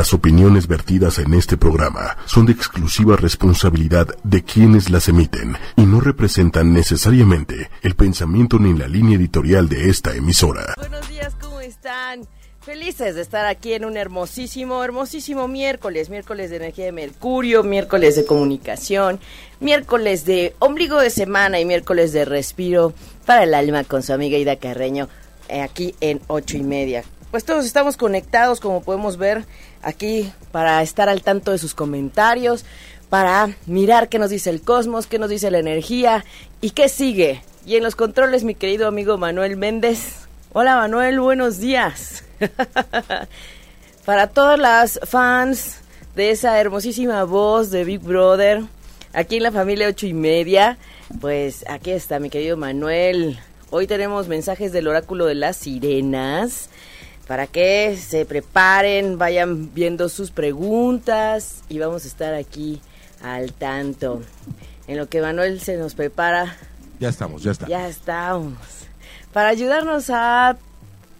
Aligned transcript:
Las 0.00 0.14
opiniones 0.14 0.66
vertidas 0.66 1.18
en 1.18 1.34
este 1.34 1.58
programa 1.58 2.16
son 2.24 2.46
de 2.46 2.52
exclusiva 2.52 3.16
responsabilidad 3.16 4.08
de 4.24 4.42
quienes 4.42 4.88
las 4.88 5.08
emiten 5.10 5.58
y 5.76 5.82
no 5.82 6.00
representan 6.00 6.72
necesariamente 6.72 7.68
el 7.82 7.94
pensamiento 7.96 8.58
ni 8.58 8.72
la 8.72 8.88
línea 8.88 9.18
editorial 9.18 9.68
de 9.68 9.90
esta 9.90 10.16
emisora. 10.16 10.72
Buenos 10.78 11.06
días, 11.06 11.34
¿cómo 11.38 11.60
están? 11.60 12.26
Felices 12.62 13.14
de 13.14 13.20
estar 13.20 13.44
aquí 13.44 13.74
en 13.74 13.84
un 13.84 13.98
hermosísimo, 13.98 14.82
hermosísimo 14.82 15.48
miércoles, 15.48 16.08
miércoles 16.08 16.48
de 16.48 16.56
energía 16.56 16.86
de 16.86 16.92
Mercurio, 16.92 17.62
miércoles 17.62 18.16
de 18.16 18.24
comunicación, 18.24 19.20
miércoles 19.60 20.24
de 20.24 20.54
ombligo 20.60 20.98
de 20.98 21.10
semana 21.10 21.60
y 21.60 21.66
miércoles 21.66 22.14
de 22.14 22.24
respiro 22.24 22.94
para 23.26 23.42
el 23.42 23.52
alma 23.52 23.84
con 23.84 24.02
su 24.02 24.14
amiga 24.14 24.38
Ida 24.38 24.56
Carreño, 24.56 25.10
eh, 25.50 25.60
aquí 25.60 25.94
en 26.00 26.22
ocho 26.26 26.56
y 26.56 26.62
media. 26.62 27.04
Pues 27.30 27.44
todos 27.44 27.64
estamos 27.64 27.96
conectados, 27.96 28.58
como 28.58 28.82
podemos 28.82 29.16
ver, 29.16 29.44
aquí 29.82 30.32
para 30.50 30.82
estar 30.82 31.08
al 31.08 31.22
tanto 31.22 31.52
de 31.52 31.58
sus 31.58 31.74
comentarios, 31.74 32.64
para 33.08 33.50
mirar 33.66 34.08
qué 34.08 34.18
nos 34.18 34.30
dice 34.30 34.50
el 34.50 34.62
cosmos, 34.62 35.06
qué 35.06 35.20
nos 35.20 35.30
dice 35.30 35.52
la 35.52 35.60
energía 35.60 36.24
y 36.60 36.70
qué 36.70 36.88
sigue. 36.88 37.42
Y 37.64 37.76
en 37.76 37.84
los 37.84 37.94
controles, 37.94 38.42
mi 38.42 38.56
querido 38.56 38.88
amigo 38.88 39.16
Manuel 39.16 39.56
Méndez. 39.56 40.26
Hola 40.52 40.74
Manuel, 40.74 41.20
buenos 41.20 41.58
días. 41.58 42.24
para 44.04 44.26
todas 44.26 44.58
las 44.58 44.98
fans 45.04 45.76
de 46.16 46.32
esa 46.32 46.58
hermosísima 46.58 47.22
voz 47.22 47.70
de 47.70 47.84
Big 47.84 48.00
Brother, 48.00 48.64
aquí 49.12 49.36
en 49.36 49.44
la 49.44 49.52
familia 49.52 49.86
ocho 49.86 50.08
y 50.08 50.14
media, 50.14 50.78
pues 51.20 51.64
aquí 51.68 51.92
está 51.92 52.18
mi 52.18 52.28
querido 52.28 52.56
Manuel. 52.56 53.38
Hoy 53.70 53.86
tenemos 53.86 54.26
mensajes 54.26 54.72
del 54.72 54.88
oráculo 54.88 55.26
de 55.26 55.36
las 55.36 55.58
sirenas 55.58 56.70
para 57.30 57.46
que 57.46 57.96
se 57.96 58.26
preparen, 58.26 59.16
vayan 59.16 59.72
viendo 59.72 60.08
sus 60.08 60.32
preguntas 60.32 61.62
y 61.68 61.78
vamos 61.78 62.04
a 62.04 62.08
estar 62.08 62.34
aquí 62.34 62.80
al 63.22 63.52
tanto. 63.52 64.20
En 64.88 64.96
lo 64.96 65.08
que 65.08 65.20
Manuel 65.20 65.60
se 65.60 65.76
nos 65.76 65.94
prepara. 65.94 66.56
Ya 66.98 67.08
estamos, 67.08 67.44
ya 67.44 67.52
está. 67.52 67.68
Ya 67.68 67.86
estamos. 67.86 68.58
Para 69.32 69.48
ayudarnos 69.50 70.10
a 70.10 70.58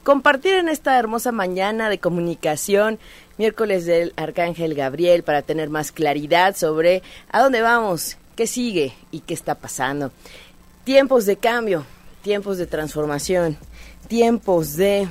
compartir 0.03 0.55
en 0.55 0.69
esta 0.69 0.98
hermosa 0.98 1.31
mañana 1.31 1.88
de 1.88 2.00
comunicación, 2.00 2.98
miércoles 3.38 3.86
del 3.86 4.12
Arcángel 4.16 4.75
Gabriel, 4.75 5.22
para 5.22 5.42
tener 5.42 5.70
más 5.70 5.92
claridad 5.92 6.56
sobre 6.56 7.05
a 7.31 7.41
dónde 7.41 7.62
vamos, 7.62 8.16
qué 8.34 8.48
sigue 8.48 8.94
y 9.12 9.20
qué 9.20 9.33
está 9.33 9.55
pasando. 9.55 10.11
Tiempos 10.83 11.25
de 11.25 11.36
cambio, 11.36 11.86
tiempos 12.22 12.58
de 12.58 12.66
transformación, 12.66 13.56
tiempos 14.08 14.75
de 14.75 15.08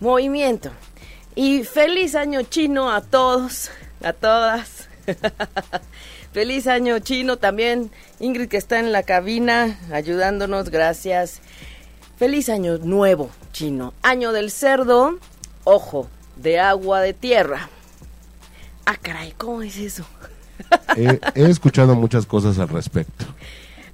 movimiento. 0.00 0.70
Y 1.34 1.64
feliz 1.64 2.14
año 2.14 2.42
chino 2.42 2.90
a 2.90 3.00
todos, 3.02 3.70
a 4.02 4.12
todas. 4.12 4.88
feliz 6.32 6.66
año 6.66 6.98
chino 6.98 7.36
también. 7.36 7.90
Ingrid 8.18 8.48
que 8.48 8.56
está 8.56 8.78
en 8.78 8.92
la 8.92 9.02
cabina 9.02 9.78
ayudándonos, 9.92 10.70
gracias. 10.70 11.40
Feliz 12.16 12.48
año 12.48 12.78
nuevo 12.78 13.30
chino. 13.52 13.94
Año 14.02 14.32
del 14.32 14.50
cerdo, 14.50 15.18
ojo, 15.64 16.08
de 16.36 16.58
agua 16.58 17.00
de 17.00 17.14
tierra. 17.14 17.68
Ah, 18.84 18.96
caray, 19.00 19.32
¿cómo 19.36 19.62
es 19.62 19.76
eso? 19.76 20.04
he, 20.96 21.20
he 21.34 21.48
escuchado 21.48 21.94
muchas 21.94 22.26
cosas 22.26 22.58
al 22.58 22.68
respecto. 22.68 23.24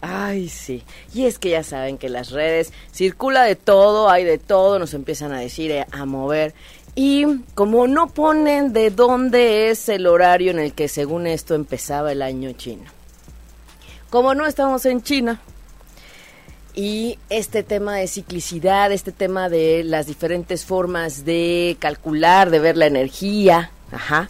Ay, 0.01 0.49
sí. 0.49 0.83
Y 1.15 1.27
es 1.27 1.39
que 1.39 1.51
ya 1.51 1.63
saben 1.63 1.99
que 1.99 2.09
las 2.09 2.31
redes 2.31 2.73
circula 2.93 3.45
de 3.45 3.57
todo, 3.57 4.09
hay 4.11 4.25
de 4.25 4.39
todo, 4.39 4.79
nos 4.79 4.95
empiezan 4.95 5.33
a 5.33 5.41
decir, 5.41 5.71
eh, 5.71 5.87
a 5.91 6.05
mover. 6.05 6.55
Y 6.95 7.27
como 7.55 7.87
no 7.87 8.09
ponen 8.09 8.73
de 8.73 8.91
dónde 8.91 9.71
es 9.71 9.89
el 9.89 10.07
horario 10.07 10.51
en 10.51 10.59
el 10.59 10.73
que 10.73 10.89
según 10.89 11.27
esto 11.27 11.55
empezaba 11.55 12.13
el 12.13 12.23
año 12.23 12.53
chino. 12.53 12.85
Como 14.11 14.35
no 14.35 14.47
estamos 14.47 14.87
en 14.87 15.03
China, 15.03 15.41
y 16.77 17.19
este 17.31 17.63
tema 17.63 17.97
de 17.97 18.07
ciclicidad, 18.07 18.93
este 18.93 19.11
tema 19.11 19.49
de 19.49 19.83
las 19.83 20.07
diferentes 20.07 20.67
formas 20.67 21.25
de 21.25 21.77
calcular, 21.81 22.51
de 22.51 22.59
ver 22.61 22.77
la 22.77 22.87
energía, 22.87 23.71
ajá, 23.91 24.29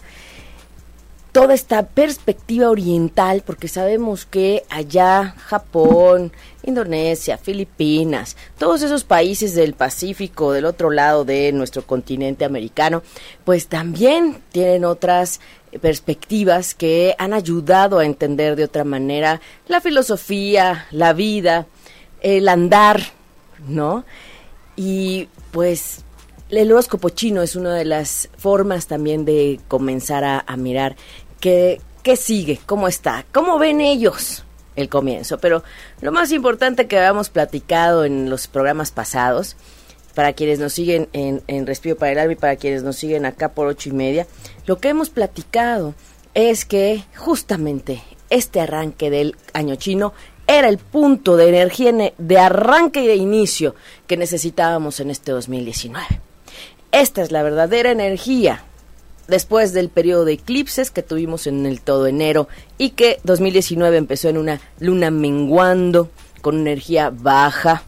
toda 1.37 1.53
esta 1.53 1.83
perspectiva 1.83 2.71
oriental, 2.71 3.43
porque 3.45 3.69
sabemos 3.69 4.25
que 4.25 4.63
allá 4.71 5.35
Japón, 5.37 6.33
Indonesia, 6.63 7.37
Filipinas, 7.37 8.39
todos 8.57 8.81
esos 8.81 9.05
países 9.05 9.55
del 9.55 9.75
Pacífico, 9.75 10.53
del 10.53 10.65
otro 10.65 10.91
lado 10.91 11.27
de 11.27 11.53
nuestro 11.53 11.83
continente 11.83 12.47
americano, 12.47 13.03
pues 13.45 13.67
también 13.67 14.39
tienen 14.51 14.87
otras 14.87 15.43
perspectivas 15.83 16.75
que 16.75 17.15
han 17.19 17.35
ayudado 17.35 17.99
a 17.99 18.07
entender 18.07 18.57
de 18.57 18.65
otra 18.65 18.85
manera 18.85 19.43
la 19.69 19.83
filosofía, 19.83 20.87
la 20.91 21.13
vida, 21.13 21.67
el 22.23 22.49
andar, 22.49 23.03
¿no? 23.69 24.07
Y 24.75 25.29
pues 25.51 26.03
el 26.49 26.73
horóscopo 26.73 27.11
chino 27.11 27.43
es 27.43 27.57
una 27.57 27.75
de 27.75 27.85
las 27.85 28.31
formas 28.39 28.87
también 28.87 29.27
de 29.27 29.61
comenzar 29.69 30.25
a, 30.25 30.45
a 30.47 30.57
mirar 30.57 30.97
¿Qué, 31.41 31.81
sigue? 32.17 32.61
¿Cómo 32.67 32.89
está? 32.89 33.25
¿Cómo 33.33 33.59
ven 33.59 33.81
ellos 33.81 34.45
el 34.75 34.89
comienzo? 34.89 35.39
Pero 35.39 35.63
lo 36.01 36.13
más 36.13 36.33
importante 36.33 36.87
que 36.87 36.99
habíamos 36.99 37.31
platicado 37.31 38.05
en 38.05 38.31
los 38.31 38.47
programas 38.47 38.91
pasados, 38.91 39.57
para 40.15 40.33
quienes 40.33 40.59
nos 40.59 40.73
siguen 40.73 41.09
en, 41.13 41.43
en 41.47 41.67
Respiro 41.67 41.97
para 41.97 42.13
el 42.13 42.19
Alma 42.19 42.33
y 42.33 42.37
para 42.37 42.57
quienes 42.57 42.83
nos 42.83 42.97
siguen 42.97 43.27
acá 43.27 43.51
por 43.51 43.67
ocho 43.67 43.91
y 43.91 43.93
media, 43.93 44.27
lo 44.65 44.79
que 44.79 44.89
hemos 44.89 45.11
platicado 45.11 45.95
es 46.33 46.65
que 46.65 47.05
justamente 47.17 48.03
este 48.31 48.61
arranque 48.61 49.11
del 49.11 49.37
año 49.53 49.77
chino 49.77 50.15
era 50.47 50.69
el 50.69 50.79
punto 50.79 51.37
de 51.37 51.49
energía 51.49 51.93
de 52.17 52.39
arranque 52.39 53.03
y 53.03 53.07
de 53.07 53.17
inicio 53.17 53.75
que 54.07 54.17
necesitábamos 54.17 55.01
en 55.01 55.11
este 55.11 55.33
2019. 55.33 56.07
Esta 56.93 57.23
es 57.23 57.33
la 57.33 57.43
verdadera 57.43 57.91
energía 57.91 58.65
después 59.28 59.72
del 59.72 59.88
periodo 59.88 60.25
de 60.25 60.34
eclipses 60.34 60.91
que 60.91 61.03
tuvimos 61.03 61.47
en 61.47 61.66
el 61.66 61.81
todo 61.81 62.06
enero 62.06 62.48
y 62.78 62.91
que 62.91 63.19
2019 63.25 63.97
empezó 63.97 64.28
en 64.28 64.38
una 64.38 64.60
luna 64.78 65.10
menguando 65.10 66.10
con 66.42 66.59
energía 66.59 67.10
baja, 67.10 67.82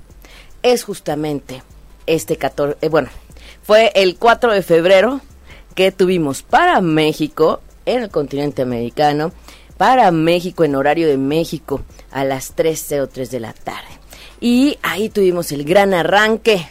es 0.62 0.84
justamente 0.84 1.62
este 2.06 2.36
14, 2.36 2.78
eh, 2.80 2.88
bueno, 2.88 3.08
fue 3.62 3.92
el 3.94 4.16
4 4.16 4.52
de 4.52 4.62
febrero 4.62 5.20
que 5.74 5.92
tuvimos 5.92 6.42
para 6.42 6.80
México 6.80 7.60
en 7.86 8.02
el 8.02 8.10
continente 8.10 8.62
americano, 8.62 9.32
para 9.76 10.10
México 10.10 10.64
en 10.64 10.74
horario 10.74 11.06
de 11.06 11.18
México 11.18 11.82
a 12.10 12.24
las 12.24 12.56
3.03 12.56 13.28
de 13.28 13.40
la 13.40 13.52
tarde. 13.52 13.88
Y 14.40 14.78
ahí 14.82 15.08
tuvimos 15.08 15.52
el 15.52 15.64
gran 15.64 15.94
arranque 15.94 16.66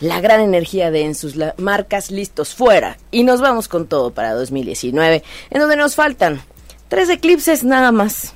la 0.00 0.20
gran 0.20 0.40
energía 0.40 0.90
de 0.90 1.02
en 1.02 1.14
sus 1.14 1.36
marcas 1.58 2.10
listos 2.10 2.54
fuera. 2.54 2.98
Y 3.10 3.22
nos 3.22 3.40
vamos 3.40 3.68
con 3.68 3.86
todo 3.86 4.10
para 4.12 4.34
2019, 4.34 5.22
en 5.50 5.60
donde 5.60 5.76
nos 5.76 5.94
faltan 5.94 6.40
tres 6.88 7.08
eclipses 7.08 7.64
nada 7.64 7.92
más. 7.92 8.34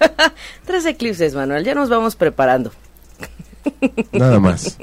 tres 0.66 0.86
eclipses, 0.86 1.34
Manuel, 1.34 1.64
ya 1.64 1.74
nos 1.74 1.88
vamos 1.88 2.16
preparando. 2.16 2.72
nada 4.12 4.40
más. 4.40 4.78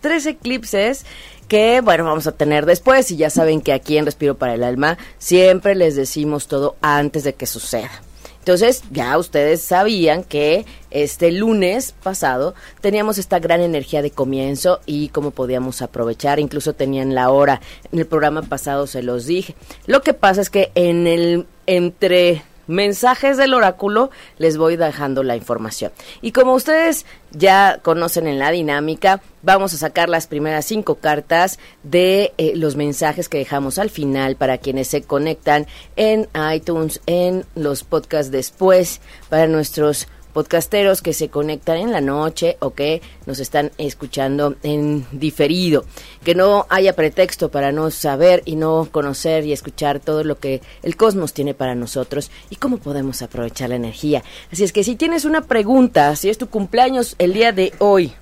tres 0.00 0.26
eclipses 0.26 1.04
que, 1.48 1.80
bueno, 1.80 2.04
vamos 2.04 2.26
a 2.26 2.32
tener 2.32 2.64
después 2.64 3.10
y 3.10 3.16
ya 3.16 3.28
saben 3.28 3.60
que 3.60 3.72
aquí 3.72 3.98
en 3.98 4.06
Respiro 4.06 4.36
para 4.36 4.54
el 4.54 4.62
Alma 4.62 4.98
siempre 5.18 5.74
les 5.74 5.96
decimos 5.96 6.46
todo 6.46 6.76
antes 6.80 7.24
de 7.24 7.34
que 7.34 7.46
suceda. 7.46 7.90
Entonces, 8.40 8.82
ya 8.90 9.16
ustedes 9.18 9.60
sabían 9.60 10.24
que 10.24 10.64
este 10.90 11.30
lunes 11.30 11.94
pasado 12.02 12.54
teníamos 12.80 13.18
esta 13.18 13.38
gran 13.38 13.60
energía 13.60 14.02
de 14.02 14.10
comienzo 14.10 14.80
y 14.86 15.08
cómo 15.10 15.30
podíamos 15.30 15.82
aprovechar, 15.82 16.40
incluso 16.40 16.72
tenían 16.72 17.14
la 17.14 17.30
hora, 17.30 17.60
en 17.92 17.98
el 17.98 18.06
programa 18.06 18.42
pasado 18.42 18.86
se 18.86 19.02
los 19.02 19.26
dije. 19.26 19.54
Lo 19.86 20.02
que 20.02 20.14
pasa 20.14 20.40
es 20.40 20.50
que 20.50 20.72
en 20.74 21.06
el 21.06 21.46
entre 21.66 22.42
mensajes 22.70 23.36
del 23.36 23.52
oráculo, 23.52 24.10
les 24.38 24.56
voy 24.56 24.76
dejando 24.76 25.22
la 25.22 25.36
información. 25.36 25.92
Y 26.22 26.32
como 26.32 26.54
ustedes 26.54 27.04
ya 27.32 27.80
conocen 27.82 28.26
en 28.26 28.38
la 28.38 28.50
dinámica, 28.50 29.20
vamos 29.42 29.74
a 29.74 29.76
sacar 29.76 30.08
las 30.08 30.26
primeras 30.26 30.64
cinco 30.64 30.96
cartas 30.96 31.58
de 31.82 32.32
eh, 32.38 32.52
los 32.54 32.76
mensajes 32.76 33.28
que 33.28 33.38
dejamos 33.38 33.78
al 33.78 33.90
final 33.90 34.36
para 34.36 34.58
quienes 34.58 34.88
se 34.88 35.02
conectan 35.02 35.66
en 35.96 36.28
iTunes, 36.54 37.00
en 37.06 37.44
los 37.54 37.84
podcasts 37.84 38.30
después, 38.30 39.00
para 39.28 39.46
nuestros 39.46 40.08
podcasteros 40.32 41.02
que 41.02 41.12
se 41.12 41.28
conectan 41.28 41.76
en 41.78 41.92
la 41.92 42.00
noche 42.00 42.56
o 42.60 42.74
que 42.74 43.02
nos 43.26 43.38
están 43.38 43.70
escuchando 43.78 44.56
en 44.62 45.06
diferido. 45.12 45.84
Que 46.24 46.34
no 46.34 46.66
haya 46.68 46.94
pretexto 46.94 47.50
para 47.50 47.72
no 47.72 47.90
saber 47.90 48.42
y 48.44 48.56
no 48.56 48.88
conocer 48.90 49.44
y 49.44 49.52
escuchar 49.52 50.00
todo 50.00 50.24
lo 50.24 50.38
que 50.38 50.62
el 50.82 50.96
cosmos 50.96 51.32
tiene 51.32 51.54
para 51.54 51.74
nosotros 51.74 52.30
y 52.50 52.56
cómo 52.56 52.78
podemos 52.78 53.22
aprovechar 53.22 53.70
la 53.70 53.76
energía. 53.76 54.22
Así 54.52 54.64
es 54.64 54.72
que 54.72 54.84
si 54.84 54.96
tienes 54.96 55.24
una 55.24 55.42
pregunta, 55.42 56.14
si 56.16 56.30
es 56.30 56.38
tu 56.38 56.48
cumpleaños 56.48 57.16
el 57.18 57.32
día 57.32 57.52
de 57.52 57.72
hoy, 57.78 58.12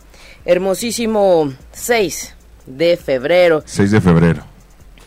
hermosísimo 0.45 1.53
6 1.73 2.35
de 2.67 2.97
febrero. 2.97 3.63
6 3.65 3.91
de 3.91 4.01
febrero. 4.01 4.43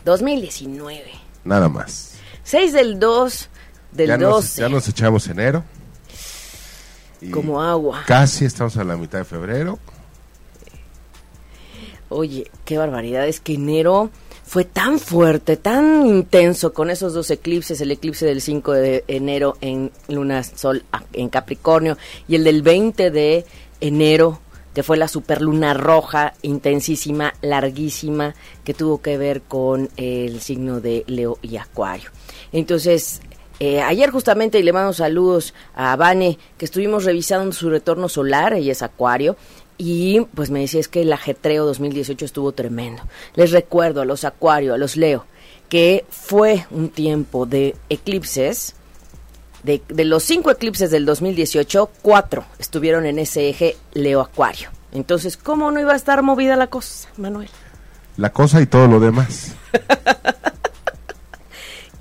2019. 0.04 1.04
Nada 1.44 1.68
más. 1.68 2.14
6 2.44 2.72
del 2.72 2.98
2 2.98 3.48
del 3.92 4.08
ya 4.08 4.18
12. 4.18 4.30
Nos, 4.30 4.56
ya 4.56 4.68
nos 4.68 4.88
echamos 4.88 5.26
enero. 5.28 5.64
Y 7.22 7.30
Como 7.30 7.62
agua. 7.62 8.02
Casi 8.06 8.44
estamos 8.44 8.76
a 8.76 8.84
la 8.84 8.96
mitad 8.96 9.18
de 9.18 9.24
febrero. 9.24 9.78
Oye, 12.08 12.50
qué 12.64 12.76
barbaridad. 12.76 13.26
Es 13.26 13.40
que 13.40 13.54
enero 13.54 14.10
fue 14.44 14.64
tan 14.64 14.98
fuerte, 14.98 15.56
tan 15.56 16.06
intenso 16.06 16.74
con 16.74 16.90
esos 16.90 17.14
dos 17.14 17.30
eclipses, 17.30 17.80
el 17.80 17.90
eclipse 17.90 18.26
del 18.26 18.42
5 18.42 18.72
de 18.72 19.04
enero 19.08 19.56
en 19.60 19.90
Luna 20.08 20.42
Sol 20.42 20.84
en 21.14 21.30
Capricornio 21.30 21.96
y 22.28 22.34
el 22.34 22.44
del 22.44 22.60
20 22.60 23.10
de 23.10 23.46
enero 23.80 24.40
que 24.74 24.82
fue 24.82 24.96
la 24.96 25.08
superluna 25.08 25.74
roja, 25.74 26.34
intensísima, 26.42 27.34
larguísima, 27.42 28.34
que 28.64 28.74
tuvo 28.74 29.02
que 29.02 29.18
ver 29.18 29.42
con 29.42 29.90
el 29.96 30.40
signo 30.40 30.80
de 30.80 31.04
Leo 31.06 31.38
y 31.42 31.56
Acuario. 31.56 32.10
Entonces, 32.52 33.20
eh, 33.64 33.80
ayer 33.80 34.10
justamente, 34.10 34.58
y 34.58 34.64
le 34.64 34.72
mando 34.72 34.92
saludos 34.92 35.54
a 35.76 35.94
Vane, 35.94 36.36
que 36.58 36.64
estuvimos 36.64 37.04
revisando 37.04 37.52
su 37.52 37.70
retorno 37.70 38.08
solar, 38.08 38.54
ella 38.54 38.72
es 38.72 38.82
Acuario, 38.82 39.36
y 39.78 40.18
pues 40.34 40.50
me 40.50 40.58
decía 40.58 40.80
es 40.80 40.88
que 40.88 41.02
el 41.02 41.12
ajetreo 41.12 41.64
2018 41.66 42.24
estuvo 42.24 42.50
tremendo. 42.50 43.04
Les 43.36 43.52
recuerdo 43.52 44.02
a 44.02 44.04
los 44.04 44.24
Acuario, 44.24 44.74
a 44.74 44.78
los 44.78 44.96
Leo, 44.96 45.26
que 45.68 46.04
fue 46.10 46.66
un 46.72 46.88
tiempo 46.88 47.46
de 47.46 47.76
eclipses. 47.88 48.74
De, 49.62 49.80
de 49.86 50.06
los 50.06 50.24
cinco 50.24 50.50
eclipses 50.50 50.90
del 50.90 51.06
2018, 51.06 51.88
cuatro 52.02 52.44
estuvieron 52.58 53.06
en 53.06 53.20
ese 53.20 53.48
eje 53.48 53.76
Leo 53.92 54.20
Acuario. 54.20 54.70
Entonces, 54.90 55.36
¿cómo 55.36 55.70
no 55.70 55.78
iba 55.78 55.92
a 55.92 55.96
estar 55.96 56.20
movida 56.24 56.56
la 56.56 56.66
cosa, 56.66 57.10
Manuel? 57.16 57.48
La 58.16 58.32
cosa 58.32 58.60
y 58.60 58.66
todo 58.66 58.88
lo 58.88 58.98
demás. 58.98 59.54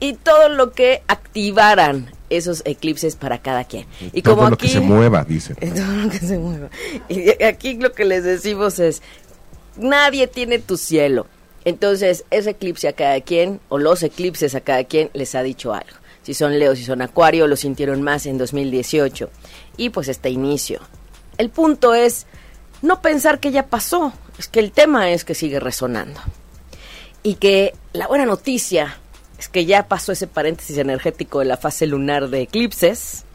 y 0.01 0.13
todo 0.13 0.49
lo 0.49 0.71
que 0.71 1.03
activaran 1.07 2.11
esos 2.31 2.63
eclipses 2.65 3.15
para 3.15 3.41
cada 3.41 3.63
quien. 3.65 3.85
Y 4.13 4.23
todo 4.23 4.35
como 4.35 4.49
lo 4.49 4.55
aquí, 4.55 4.65
que 4.65 4.73
se 4.73 4.79
mueva, 4.79 5.23
dicen. 5.23 5.55
todo 5.75 5.95
lo 5.95 6.09
que 6.09 6.17
se 6.17 6.39
mueva. 6.39 6.69
Y 7.07 7.43
aquí 7.43 7.75
lo 7.75 7.93
que 7.93 8.03
les 8.03 8.23
decimos 8.23 8.79
es, 8.79 9.03
nadie 9.77 10.25
tiene 10.25 10.57
tu 10.57 10.75
cielo. 10.75 11.27
Entonces, 11.65 12.25
ese 12.31 12.49
eclipse 12.49 12.87
a 12.87 12.93
cada 12.93 13.21
quien, 13.21 13.59
o 13.69 13.77
los 13.77 14.01
eclipses 14.01 14.55
a 14.55 14.61
cada 14.61 14.83
quien, 14.85 15.11
les 15.13 15.35
ha 15.35 15.43
dicho 15.43 15.71
algo. 15.71 15.97
Si 16.23 16.33
son 16.33 16.57
Leo, 16.57 16.75
si 16.75 16.83
son 16.83 17.03
Acuario, 17.03 17.45
lo 17.47 17.55
sintieron 17.55 18.01
más 18.01 18.25
en 18.25 18.39
2018. 18.39 19.29
Y 19.77 19.89
pues 19.91 20.07
este 20.07 20.31
inicio. 20.31 20.79
El 21.37 21.51
punto 21.51 21.93
es 21.93 22.25
no 22.81 23.01
pensar 23.03 23.39
que 23.39 23.51
ya 23.51 23.67
pasó, 23.67 24.13
es 24.39 24.47
que 24.47 24.59
el 24.59 24.71
tema 24.71 25.11
es 25.11 25.23
que 25.23 25.35
sigue 25.35 25.59
resonando. 25.59 26.19
Y 27.21 27.35
que 27.35 27.75
la 27.93 28.07
buena 28.07 28.25
noticia 28.25 28.97
es 29.41 29.49
que 29.49 29.65
ya 29.65 29.87
pasó 29.87 30.11
ese 30.11 30.27
paréntesis 30.27 30.77
energético 30.77 31.39
de 31.39 31.45
la 31.45 31.57
fase 31.57 31.87
lunar 31.87 32.29
de 32.29 32.41
eclipses, 32.41 33.25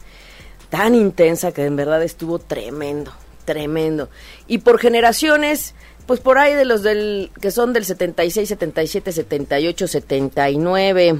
tan 0.69 0.95
intensa 0.95 1.51
que 1.51 1.65
en 1.65 1.75
verdad 1.75 2.01
estuvo 2.01 2.39
tremendo, 2.39 3.11
tremendo. 3.43 4.09
Y 4.47 4.59
por 4.59 4.79
generaciones, 4.79 5.75
pues 6.05 6.21
por 6.21 6.37
ahí 6.37 6.55
de 6.55 6.63
los 6.63 6.81
del 6.81 7.29
que 7.41 7.51
son 7.51 7.73
del 7.73 7.83
76, 7.83 8.47
77, 8.47 9.11
78, 9.11 9.85
79, 9.85 11.19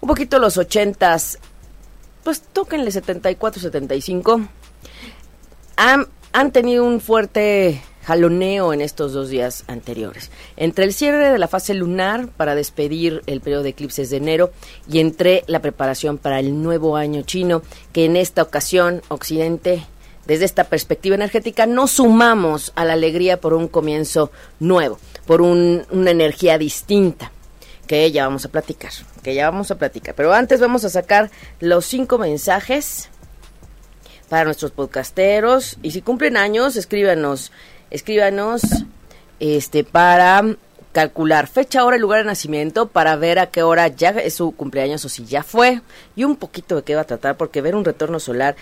un 0.00 0.08
poquito 0.08 0.40
los 0.40 0.58
80s, 0.58 1.38
pues 2.24 2.42
tóquenle 2.52 2.90
74, 2.90 3.62
75. 3.62 4.40
Han, 5.76 6.08
han 6.32 6.50
tenido 6.50 6.84
un 6.84 7.00
fuerte 7.00 7.80
jaloneo 8.10 8.72
en 8.72 8.80
estos 8.80 9.12
dos 9.12 9.28
días 9.28 9.62
anteriores. 9.68 10.32
Entre 10.56 10.84
el 10.84 10.92
cierre 10.92 11.30
de 11.30 11.38
la 11.38 11.46
fase 11.46 11.74
lunar 11.74 12.26
para 12.26 12.56
despedir 12.56 13.22
el 13.28 13.40
periodo 13.40 13.62
de 13.62 13.68
eclipses 13.68 14.10
de 14.10 14.16
enero 14.16 14.50
y 14.90 14.98
entre 14.98 15.44
la 15.46 15.62
preparación 15.62 16.18
para 16.18 16.40
el 16.40 16.60
nuevo 16.60 16.96
año 16.96 17.22
chino, 17.22 17.62
que 17.92 18.06
en 18.06 18.16
esta 18.16 18.42
ocasión 18.42 19.00
Occidente, 19.06 19.86
desde 20.26 20.44
esta 20.44 20.64
perspectiva 20.64 21.14
energética, 21.14 21.66
nos 21.66 21.92
sumamos 21.92 22.72
a 22.74 22.84
la 22.84 22.94
alegría 22.94 23.40
por 23.40 23.54
un 23.54 23.68
comienzo 23.68 24.32
nuevo, 24.58 24.98
por 25.24 25.40
un, 25.40 25.86
una 25.92 26.10
energía 26.10 26.58
distinta, 26.58 27.30
que 27.86 28.10
ya 28.10 28.24
vamos 28.24 28.44
a 28.44 28.48
platicar, 28.48 28.90
que 29.22 29.36
ya 29.36 29.48
vamos 29.48 29.70
a 29.70 29.78
platicar. 29.78 30.16
Pero 30.16 30.32
antes 30.32 30.58
vamos 30.58 30.84
a 30.84 30.90
sacar 30.90 31.30
los 31.60 31.86
cinco 31.86 32.18
mensajes 32.18 33.08
para 34.28 34.44
nuestros 34.44 34.72
podcasteros 34.72 35.76
y 35.80 35.92
si 35.92 36.02
cumplen 36.02 36.36
años, 36.36 36.74
escríbanos 36.74 37.52
escríbanos 37.90 38.62
este 39.38 39.84
para 39.84 40.44
calcular 40.92 41.46
fecha, 41.46 41.84
hora 41.84 41.96
y 41.96 42.00
lugar 42.00 42.20
de 42.20 42.26
nacimiento 42.26 42.88
para 42.88 43.16
ver 43.16 43.38
a 43.38 43.46
qué 43.46 43.62
hora 43.62 43.88
ya 43.88 44.10
es 44.10 44.34
su 44.34 44.52
cumpleaños 44.52 45.04
o 45.04 45.08
si 45.08 45.24
ya 45.24 45.42
fue 45.42 45.82
y 46.16 46.24
un 46.24 46.36
poquito 46.36 46.76
de 46.76 46.82
qué 46.82 46.94
va 46.94 47.02
a 47.02 47.06
tratar 47.06 47.36
porque 47.36 47.62
ver 47.62 47.76
un 47.76 47.84
retorno 47.84 48.18
solar 48.18 48.56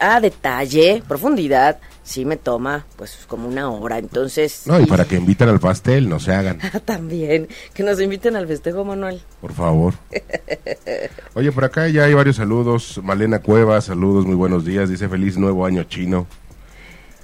a 0.00 0.20
detalle, 0.20 1.02
profundidad, 1.08 1.78
sí 2.04 2.24
me 2.24 2.36
toma 2.36 2.86
pues 2.96 3.18
como 3.26 3.48
una 3.48 3.68
hora, 3.70 3.98
entonces... 3.98 4.62
No, 4.66 4.80
y 4.80 4.86
para 4.86 5.04
que 5.04 5.16
inviten 5.16 5.48
al 5.48 5.58
pastel, 5.58 6.08
no 6.08 6.20
se 6.20 6.32
hagan. 6.32 6.58
También, 6.84 7.48
que 7.74 7.82
nos 7.82 8.00
inviten 8.00 8.36
al 8.36 8.46
festejo, 8.46 8.84
Manuel. 8.84 9.20
Por 9.40 9.52
favor. 9.52 9.94
Oye, 11.34 11.50
por 11.50 11.64
acá 11.64 11.88
ya 11.88 12.04
hay 12.04 12.14
varios 12.14 12.36
saludos. 12.36 13.00
Malena 13.02 13.40
Cuevas, 13.40 13.86
saludos, 13.86 14.24
muy 14.24 14.36
buenos 14.36 14.64
días. 14.64 14.88
Dice 14.88 15.08
feliz 15.08 15.36
nuevo 15.36 15.66
año 15.66 15.84
chino. 15.84 16.26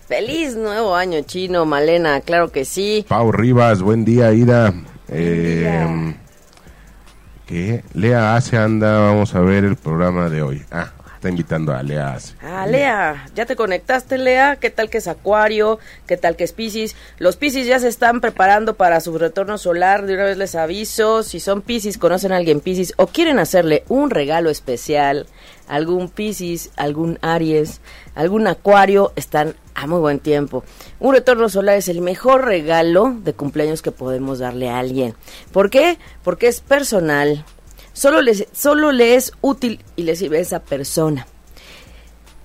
Feliz 0.06 0.54
nuevo 0.54 0.94
año 0.94 1.22
chino, 1.22 1.64
Malena, 1.64 2.20
claro 2.20 2.52
que 2.52 2.64
sí. 2.66 3.06
Pau 3.08 3.32
Rivas, 3.32 3.80
buen 3.80 4.04
día, 4.04 4.32
Ida. 4.32 4.74
Eh. 5.08 6.14
¿Qué? 7.46 7.82
Lea 7.94 8.36
Ace 8.36 8.56
anda, 8.56 8.98
vamos 9.00 9.34
a 9.34 9.40
ver 9.40 9.64
el 9.64 9.76
programa 9.76 10.28
de 10.28 10.42
hoy. 10.42 10.62
Ah, 10.70 10.92
invitando 11.28 11.72
a 11.72 11.82
Lea. 11.82 12.18
Ah, 12.42 12.66
Lea, 12.66 13.26
¿ya 13.34 13.46
te 13.46 13.56
conectaste, 13.56 14.18
Lea? 14.18 14.56
¿Qué 14.56 14.70
tal 14.70 14.90
que 14.90 14.98
es 14.98 15.08
Acuario? 15.08 15.78
¿Qué 16.06 16.16
tal 16.16 16.36
que 16.36 16.44
es 16.44 16.52
Piscis? 16.52 16.96
Los 17.18 17.36
Piscis 17.36 17.66
ya 17.66 17.78
se 17.78 17.88
están 17.88 18.20
preparando 18.20 18.74
para 18.74 19.00
su 19.00 19.16
retorno 19.18 19.58
solar. 19.58 20.06
De 20.06 20.14
una 20.14 20.24
vez 20.24 20.36
les 20.36 20.54
aviso, 20.54 21.22
si 21.22 21.40
son 21.40 21.62
Piscis, 21.62 21.98
conocen 21.98 22.32
a 22.32 22.36
alguien 22.36 22.60
Piscis 22.60 22.94
o 22.96 23.06
quieren 23.06 23.38
hacerle 23.38 23.84
un 23.88 24.10
regalo 24.10 24.50
especial, 24.50 25.26
algún 25.68 26.08
Piscis, 26.08 26.70
algún 26.76 27.18
Aries, 27.22 27.80
algún 28.14 28.46
Acuario, 28.46 29.12
están 29.16 29.54
a 29.74 29.86
muy 29.86 30.00
buen 30.00 30.20
tiempo. 30.20 30.64
Un 31.00 31.14
retorno 31.14 31.48
solar 31.48 31.76
es 31.76 31.88
el 31.88 32.00
mejor 32.00 32.44
regalo 32.44 33.14
de 33.22 33.34
cumpleaños 33.34 33.82
que 33.82 33.90
podemos 33.90 34.38
darle 34.38 34.68
a 34.68 34.78
alguien. 34.78 35.14
¿Por 35.52 35.70
qué? 35.70 35.98
Porque 36.22 36.48
es 36.48 36.60
personal. 36.60 37.44
Solo, 37.94 38.20
les, 38.20 38.46
solo 38.52 38.92
le 38.92 39.14
es 39.14 39.32
útil 39.40 39.82
y 39.96 40.02
le 40.02 40.16
sirve 40.16 40.38
a 40.38 40.42
esa 40.42 40.60
persona. 40.60 41.26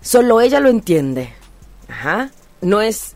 Solo 0.02 0.40
ella 0.40 0.62
lo 0.62 0.70
entiende. 0.70 1.34
Ajá. 1.90 2.32
No 2.62 2.80
es 2.80 3.16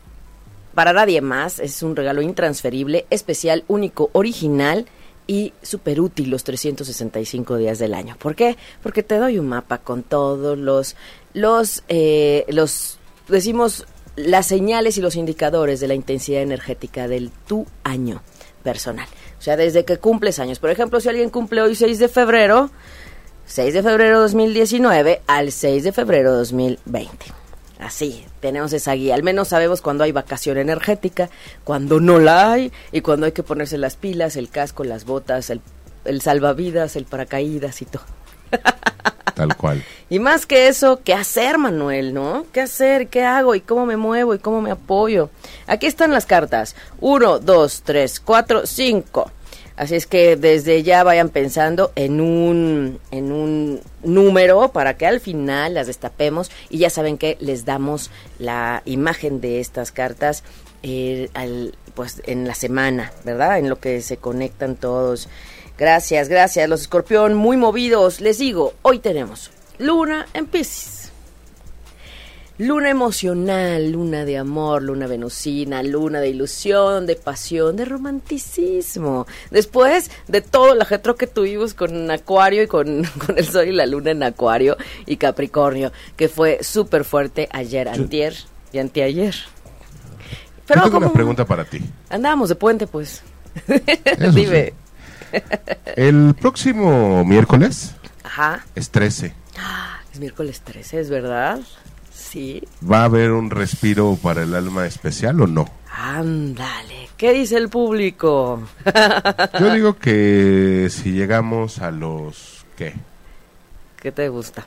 para 0.74 0.92
nadie 0.92 1.20
más. 1.20 1.60
Es 1.60 1.82
un 1.82 1.96
regalo 1.96 2.20
intransferible, 2.20 3.06
especial, 3.08 3.64
único, 3.68 4.10
original 4.12 4.86
y 5.26 5.54
súper 5.62 6.00
útil 6.00 6.28
los 6.28 6.44
365 6.44 7.56
días 7.56 7.78
del 7.78 7.94
año. 7.94 8.16
¿Por 8.18 8.34
qué? 8.34 8.56
Porque 8.82 9.02
te 9.02 9.16
doy 9.16 9.38
un 9.38 9.48
mapa 9.48 9.78
con 9.78 10.02
todos 10.02 10.58
los, 10.58 10.96
los, 11.32 11.84
eh, 11.88 12.44
los, 12.48 12.98
decimos, 13.28 13.86
las 14.16 14.46
señales 14.46 14.98
y 14.98 15.00
los 15.00 15.16
indicadores 15.16 15.80
de 15.80 15.88
la 15.88 15.94
intensidad 15.94 16.42
energética 16.42 17.08
del 17.08 17.30
tu 17.30 17.66
año 17.84 18.22
personal. 18.62 19.06
Sea, 19.44 19.58
desde 19.58 19.84
que 19.84 19.98
cumples 19.98 20.38
años. 20.38 20.58
Por 20.58 20.70
ejemplo, 20.70 21.00
si 21.00 21.10
alguien 21.10 21.28
cumple 21.28 21.60
hoy 21.60 21.74
6 21.74 21.98
de 21.98 22.08
febrero, 22.08 22.70
6 23.44 23.74
de 23.74 23.82
febrero 23.82 24.20
2019 24.20 25.20
al 25.26 25.52
6 25.52 25.84
de 25.84 25.92
febrero 25.92 26.32
2020. 26.32 27.26
Así, 27.78 28.24
tenemos 28.40 28.72
esa 28.72 28.94
guía. 28.94 29.14
Al 29.14 29.22
menos 29.22 29.48
sabemos 29.48 29.82
cuando 29.82 30.02
hay 30.02 30.12
vacación 30.12 30.56
energética, 30.56 31.28
cuando 31.62 32.00
no 32.00 32.20
la 32.20 32.52
hay 32.52 32.72
y 32.90 33.02
cuando 33.02 33.26
hay 33.26 33.32
que 33.32 33.42
ponerse 33.42 33.76
las 33.76 33.96
pilas, 33.96 34.36
el 34.36 34.48
casco, 34.48 34.82
las 34.82 35.04
botas, 35.04 35.50
el, 35.50 35.60
el 36.06 36.22
salvavidas, 36.22 36.96
el 36.96 37.04
paracaídas 37.04 37.82
y 37.82 37.84
todo. 37.84 38.04
Tal 39.34 39.56
cual. 39.56 39.84
Y 40.10 40.18
más 40.18 40.46
que 40.46 40.68
eso, 40.68 41.00
¿qué 41.04 41.14
hacer, 41.14 41.58
Manuel, 41.58 42.14
no? 42.14 42.46
¿Qué 42.52 42.60
hacer? 42.60 43.08
¿Qué 43.08 43.24
hago? 43.24 43.54
¿Y 43.54 43.60
cómo 43.60 43.86
me 43.86 43.96
muevo? 43.96 44.34
¿Y 44.34 44.38
cómo 44.38 44.60
me 44.60 44.70
apoyo? 44.70 45.30
Aquí 45.66 45.86
están 45.86 46.12
las 46.12 46.26
cartas. 46.26 46.76
Uno, 47.00 47.38
dos, 47.38 47.82
tres, 47.84 48.20
cuatro, 48.20 48.66
cinco. 48.66 49.30
Así 49.76 49.96
es 49.96 50.06
que 50.06 50.36
desde 50.36 50.84
ya 50.84 51.02
vayan 51.02 51.30
pensando 51.30 51.90
en 51.96 52.20
un, 52.20 53.00
en 53.10 53.32
un 53.32 53.80
número 54.04 54.68
para 54.68 54.96
que 54.96 55.04
al 55.04 55.18
final 55.18 55.74
las 55.74 55.88
destapemos 55.88 56.52
y 56.70 56.78
ya 56.78 56.90
saben 56.90 57.18
que 57.18 57.36
les 57.40 57.64
damos 57.64 58.10
la 58.38 58.82
imagen 58.84 59.40
de 59.40 59.58
estas 59.58 59.90
cartas 59.90 60.44
eh, 60.84 61.28
al, 61.34 61.74
pues 61.94 62.22
en 62.26 62.46
la 62.46 62.54
semana, 62.54 63.12
¿verdad? 63.24 63.58
En 63.58 63.68
lo 63.68 63.80
que 63.80 64.00
se 64.00 64.16
conectan 64.16 64.76
todos. 64.76 65.28
Gracias, 65.76 66.28
gracias. 66.28 66.68
Los 66.68 66.82
escorpión 66.82 67.34
muy 67.34 67.56
movidos. 67.56 68.20
Les 68.20 68.38
digo, 68.38 68.74
hoy 68.82 69.00
tenemos 69.00 69.50
Luna 69.78 70.26
en 70.34 70.46
Pisces. 70.46 70.94
Luna 72.56 72.88
emocional, 72.88 73.90
luna 73.90 74.24
de 74.24 74.38
amor, 74.38 74.80
luna 74.80 75.08
venusina, 75.08 75.82
luna 75.82 76.20
de 76.20 76.28
ilusión, 76.28 77.04
de 77.04 77.16
pasión, 77.16 77.74
de 77.74 77.84
romanticismo. 77.84 79.26
Después 79.50 80.12
de 80.28 80.40
todo 80.40 80.74
el 80.74 80.80
ajetro 80.80 81.16
que 81.16 81.26
tuvimos 81.26 81.74
con 81.74 82.08
Acuario 82.12 82.62
y 82.62 82.68
con, 82.68 83.02
con, 83.26 83.38
el 83.38 83.48
Sol 83.48 83.66
y 83.66 83.72
la 83.72 83.86
Luna 83.86 84.12
en 84.12 84.22
Acuario 84.22 84.76
y 85.04 85.16
Capricornio, 85.16 85.90
que 86.14 86.28
fue 86.28 86.62
súper 86.62 87.02
fuerte 87.02 87.48
ayer, 87.50 87.88
antier 87.88 88.36
y 88.72 88.78
anteayer. 88.78 89.34
Pero 90.64 90.82
Yo 90.82 90.84
tengo 90.84 90.98
una 90.98 91.12
pregunta 91.12 91.44
para 91.44 91.64
ti. 91.64 91.80
Andábamos 92.08 92.50
de 92.50 92.54
puente, 92.54 92.86
pues. 92.86 93.24
Dime. 94.32 94.74
El 95.96 96.34
próximo 96.34 97.24
miércoles 97.24 97.94
Ajá. 98.22 98.64
es 98.74 98.90
13. 98.90 99.34
Es 100.12 100.20
miércoles 100.20 100.60
13, 100.60 101.00
¿es 101.00 101.10
verdad? 101.10 101.60
Sí. 102.12 102.62
¿Va 102.90 103.00
a 103.00 103.04
haber 103.04 103.32
un 103.32 103.50
respiro 103.50 104.16
para 104.22 104.42
el 104.42 104.54
alma 104.54 104.86
especial 104.86 105.40
o 105.40 105.46
no? 105.46 105.68
Ándale, 105.96 107.08
¿qué 107.16 107.32
dice 107.32 107.56
el 107.56 107.68
público? 107.68 108.62
Yo 109.60 109.72
digo 109.74 109.96
que 109.96 110.88
si 110.90 111.12
llegamos 111.12 111.78
a 111.80 111.90
los... 111.90 112.64
¿Qué? 112.76 112.94
¿Qué 114.00 114.10
te 114.12 114.28
gusta? 114.28 114.66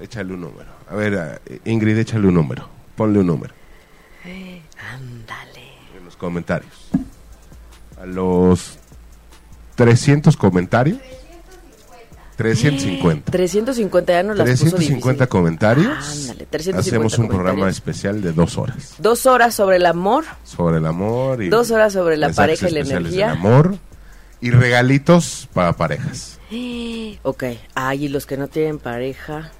Échale 0.00 0.32
un 0.34 0.40
número. 0.42 0.70
A 0.88 0.94
ver, 0.94 1.40
Ingrid, 1.64 1.98
échale 1.98 2.26
un 2.28 2.34
número. 2.34 2.68
Ponle 2.96 3.18
un 3.20 3.26
número. 3.26 3.54
Eh, 4.24 4.62
ándale. 4.94 5.72
En 5.96 6.04
los 6.04 6.16
comentarios. 6.16 6.90
A 8.00 8.06
los 8.06 8.78
300 9.80 10.36
comentarios. 10.36 10.98
350. 12.36 13.30
350 13.30 14.12
ya 14.12 14.22
nos 14.22 14.36
las 14.36 14.44
350 14.46 15.24
puso 15.24 15.28
comentarios. 15.30 16.20
Ándale, 16.20 16.46
350 16.46 16.78
Hacemos 16.78 17.18
un 17.18 17.28
programa 17.28 17.68
especial 17.68 18.20
de 18.20 18.32
dos 18.32 18.58
horas. 18.58 18.94
Dos 18.98 19.24
horas 19.24 19.54
sobre 19.54 19.76
el 19.76 19.86
amor, 19.86 20.24
Sobre 20.44 20.78
el 20.78 20.86
amor. 20.86 21.42
Y 21.42 21.48
dos 21.48 21.70
horas 21.70 21.94
sobre 21.94 22.18
la 22.18 22.30
pareja 22.30 22.68
y 22.68 22.72
la 22.72 22.80
energía. 22.80 23.28
del 23.28 23.36
amor. 23.36 23.76
Y 24.42 24.50
regalitos 24.50 25.48
para 25.54 25.72
parejas. 25.74 26.38
Ok, 27.22 27.44
ay, 27.74 28.06
y 28.06 28.08
los 28.08 28.24
que 28.24 28.36
no 28.36 28.48
tienen 28.48 28.78
pareja. 28.78 29.50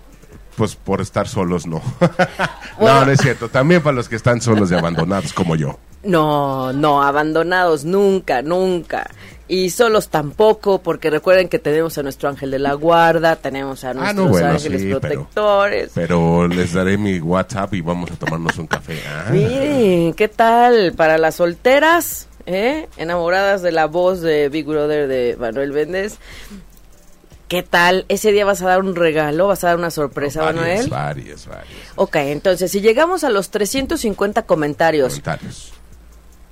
Pues 0.56 0.76
por 0.76 1.00
estar 1.00 1.28
solos, 1.28 1.66
no. 1.66 1.82
Bueno. 2.78 3.00
no, 3.00 3.06
no 3.06 3.12
es 3.12 3.20
cierto. 3.20 3.48
También 3.48 3.82
para 3.82 3.94
los 3.94 4.08
que 4.08 4.16
están 4.16 4.40
solos 4.40 4.70
y 4.70 4.74
abandonados 4.74 5.32
como 5.32 5.56
yo. 5.56 5.78
No, 6.02 6.72
no, 6.72 7.02
abandonados 7.02 7.84
nunca, 7.84 8.40
nunca. 8.40 9.10
Y 9.52 9.70
solos 9.70 10.10
tampoco, 10.10 10.80
porque 10.80 11.10
recuerden 11.10 11.48
que 11.48 11.58
tenemos 11.58 11.98
a 11.98 12.04
nuestro 12.04 12.28
ángel 12.28 12.52
de 12.52 12.60
la 12.60 12.74
guarda, 12.74 13.34
tenemos 13.34 13.82
a 13.82 13.90
Ah, 13.90 13.94
nuestros 13.94 14.16
no, 14.26 14.28
bueno, 14.30 14.46
ángeles 14.50 14.80
sí, 14.82 14.90
protectores. 14.90 15.90
Pero 15.92 16.46
les 16.46 16.72
daré 16.72 16.96
mi 16.96 17.18
WhatsApp 17.18 17.74
y 17.74 17.80
vamos 17.80 18.12
a 18.12 18.14
tomarnos 18.14 18.56
un 18.58 18.68
café. 18.68 19.00
Ah. 19.08 19.30
Miren, 19.32 20.14
¿qué 20.14 20.28
tal 20.28 20.92
para 20.96 21.18
las 21.18 21.34
solteras? 21.34 22.28
¿eh? 22.46 22.88
Enamoradas 22.96 23.60
de 23.62 23.72
la 23.72 23.86
voz 23.86 24.20
de 24.20 24.48
Big 24.50 24.66
Brother 24.66 25.08
de 25.08 25.36
Manuel 25.36 25.72
Méndez. 25.72 26.18
¿Qué 27.48 27.64
tal? 27.64 28.04
Ese 28.08 28.30
día 28.30 28.44
vas 28.44 28.62
a 28.62 28.66
dar 28.68 28.78
un 28.78 28.94
regalo, 28.94 29.48
vas 29.48 29.64
a 29.64 29.68
dar 29.70 29.76
una 29.78 29.90
sorpresa, 29.90 30.44
Manuel. 30.44 30.88
varias, 30.88 31.46
varias. 31.46 31.66
Ok, 31.96 32.14
entonces, 32.14 32.70
si 32.70 32.80
llegamos 32.80 33.24
a 33.24 33.30
los 33.30 33.50
350 33.50 34.42
comentarios, 34.42 35.08
Comentarios. 35.14 35.72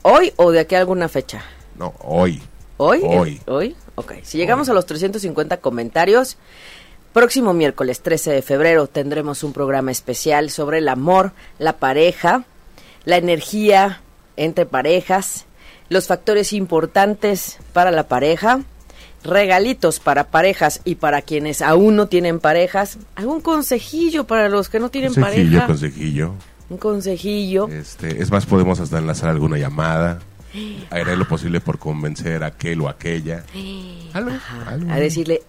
¿hoy 0.03 0.33
o 0.35 0.51
de 0.51 0.59
aquí 0.59 0.75
a 0.75 0.81
alguna 0.81 1.09
fecha? 1.09 1.45
No, 1.77 1.95
hoy. 2.01 2.43
¿Hoy? 2.79 3.01
Hoy. 3.05 3.41
¿Hoy? 3.47 3.77
Ok. 3.97 4.13
Si 4.23 4.39
llegamos 4.39 4.69
a 4.69 4.73
los 4.73 4.87
350 4.87 5.59
comentarios, 5.59 6.37
próximo 7.13 7.53
miércoles 7.53 8.01
13 8.01 8.31
de 8.31 8.43
febrero 8.43 8.87
tendremos 8.87 9.43
un 9.43 9.53
programa 9.53 9.91
especial 9.91 10.51
sobre 10.51 10.79
el 10.79 10.89
amor, 10.89 11.33
la 11.59 11.77
pareja, 11.79 12.45
la 13.05 13.17
energía 13.17 14.01
entre 14.37 14.65
parejas, 14.65 15.47
los 15.89 16.07
factores 16.07 16.53
importantes 16.53 17.59
para 17.73 17.91
la 17.91 18.07
pareja, 18.07 18.61
regalitos 19.25 19.99
para 19.99 20.31
parejas 20.31 20.81
y 20.85 20.95
para 20.95 21.23
quienes 21.23 21.63
aún 21.63 21.97
no 21.97 22.07
tienen 22.07 22.39
parejas, 22.39 22.99
algún 23.17 23.41
consejillo 23.41 24.25
para 24.25 24.49
los 24.49 24.69
que 24.69 24.79
no 24.79 24.91
tienen 24.91 25.13
Consejillo, 25.15 25.51
pareja, 25.51 25.67
consejillo. 25.67 26.35
un 26.71 26.79
consejillo. 26.79 27.69
Este, 27.69 28.23
es 28.23 28.31
más, 28.31 28.47
podemos 28.47 28.79
hasta 28.79 28.99
enlazar 28.99 29.31
alguna 29.31 29.59
llamada. 29.59 30.21
Haré 30.91 31.17
lo 31.17 31.27
posible 31.29 31.61
por 31.61 31.79
convencer 31.79 32.43
a 32.45 32.49
aquel 32.49 32.81
o 32.81 32.89
aquella. 32.89 33.45
Algo. 34.13 34.31
a 34.91 34.97
decirle, 34.97 35.43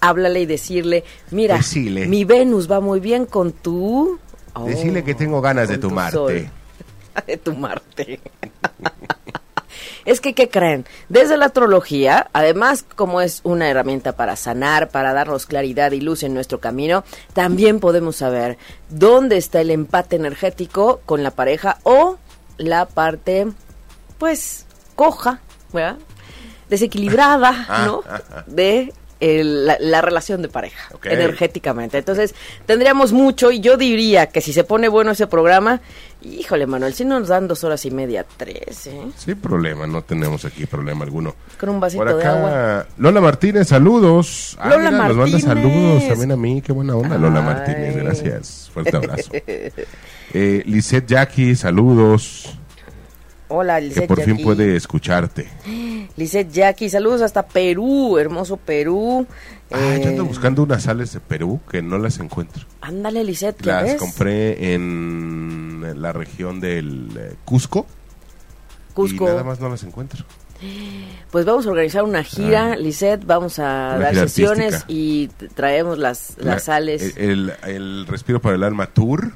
háblale 0.00 0.40
y 0.40 0.46
decirle, 0.46 1.04
mira, 1.30 1.56
Decile. 1.56 2.06
mi 2.06 2.24
Venus 2.24 2.70
va 2.70 2.80
muy 2.80 3.00
bien 3.00 3.26
con 3.26 3.52
tu... 3.52 4.18
Oh, 4.54 4.64
Decirle 4.66 5.04
que 5.04 5.14
tengo 5.14 5.40
ganas 5.40 5.68
de 5.68 5.76
tu 5.78 5.88
tomarte. 5.88 6.12
sol. 6.16 6.50
de 7.26 7.36
tu 7.38 7.54
Marte. 7.54 8.20
es 10.04 10.20
que, 10.20 10.34
¿qué 10.34 10.48
creen? 10.48 10.86
Desde 11.08 11.36
la 11.36 11.46
astrología, 11.46 12.28
además 12.32 12.84
como 12.94 13.20
es 13.20 13.40
una 13.44 13.68
herramienta 13.68 14.12
para 14.16 14.36
sanar, 14.36 14.88
para 14.90 15.12
darnos 15.12 15.46
claridad 15.46 15.92
y 15.92 16.00
luz 16.00 16.22
en 16.22 16.32
nuestro 16.34 16.60
camino, 16.60 17.04
también 17.32 17.80
podemos 17.80 18.16
saber 18.16 18.56
dónde 18.88 19.36
está 19.36 19.60
el 19.60 19.70
empate 19.70 20.16
energético 20.16 21.00
con 21.06 21.22
la 21.22 21.32
pareja 21.32 21.78
o 21.82 22.18
la 22.58 22.86
parte, 22.86 23.48
pues, 24.18 24.66
coja, 24.94 25.40
¿verdad? 25.72 25.96
Desequilibrada, 26.70 27.84
¿no? 27.86 28.02
De 28.46 28.92
el- 29.18 29.64
la, 29.66 29.76
la 29.80 30.02
relación 30.02 30.42
de 30.42 30.48
pareja, 30.48 30.90
energéticamente. 31.04 31.96
Entonces, 31.98 32.34
tendríamos 32.66 33.12
mucho 33.12 33.50
y 33.50 33.60
yo 33.60 33.76
diría 33.76 34.26
que 34.26 34.40
si 34.42 34.52
se 34.52 34.62
pone 34.64 34.88
bueno 34.88 35.12
ese 35.12 35.26
programa, 35.26 35.80
híjole, 36.22 36.66
Manuel, 36.66 36.92
si 36.92 37.04
nos 37.06 37.28
dan 37.28 37.48
dos 37.48 37.64
horas 37.64 37.84
y 37.86 37.90
media, 37.90 38.26
tres, 38.36 38.88
¿eh? 38.88 39.00
Sin 39.16 39.36
problema, 39.36 39.86
no 39.86 40.02
tenemos 40.02 40.44
aquí 40.44 40.66
problema 40.66 41.04
alguno. 41.04 41.34
Con 41.58 41.68
un 41.70 41.80
vasito 41.80 42.04
Por 42.04 42.16
de 42.16 42.24
agua. 42.26 42.80
acá, 42.80 42.88
Lola 42.98 43.20
Martínez, 43.22 43.68
saludos. 43.68 44.56
Ah, 44.60 44.68
Lola 44.70 44.90
mira, 44.90 44.90
Nos 44.90 45.16
manda 45.16 45.22
Martínez. 45.38 45.42
saludos 45.44 46.08
también 46.08 46.32
a 46.32 46.36
mí, 46.36 46.60
qué 46.62 46.72
buena 46.72 46.96
onda, 46.96 47.16
Lola 47.16 47.38
Ay. 47.40 47.44
Martínez, 47.46 47.96
gracias. 47.96 48.70
Fuerte 48.74 48.96
abrazo. 48.96 49.30
eh, 50.34 50.62
Lisette 50.66 51.06
Jackie, 51.08 51.54
saludos. 51.56 52.50
Hola, 53.48 53.76
Que 53.80 53.86
Lisette 53.86 54.08
por 54.08 54.20
fin 54.22 54.32
Jackie. 54.34 54.44
puede 54.44 54.76
escucharte. 54.76 55.48
Lisette 56.16 56.50
Jackie, 56.52 56.88
saludos 56.90 57.22
hasta 57.22 57.46
Perú, 57.46 58.18
hermoso 58.18 58.56
Perú. 58.56 59.26
Ah, 59.70 59.78
Eh, 59.96 60.00
yo 60.02 60.08
ando 60.10 60.24
buscando 60.24 60.62
unas 60.62 60.82
sales 60.84 61.12
de 61.12 61.20
Perú 61.20 61.60
que 61.70 61.82
no 61.82 61.98
las 61.98 62.18
encuentro. 62.18 62.64
Ándale, 62.80 63.22
Lisette, 63.24 63.58
¿qué 63.58 63.66
Las 63.66 63.82
ves? 63.84 63.96
compré 63.96 64.74
en 64.74 65.84
la 65.96 66.12
región 66.12 66.60
del 66.60 67.08
eh, 67.18 67.34
Cusco. 67.44 67.86
Cusco. 68.94 69.24
Y 69.24 69.26
nada 69.28 69.44
más 69.44 69.60
no 69.60 69.68
las 69.68 69.82
encuentro. 69.82 70.24
Pues 71.30 71.44
vamos 71.44 71.66
a 71.66 71.70
organizar 71.70 72.02
una 72.04 72.24
gira, 72.24 72.72
Ah. 72.72 72.76
Lisette, 72.76 73.26
vamos 73.26 73.58
a 73.58 73.98
dar 74.00 74.14
sesiones 74.14 74.74
artística. 74.76 74.84
y 74.88 75.28
traemos 75.54 75.98
las, 75.98 76.30
las 76.38 76.46
La- 76.46 76.58
sales. 76.60 77.14
El, 77.18 77.52
el 77.66 78.06
Respiro 78.06 78.40
para 78.40 78.54
el 78.54 78.62
Alma 78.62 78.86
Tour. 78.86 79.32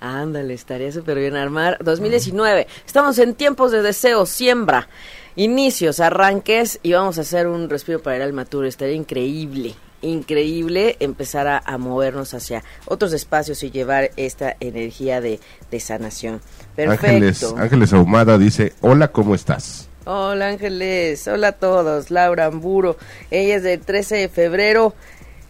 Ándale, 0.00 0.54
estaría 0.54 0.92
súper 0.92 1.18
bien 1.18 1.36
armar. 1.36 1.78
2019, 1.82 2.66
estamos 2.86 3.18
en 3.18 3.34
tiempos 3.34 3.72
de 3.72 3.82
deseo, 3.82 4.26
siembra, 4.26 4.88
inicios, 5.36 6.00
arranques 6.00 6.80
y 6.82 6.92
vamos 6.92 7.18
a 7.18 7.22
hacer 7.22 7.46
un 7.46 7.68
respiro 7.68 8.02
para 8.02 8.16
el 8.16 8.22
alma 8.22 8.44
tour. 8.44 8.66
Estaría 8.66 8.94
increíble, 8.94 9.74
increíble 10.02 10.96
empezar 11.00 11.46
a, 11.46 11.62
a 11.64 11.78
movernos 11.78 12.34
hacia 12.34 12.64
otros 12.86 13.12
espacios 13.12 13.62
y 13.62 13.70
llevar 13.70 14.10
esta 14.16 14.56
energía 14.60 15.20
de, 15.20 15.40
de 15.70 15.80
sanación. 15.80 16.40
Perfecto. 16.76 17.06
Ángeles, 17.06 17.44
Ángeles 17.56 17.92
Ahumada 17.92 18.38
dice, 18.38 18.74
hola, 18.80 19.08
¿cómo 19.08 19.34
estás? 19.34 19.88
Hola 20.10 20.48
Ángeles, 20.48 21.28
hola 21.28 21.48
a 21.48 21.52
todos. 21.52 22.10
Laura 22.10 22.46
Amburo, 22.46 22.96
ella 23.30 23.56
es 23.56 23.62
del 23.62 23.80
13 23.80 24.16
de 24.16 24.28
febrero. 24.30 24.94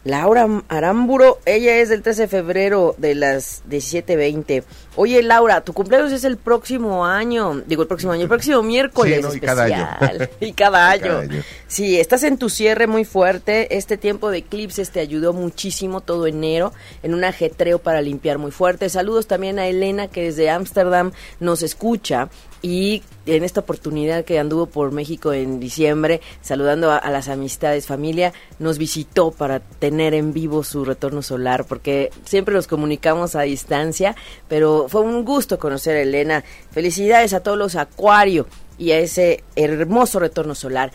Laura 0.04 0.46
Aramburo, 0.68 1.38
ella 1.44 1.76
es 1.76 1.88
del 1.88 2.02
13 2.02 2.22
de 2.22 2.28
febrero 2.28 2.94
de 2.98 3.14
las 3.14 3.62
17.20. 3.68 4.62
Oye 4.96 5.22
Laura, 5.22 5.60
tu 5.62 5.72
cumpleaños 5.72 6.12
es 6.12 6.24
el 6.24 6.36
próximo 6.36 7.04
año, 7.04 7.62
digo 7.66 7.82
el 7.82 7.88
próximo 7.88 8.12
año, 8.12 8.22
el 8.22 8.28
próximo 8.28 8.62
miércoles 8.62 9.16
Sí, 9.16 9.22
¿no? 9.22 9.34
Y 9.34 9.40
cada 9.40 9.64
año. 9.64 9.88
especial. 10.00 10.30
y 10.40 10.52
cada 10.52 10.90
año. 10.90 11.20
Sí, 11.66 11.98
estás 12.00 12.22
en 12.22 12.38
tu 12.38 12.48
cierre 12.48 12.86
muy 12.86 13.04
fuerte. 13.04 13.76
Este 13.76 13.96
tiempo 13.96 14.30
de 14.30 14.38
eclipses 14.38 14.90
te 14.90 15.00
ayudó 15.00 15.32
muchísimo 15.32 16.00
todo 16.00 16.26
enero 16.26 16.72
en 17.02 17.14
un 17.14 17.24
ajetreo 17.24 17.78
para 17.78 18.00
limpiar 18.00 18.38
muy 18.38 18.50
fuerte. 18.50 18.88
Saludos 18.88 19.26
también 19.26 19.58
a 19.58 19.66
Elena 19.66 20.08
que 20.08 20.22
desde 20.22 20.50
Ámsterdam 20.50 21.12
nos 21.40 21.62
escucha 21.62 22.28
y 22.62 23.02
en 23.26 23.44
esta 23.44 23.60
oportunidad 23.60 24.24
que 24.24 24.38
anduvo 24.38 24.66
por 24.66 24.90
México 24.92 25.32
en 25.32 25.60
diciembre, 25.60 26.20
saludando 26.40 26.90
a, 26.90 27.10
las 27.10 27.28
amistades, 27.28 27.86
familia, 27.86 28.32
nos 28.58 28.78
visitó 28.78 29.30
para 29.30 29.60
tener 29.60 30.14
en 30.14 30.32
vivo 30.32 30.64
su 30.64 30.84
retorno 30.84 31.22
solar, 31.22 31.64
porque 31.66 32.10
siempre 32.24 32.54
nos 32.54 32.66
comunicamos 32.66 33.36
a 33.36 33.42
distancia, 33.42 34.16
pero 34.48 34.86
fue 34.88 35.02
un 35.02 35.24
gusto 35.24 35.58
conocer 35.58 35.96
a 35.96 36.02
Elena. 36.02 36.44
Felicidades 36.70 37.32
a 37.32 37.40
todos 37.40 37.58
los 37.58 37.76
Acuario 37.76 38.46
y 38.78 38.92
a 38.92 38.98
ese 38.98 39.44
hermoso 39.56 40.18
retorno 40.18 40.54
solar 40.54 40.92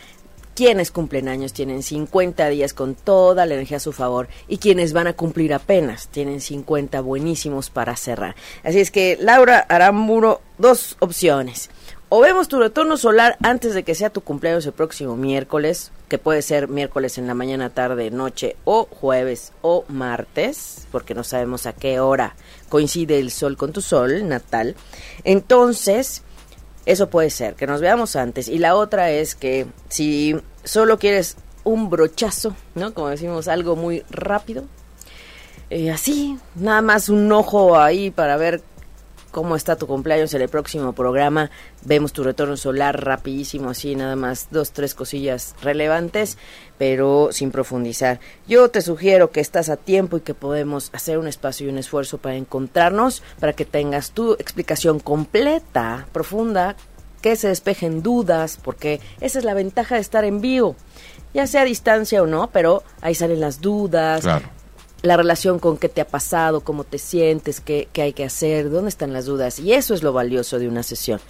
quienes 0.54 0.90
cumplen 0.90 1.28
años 1.28 1.52
tienen 1.52 1.82
50 1.82 2.48
días 2.48 2.74
con 2.74 2.94
toda 2.94 3.46
la 3.46 3.54
energía 3.54 3.78
a 3.78 3.80
su 3.80 3.92
favor 3.92 4.28
y 4.48 4.58
quienes 4.58 4.92
van 4.92 5.06
a 5.06 5.12
cumplir 5.14 5.52
apenas 5.52 6.08
tienen 6.08 6.40
50 6.40 7.00
buenísimos 7.00 7.70
para 7.70 7.96
cerrar. 7.96 8.36
Así 8.62 8.80
es 8.80 8.90
que 8.90 9.18
Laura 9.20 9.58
Aramburo, 9.58 10.40
dos 10.58 10.96
opciones. 11.00 11.70
O 12.16 12.20
vemos 12.20 12.46
tu 12.46 12.60
retorno 12.60 12.96
solar 12.96 13.36
antes 13.42 13.74
de 13.74 13.82
que 13.82 13.96
sea 13.96 14.10
tu 14.10 14.20
cumpleaños 14.20 14.64
el 14.66 14.72
próximo 14.72 15.16
miércoles, 15.16 15.90
que 16.08 16.18
puede 16.18 16.42
ser 16.42 16.68
miércoles 16.68 17.18
en 17.18 17.26
la 17.26 17.34
mañana, 17.34 17.70
tarde, 17.70 18.12
noche 18.12 18.56
o 18.64 18.84
jueves 18.84 19.52
o 19.62 19.84
martes, 19.88 20.86
porque 20.92 21.14
no 21.14 21.24
sabemos 21.24 21.66
a 21.66 21.72
qué 21.72 21.98
hora 21.98 22.36
coincide 22.68 23.18
el 23.18 23.32
sol 23.32 23.56
con 23.56 23.72
tu 23.72 23.80
sol 23.80 24.28
natal. 24.28 24.76
Entonces, 25.24 26.22
eso 26.86 27.08
puede 27.08 27.30
ser, 27.30 27.54
que 27.54 27.66
nos 27.66 27.80
veamos 27.80 28.16
antes. 28.16 28.48
Y 28.48 28.58
la 28.58 28.74
otra 28.74 29.10
es 29.10 29.34
que 29.34 29.66
si 29.88 30.36
solo 30.64 30.98
quieres 30.98 31.36
un 31.64 31.88
brochazo, 31.88 32.54
¿no? 32.74 32.92
Como 32.94 33.08
decimos, 33.08 33.48
algo 33.48 33.76
muy 33.76 34.04
rápido. 34.10 34.64
Eh, 35.70 35.90
así, 35.90 36.38
nada 36.54 36.82
más 36.82 37.08
un 37.08 37.30
ojo 37.32 37.78
ahí 37.78 38.10
para 38.10 38.36
ver 38.36 38.62
cómo 39.34 39.56
está 39.56 39.74
tu 39.74 39.88
cumpleaños 39.88 40.32
en 40.32 40.42
el 40.42 40.48
próximo 40.48 40.92
programa. 40.92 41.50
Vemos 41.84 42.12
tu 42.12 42.22
retorno 42.22 42.56
solar 42.56 43.04
rapidísimo, 43.04 43.70
así 43.70 43.96
nada 43.96 44.14
más 44.14 44.46
dos, 44.52 44.70
tres 44.70 44.94
cosillas 44.94 45.56
relevantes, 45.60 46.38
pero 46.78 47.30
sin 47.32 47.50
profundizar. 47.50 48.20
Yo 48.46 48.68
te 48.68 48.80
sugiero 48.80 49.32
que 49.32 49.40
estás 49.40 49.70
a 49.70 49.76
tiempo 49.76 50.18
y 50.18 50.20
que 50.20 50.34
podemos 50.34 50.90
hacer 50.92 51.18
un 51.18 51.26
espacio 51.26 51.66
y 51.66 51.70
un 51.70 51.78
esfuerzo 51.78 52.18
para 52.18 52.36
encontrarnos, 52.36 53.24
para 53.40 53.54
que 53.54 53.64
tengas 53.64 54.12
tu 54.12 54.34
explicación 54.34 55.00
completa, 55.00 56.06
profunda, 56.12 56.76
que 57.20 57.34
se 57.34 57.48
despejen 57.48 58.04
dudas, 58.04 58.56
porque 58.62 59.00
esa 59.20 59.40
es 59.40 59.44
la 59.44 59.54
ventaja 59.54 59.96
de 59.96 60.00
estar 60.00 60.24
en 60.24 60.40
vivo 60.40 60.76
ya 61.34 61.48
sea 61.48 61.62
a 61.62 61.64
distancia 61.64 62.22
o 62.22 62.26
no, 62.26 62.50
pero 62.52 62.84
ahí 63.00 63.16
salen 63.16 63.40
las 63.40 63.60
dudas, 63.60 64.20
Claro. 64.22 64.48
La 65.04 65.18
relación 65.18 65.58
con 65.58 65.76
qué 65.76 65.90
te 65.90 66.00
ha 66.00 66.06
pasado, 66.06 66.62
cómo 66.62 66.82
te 66.82 66.98
sientes, 66.98 67.60
qué, 67.60 67.88
qué 67.92 68.02
hay 68.02 68.12
que 68.14 68.24
hacer, 68.24 68.70
dónde 68.70 68.88
están 68.88 69.12
las 69.12 69.26
dudas. 69.26 69.58
Y 69.58 69.74
eso 69.74 69.92
es 69.92 70.02
lo 70.02 70.14
valioso 70.14 70.58
de 70.58 70.66
una 70.66 70.82
sesión, 70.82 71.20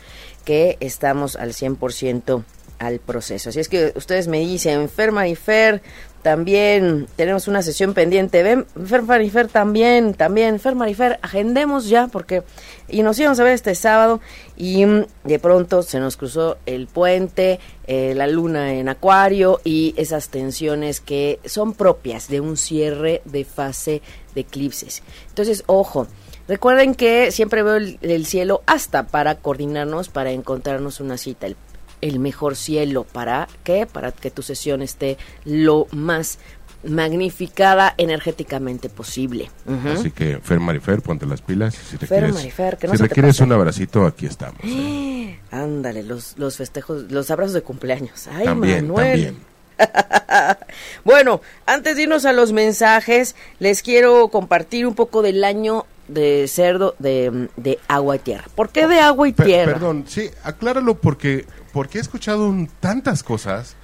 que 0.45 0.76
estamos 0.78 1.35
al 1.35 1.52
100% 1.52 2.45
al 2.78 2.99
proceso. 2.99 3.50
Así 3.50 3.61
es 3.61 3.69
que 3.69 3.93
ustedes 3.97 4.28
me 4.28 4.40
dicen, 4.40 4.88
Fer 4.88 5.12
Marifer, 5.12 5.83
también 6.25 7.07
tenemos 7.16 7.49
una 7.49 7.61
sesión 7.61 7.93
pendiente. 7.93 8.43
Ven, 8.43 8.64
Fer 8.87 9.02
Marifer 9.02 9.47
también, 9.47 10.14
también. 10.14 10.59
Fer 10.59 10.75
Marifer, 10.75 11.19
agendemos 11.21 11.87
ya 11.90 12.07
porque... 12.07 12.43
Y 12.88 13.02
nos 13.02 13.19
íbamos 13.19 13.38
a 13.40 13.45
ver 13.45 13.52
este 13.52 13.75
sábado 13.75 14.23
y 14.57 14.87
de 15.25 15.38
pronto 15.38 15.83
se 15.83 16.00
nos 16.00 16.16
cruzó 16.16 16.57
el 16.64 16.87
puente, 16.87 17.61
eh, 17.87 18.14
la 18.16 18.26
luna 18.26 18.73
en 18.73 18.88
acuario 18.88 19.61
y 19.64 19.93
esas 19.99 20.31
tensiones 20.31 21.02
que 21.02 21.40
son 21.45 21.75
propias 21.75 22.28
de 22.28 22.40
un 22.40 22.57
cierre 22.57 23.21
de 23.26 23.45
fase 23.45 24.00
de 24.35 24.40
eclipses. 24.40 25.02
Entonces, 25.28 25.62
ojo, 25.66 26.07
recuerden 26.49 26.95
que 26.95 27.33
siempre 27.33 27.62
veo 27.62 27.76
el, 27.76 27.99
el 28.00 28.25
cielo 28.25 28.62
hasta 28.64 29.09
para 29.09 29.35
coordinarnos, 29.35 30.09
para 30.09 30.31
encontrarnos 30.31 31.00
una 31.00 31.19
cita. 31.19 31.47
El 31.47 31.57
el 32.04 32.18
mejor 32.18 32.54
cielo. 32.54 33.04
¿Para 33.04 33.49
qué? 33.64 33.87
Para 33.87 34.12
que 34.12 34.30
tu 34.30 34.42
sesión 34.42 34.82
esté 34.82 35.16
lo 35.46 35.87
más 35.90 36.38
magnificada 36.84 37.94
energéticamente 37.96 38.90
posible. 38.90 39.50
Así 39.90 40.11
que, 40.11 40.38
Fer 40.38 40.61
Marifer, 40.61 41.00
ponte 41.00 41.25
las 41.25 41.40
pilas. 41.40 41.75
Si 41.75 41.96
Fer 41.96 42.00
requieres, 42.02 42.34
Marifer, 42.34 42.76
que 42.76 42.87
no 42.87 42.92
si 42.92 42.99
se 42.99 43.04
requieres 43.04 43.40
un 43.40 43.52
abracito, 43.52 44.04
aquí 44.04 44.26
estamos. 44.26 44.61
¿eh? 44.64 45.38
Ándale, 45.50 46.02
los, 46.02 46.37
los 46.37 46.58
festejos, 46.58 47.11
los 47.11 47.30
abrazos 47.30 47.54
de 47.54 47.62
cumpleaños. 47.62 48.28
Ay, 48.28 48.44
también, 48.44 48.88
Manuel. 48.88 49.25
también. 49.25 49.54
bueno, 51.04 51.40
antes 51.64 51.96
de 51.96 52.02
irnos 52.02 52.26
a 52.26 52.34
los 52.34 52.52
mensajes, 52.52 53.34
les 53.61 53.82
quiero 53.82 54.28
compartir 54.28 54.87
un 54.87 54.94
poco 54.94 55.23
del 55.23 55.42
año 55.42 55.87
de 56.08 56.46
cerdo 56.49 56.94
de, 56.99 57.49
de 57.56 57.78
agua 57.88 58.16
y 58.16 58.18
tierra. 58.20 58.44
¿Por 58.54 58.68
qué 58.70 58.87
de 58.87 59.00
agua 59.00 59.28
y 59.28 59.32
tierra? 59.32 59.73
Perdón, 59.75 60.04
sí, 60.06 60.30
acláralo 60.42 60.94
porque, 60.96 61.46
porque 61.73 61.99
he 61.99 62.00
escuchado 62.00 62.49
un- 62.49 62.68
tantas 62.80 63.23
cosas. 63.23 63.76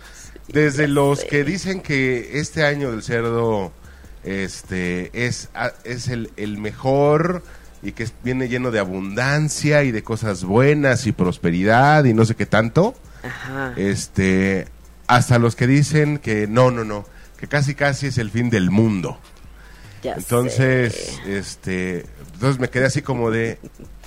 Desde 0.48 0.88
los 0.88 1.24
que 1.24 1.44
dicen 1.44 1.80
que 1.80 2.40
este 2.40 2.64
año 2.64 2.90
del 2.90 3.02
cerdo 3.04 3.72
este, 4.24 5.10
es, 5.26 5.48
es 5.84 6.08
el, 6.08 6.30
el 6.36 6.58
mejor 6.58 7.42
y 7.82 7.92
que 7.92 8.06
viene 8.22 8.48
lleno 8.48 8.70
de 8.70 8.78
abundancia 8.78 9.84
y 9.84 9.92
de 9.92 10.02
cosas 10.02 10.44
buenas 10.44 11.06
y 11.06 11.12
prosperidad 11.12 12.04
y 12.04 12.14
no 12.14 12.24
sé 12.24 12.34
qué 12.34 12.46
tanto. 12.46 12.94
Ajá. 13.22 13.74
Este, 13.76 14.66
hasta 15.06 15.38
los 15.38 15.56
que 15.56 15.66
dicen 15.66 16.18
que 16.18 16.46
no, 16.46 16.70
no, 16.70 16.84
no, 16.84 17.06
que 17.38 17.46
casi 17.46 17.74
casi 17.74 18.08
es 18.08 18.18
el 18.18 18.30
fin 18.30 18.50
del 18.50 18.70
mundo. 18.70 19.18
Ya 20.02 20.14
Entonces, 20.14 21.20
sé. 21.24 21.38
este, 21.38 22.06
entonces 22.34 22.58
me 22.60 22.68
quedé 22.68 22.86
así 22.86 23.02
como 23.02 23.30
de 23.30 23.58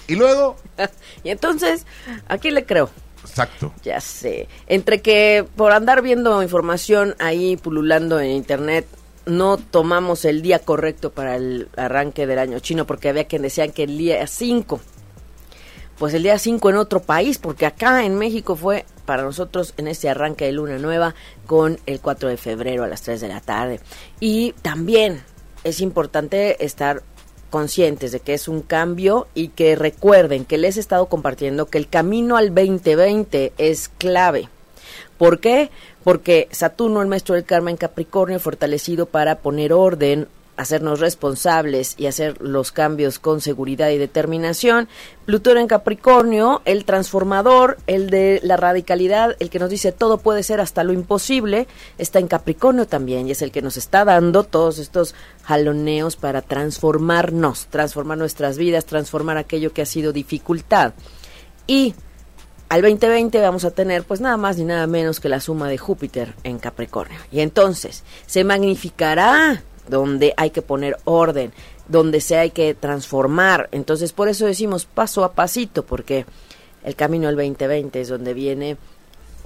y 0.08 0.16
luego, 0.16 0.58
y 1.24 1.30
entonces, 1.30 1.86
¿a 2.28 2.38
quién 2.38 2.56
le 2.56 2.66
creo? 2.66 2.90
exacto. 3.24 3.74
Ya 3.84 4.02
sé. 4.02 4.48
Entre 4.68 5.02
que 5.02 5.46
por 5.56 5.72
andar 5.72 6.02
viendo 6.02 6.44
información 6.44 7.16
ahí 7.20 7.56
pululando 7.58 8.20
en 8.20 8.32
internet, 8.32 8.86
no 9.26 9.58
tomamos 9.58 10.26
el 10.26 10.42
día 10.42 10.60
correcto 10.60 11.12
para 11.12 11.38
el 11.38 11.70
arranque 11.78 12.28
del 12.28 12.40
año 12.40 12.60
chino, 12.60 12.86
porque 12.86 13.08
había 13.10 13.24
quien 13.26 13.42
decían 13.42 13.72
que 13.72 13.84
el 13.84 13.98
día 13.98 14.28
5. 14.28 14.82
Pues 15.98 16.14
el 16.14 16.24
día 16.24 16.38
5 16.38 16.70
en 16.70 16.76
otro 16.76 17.02
país, 17.02 17.38
porque 17.38 17.66
acá 17.66 18.04
en 18.04 18.16
México 18.18 18.56
fue 18.58 18.86
para 19.06 19.24
nosotros 19.24 19.74
en 19.78 19.88
este 19.88 20.10
arranque 20.10 20.46
de 20.46 20.52
luna 20.52 20.78
nueva 20.78 21.16
con 21.46 21.80
el 21.86 22.02
4 22.02 22.28
de 22.28 22.36
febrero 22.38 22.84
a 22.84 22.88
las 22.88 23.04
3 23.04 23.22
de 23.22 23.28
la 23.30 23.40
tarde. 23.40 23.80
Y 24.20 24.54
también 24.62 25.24
es 25.64 25.82
importante 25.82 26.64
estar 26.64 27.04
conscientes 27.50 28.12
de 28.12 28.20
que 28.20 28.34
es 28.34 28.48
un 28.48 28.62
cambio 28.62 29.28
y 29.36 29.50
que 29.50 29.76
recuerden 29.76 30.44
que 30.44 30.58
les 30.58 30.78
he 30.78 30.80
estado 30.80 31.06
compartiendo 31.06 31.68
que 31.68 31.78
el 31.78 31.88
camino 31.88 32.36
al 32.36 32.54
2020 32.54 33.54
es 33.58 33.90
clave. 33.90 34.50
¿Por 35.18 35.40
qué? 35.40 35.70
Porque 36.04 36.48
Saturno, 36.52 37.02
el 37.02 37.08
maestro 37.08 37.36
del 37.36 37.46
karma 37.46 37.70
en 37.70 37.78
Capricornio, 37.78 38.40
fortalecido 38.40 39.06
para 39.06 39.36
poner 39.36 39.72
orden, 39.72 40.28
hacernos 40.58 41.00
responsables 41.00 41.96
y 41.98 42.08
hacer 42.08 42.42
los 42.42 42.72
cambios 42.72 43.20
con 43.20 43.42
seguridad 43.42 43.90
y 43.90 43.98
determinación. 43.98 44.88
Plutón 45.26 45.58
en 45.58 45.68
Capricornio, 45.68 46.62
el 46.66 46.86
transformador, 46.86 47.78
el 47.88 48.10
de 48.10 48.40
la 48.44 48.58
radicalidad, 48.58 49.36
el 49.40 49.50
que 49.50 49.60
nos 49.60 49.70
dice 49.70 49.92
todo 49.92 50.18
puede 50.18 50.44
ser 50.44 50.60
hasta 50.60 50.84
lo 50.84 50.94
imposible, 50.94 51.68
está 51.98 52.20
en 52.20 52.28
Capricornio 52.28 52.88
también 52.88 53.28
y 53.28 53.32
es 53.32 53.42
el 53.42 53.52
que 53.52 53.62
nos 53.62 53.78
está 53.78 54.06
dando 54.06 54.44
todos 54.44 54.80
estos 54.80 55.16
jaloneos 55.44 56.16
para 56.16 56.42
transformarnos, 56.42 57.68
transformar 57.68 58.18
nuestras 58.18 58.58
vidas, 58.58 58.86
transformar 58.86 59.38
aquello 59.38 59.74
que 59.74 59.82
ha 59.82 59.86
sido 59.86 60.14
dificultad. 60.14 60.94
Y 61.66 61.96
al 62.70 62.82
2020 62.82 63.40
vamos 63.40 63.66
a 63.66 63.72
tener 63.72 64.04
pues 64.04 64.20
nada 64.20 64.36
más 64.38 64.58
ni 64.58 64.64
nada 64.64 64.88
menos 64.88 65.20
que 65.20 65.30
la 65.30 65.40
suma 65.40 65.70
de 65.70 65.78
Júpiter 65.78 66.34
en 66.44 66.58
Capricornio. 66.60 67.20
Y 67.32 67.42
entonces 67.42 68.04
se 68.26 68.44
magnificará 68.44 69.64
donde 69.88 70.34
hay 70.38 70.50
que 70.50 70.62
poner 70.62 70.98
orden, 71.04 71.52
donde 71.88 72.22
se 72.22 72.38
hay 72.38 72.52
que 72.52 72.74
transformar. 72.74 73.70
Entonces 73.72 74.14
por 74.14 74.30
eso 74.30 74.46
decimos 74.46 74.86
paso 74.86 75.24
a 75.24 75.34
pasito, 75.34 75.84
porque 75.84 76.26
el 76.84 76.96
camino 76.96 77.28
al 77.28 77.36
2020 77.36 78.02
es 78.02 78.08
donde 78.10 78.34
viene 78.34 78.78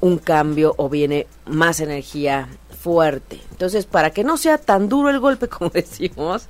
un 0.02 0.18
cambio 0.18 0.74
o 0.78 0.90
viene 0.90 1.28
más 1.46 1.80
energía 1.80 2.50
fuerte. 2.78 3.40
Entonces, 3.52 3.86
para 3.86 4.12
que 4.12 4.24
no 4.24 4.38
sea 4.38 4.58
tan 4.58 4.88
duro 4.88 5.10
el 5.10 5.20
golpe 5.20 5.48
como 5.50 5.70
decimos, 5.70 6.48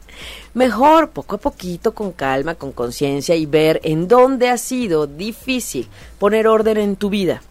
mejor 0.53 1.09
poco 1.09 1.37
a 1.37 1.39
poquito, 1.39 1.93
con 1.93 2.11
calma, 2.11 2.55
con 2.55 2.71
conciencia 2.71 3.35
y 3.35 3.45
ver 3.45 3.79
en 3.83 4.07
dónde 4.07 4.49
ha 4.49 4.57
sido 4.57 5.07
difícil 5.07 5.87
poner 6.19 6.47
orden 6.47 6.77
en 6.77 6.95
tu 6.95 7.09
vida, 7.09 7.41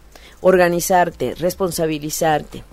organizarte, 0.41 1.35
responsabilizarte. 1.35 2.63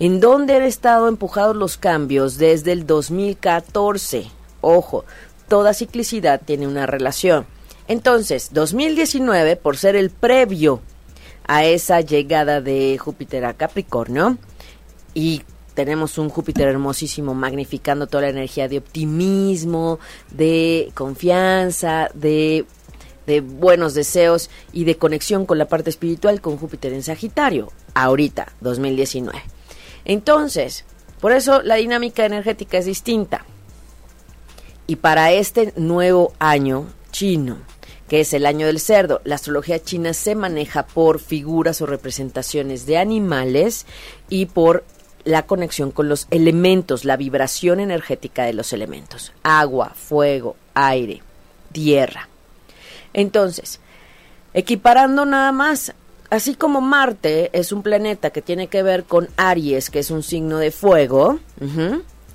En 0.00 0.18
dónde 0.18 0.56
han 0.56 0.62
estado 0.62 1.06
empujados 1.06 1.54
los 1.54 1.76
cambios 1.76 2.36
desde 2.36 2.72
el 2.72 2.84
2014. 2.84 4.26
Ojo, 4.60 5.04
toda 5.48 5.72
ciclicidad 5.72 6.40
tiene 6.44 6.66
una 6.66 6.86
relación. 6.86 7.46
Entonces, 7.86 8.50
2019, 8.52 9.54
por 9.54 9.76
ser 9.76 9.94
el 9.94 10.10
previo 10.10 10.80
a 11.46 11.64
esa 11.64 12.00
llegada 12.00 12.60
de 12.60 12.98
Júpiter 12.98 13.44
a 13.44 13.54
Capricornio, 13.54 14.38
y 15.14 15.42
tenemos 15.74 16.18
un 16.18 16.28
Júpiter 16.28 16.66
hermosísimo 16.66 17.34
magnificando 17.34 18.08
toda 18.08 18.22
la 18.22 18.30
energía 18.30 18.68
de 18.68 18.78
optimismo, 18.78 20.00
de 20.32 20.90
confianza, 20.94 22.08
de, 22.14 22.64
de 23.28 23.40
buenos 23.42 23.94
deseos 23.94 24.50
y 24.72 24.84
de 24.84 24.96
conexión 24.96 25.46
con 25.46 25.58
la 25.58 25.68
parte 25.68 25.90
espiritual 25.90 26.40
con 26.40 26.56
Júpiter 26.56 26.92
en 26.92 27.04
Sagitario, 27.04 27.70
ahorita, 27.94 28.54
2019. 28.60 29.53
Entonces, 30.04 30.84
por 31.20 31.32
eso 31.32 31.62
la 31.62 31.76
dinámica 31.76 32.24
energética 32.24 32.78
es 32.78 32.86
distinta. 32.86 33.44
Y 34.86 34.96
para 34.96 35.32
este 35.32 35.72
nuevo 35.76 36.32
año 36.38 36.86
chino, 37.10 37.58
que 38.08 38.20
es 38.20 38.32
el 38.34 38.46
año 38.46 38.66
del 38.66 38.80
cerdo. 38.80 39.20
La 39.24 39.36
astrología 39.36 39.82
china 39.82 40.12
se 40.12 40.34
maneja 40.34 40.86
por 40.86 41.20
figuras 41.20 41.80
o 41.80 41.86
representaciones 41.86 42.86
de 42.86 42.98
animales 42.98 43.86
y 44.28 44.46
por 44.46 44.84
la 45.24 45.46
conexión 45.46 45.90
con 45.90 46.08
los 46.08 46.26
elementos, 46.30 47.04
la 47.04 47.16
vibración 47.16 47.80
energética 47.80 48.44
de 48.44 48.52
los 48.52 48.72
elementos. 48.72 49.32
Agua, 49.42 49.94
fuego, 49.94 50.56
aire, 50.74 51.22
tierra. 51.72 52.28
Entonces, 53.14 53.80
equiparando 54.52 55.24
nada 55.24 55.52
más, 55.52 55.94
así 56.34 56.54
como 56.54 56.80
Marte 56.80 57.50
es 57.52 57.72
un 57.72 57.82
planeta 57.82 58.30
que 58.30 58.42
tiene 58.42 58.68
que 58.68 58.82
ver 58.82 59.04
con 59.04 59.28
Aries, 59.36 59.90
que 59.90 60.00
es 60.00 60.10
un 60.10 60.22
signo 60.22 60.58
de 60.58 60.70
fuego, 60.70 61.38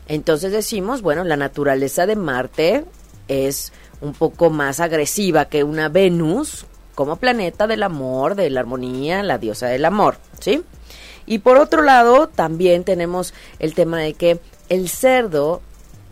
entonces 0.08 0.52
decimos, 0.52 1.02
bueno, 1.02 1.24
la 1.24 1.38
naturaleza 1.38 2.06
de 2.06 2.16
Marte 2.16 2.86
es 3.28 3.72
un 4.02 4.14
poco 4.14 4.50
más 4.50 4.80
agresiva 4.80 5.46
que 5.46 5.64
una 5.64 5.90
Venus 5.90 6.66
como 6.96 7.16
planeta 7.16 7.68
del 7.68 7.84
amor, 7.84 8.36
de 8.36 8.50
la 8.50 8.60
armonía, 8.60 9.24
la 9.24 9.38
diosa 9.38 9.68
del 9.68 9.86
amor, 9.86 10.18
¿sí? 10.40 10.64
Y 11.26 11.40
por 11.40 11.58
otro 11.58 11.82
lado, 11.84 12.28
también 12.28 12.84
tenemos 12.84 13.34
el 13.60 13.74
tema 13.74 14.00
de 14.00 14.16
que 14.16 14.40
el 14.68 14.90
cerdo, 14.90 15.62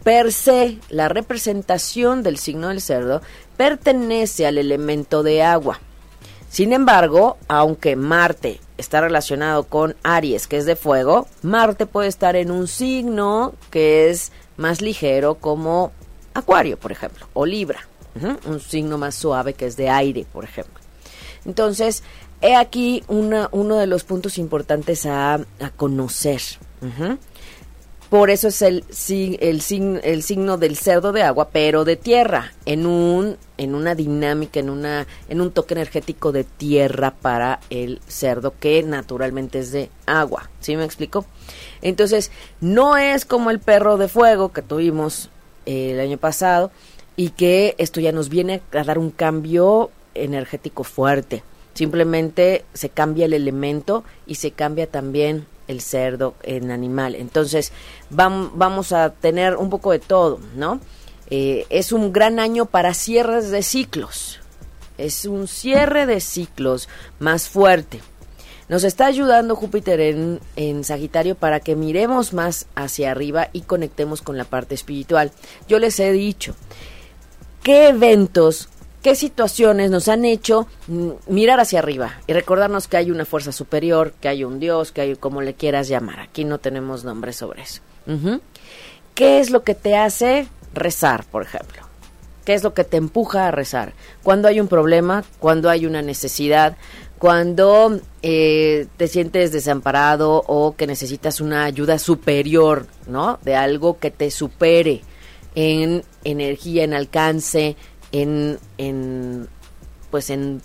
per 0.03 0.31
se, 0.31 0.77
la 0.89 1.09
representación 1.09 2.23
del 2.23 2.37
signo 2.37 2.69
del 2.69 2.81
cerdo, 2.81 3.21
pertenece 3.57 4.45
al 4.45 4.57
elemento 4.59 5.23
de 5.23 5.43
agua. 5.43 5.79
Sin 6.49 6.73
embargo, 6.73 7.37
aunque 7.47 7.95
Marte 7.95 8.59
está 8.77 9.01
relacionado 9.01 9.63
con 9.63 9.95
Aries, 10.03 10.47
que 10.47 10.57
es 10.57 10.65
de 10.65 10.75
fuego, 10.75 11.27
Marte 11.41 11.85
puede 11.85 12.07
estar 12.07 12.35
en 12.35 12.51
un 12.51 12.67
signo 12.67 13.53
que 13.69 14.09
es 14.09 14.31
más 14.55 14.81
ligero 14.81 15.35
como 15.35 15.91
Acuario, 16.33 16.77
por 16.77 16.91
ejemplo, 16.91 17.27
o 17.33 17.45
Libra, 17.45 17.87
un 18.45 18.59
signo 18.59 18.97
más 18.97 19.15
suave 19.15 19.53
que 19.53 19.65
es 19.65 19.75
de 19.75 19.89
aire, 19.89 20.25
por 20.31 20.43
ejemplo. 20.43 20.79
Entonces, 21.45 22.03
he 22.41 22.55
aquí 22.55 23.03
una, 23.07 23.49
uno 23.51 23.77
de 23.77 23.87
los 23.87 24.03
puntos 24.03 24.37
importantes 24.37 25.05
a, 25.05 25.39
conocer. 25.75 26.41
Por 28.09 28.29
eso 28.29 28.47
es 28.47 28.61
el, 28.61 28.83
signo 29.61 30.57
del 30.57 30.77
cerdo 30.77 31.11
de 31.11 31.23
agua, 31.23 31.49
pero 31.51 31.83
de 31.83 31.97
tierra, 31.97 32.53
en 32.65 32.85
un 32.85 33.37
en 33.57 33.75
una 33.75 33.95
dinámica, 33.95 34.61
en 34.61 34.69
una 34.69 35.07
en 35.27 35.41
un 35.41 35.51
toque 35.51 35.73
energético 35.73 36.31
de 36.31 36.45
tierra 36.45 37.11
para 37.11 37.59
el 37.69 37.99
cerdo 38.07 38.53
que 38.59 38.81
naturalmente 38.83 39.59
es 39.59 39.73
de 39.73 39.89
agua. 40.05 40.49
¿Sí 40.61 40.77
me 40.77 40.85
explico? 40.85 41.25
Entonces, 41.81 42.31
no 42.61 42.95
es 42.95 43.25
como 43.25 43.51
el 43.51 43.59
perro 43.59 43.97
de 43.97 44.07
fuego 44.07 44.53
que 44.53 44.61
tuvimos 44.61 45.29
eh, 45.65 45.91
el 45.91 45.99
año 45.99 46.17
pasado 46.17 46.71
y 47.17 47.31
que 47.31 47.75
esto 47.77 47.99
ya 47.99 48.13
nos 48.13 48.29
viene 48.29 48.61
a 48.71 48.85
dar 48.85 48.99
un 48.99 49.11
cambio 49.11 49.91
energético 50.13 50.85
fuerte. 50.85 51.43
Simplemente 51.73 52.63
se 52.73 52.87
cambia 52.87 53.25
el 53.25 53.33
elemento 53.33 54.05
y 54.25 54.35
se 54.35 54.51
cambia 54.51 54.87
también 54.87 55.45
el 55.67 55.81
cerdo 55.81 56.35
en 56.43 56.71
animal. 56.71 57.15
Entonces 57.15 57.71
vamos 58.09 58.91
a 58.91 59.11
tener 59.11 59.55
un 59.55 59.69
poco 59.69 59.91
de 59.91 59.99
todo, 59.99 60.39
¿no? 60.55 60.79
Eh, 61.29 61.65
es 61.69 61.91
un 61.91 62.13
gran 62.13 62.39
año 62.39 62.65
para 62.65 62.93
cierres 62.93 63.51
de 63.51 63.63
ciclos. 63.63 64.39
Es 64.97 65.25
un 65.25 65.47
cierre 65.47 66.05
de 66.05 66.21
ciclos 66.21 66.89
más 67.19 67.49
fuerte. 67.49 68.01
Nos 68.69 68.83
está 68.83 69.05
ayudando 69.05 69.55
Júpiter 69.55 69.99
en, 70.01 70.41
en, 70.55 70.83
Sagitario 70.83 71.35
para 71.35 71.59
que 71.59 71.75
miremos 71.75 72.33
más 72.33 72.67
hacia 72.75 73.11
arriba 73.11 73.49
y 73.53 73.61
conectemos 73.61 74.21
con 74.21 74.37
la 74.37 74.43
parte 74.43 74.75
espiritual. 74.75 75.31
Yo 75.69 75.79
les 75.79 75.99
he 75.99 76.11
dicho, 76.11 76.53
¿qué 77.63 77.89
eventos 77.89 78.67
qué 79.01 79.15
situaciones 79.15 79.91
nos 79.91 80.07
han 80.07 80.25
hecho 80.25 80.67
mirar 81.27 81.59
hacia 81.59 81.79
arriba 81.79 82.19
y 82.27 82.33
recordarnos 82.33 82.87
que 82.87 82.97
hay 82.97 83.11
una 83.11 83.25
fuerza 83.25 83.51
superior, 83.51 84.13
que 84.19 84.27
hay 84.27 84.43
un 84.43 84.59
Dios, 84.59 84.91
que 84.91 85.01
hay 85.01 85.15
como 85.15 85.41
le 85.41 85.53
quieras 85.53 85.87
llamar. 85.87 86.19
Aquí 86.19 86.43
no 86.43 86.59
tenemos 86.59 87.03
nombre 87.03 87.33
sobre 87.33 87.63
eso. 87.63 87.81
¿Qué 89.15 89.39
es 89.39 89.49
lo 89.49 89.63
que 89.63 89.75
te 89.75 89.95
hace 89.95 90.47
rezar, 90.73 91.25
por 91.25 91.43
ejemplo? 91.43 91.83
¿Qué 92.45 92.53
es 92.53 92.63
lo 92.63 92.73
que 92.73 92.85
te 92.85 92.97
empuja 92.97 93.47
a 93.47 93.51
rezar? 93.51 93.93
Cuando 94.23 94.47
hay 94.47 94.61
un 94.61 94.69
problema, 94.69 95.25
cuando 95.39 95.69
hay 95.69 95.85
una 95.85 96.01
necesidad, 96.01 96.77
cuando 97.17 97.99
eh, 98.21 98.87
te 98.95 99.07
sientes 99.07 99.51
desamparado 99.51 100.43
o 100.47 100.75
que 100.75 100.87
necesitas 100.87 101.41
una 101.41 101.65
ayuda 101.65 101.99
superior, 101.99 102.85
¿no? 103.07 103.39
De 103.43 103.55
algo 103.55 103.99
que 103.99 104.11
te 104.11 104.31
supere 104.31 105.01
en 105.55 106.03
energía, 106.23 106.83
en 106.83 106.93
alcance, 106.93 107.75
en, 108.11 108.59
en 108.77 109.47
pues 110.11 110.29
en, 110.29 110.61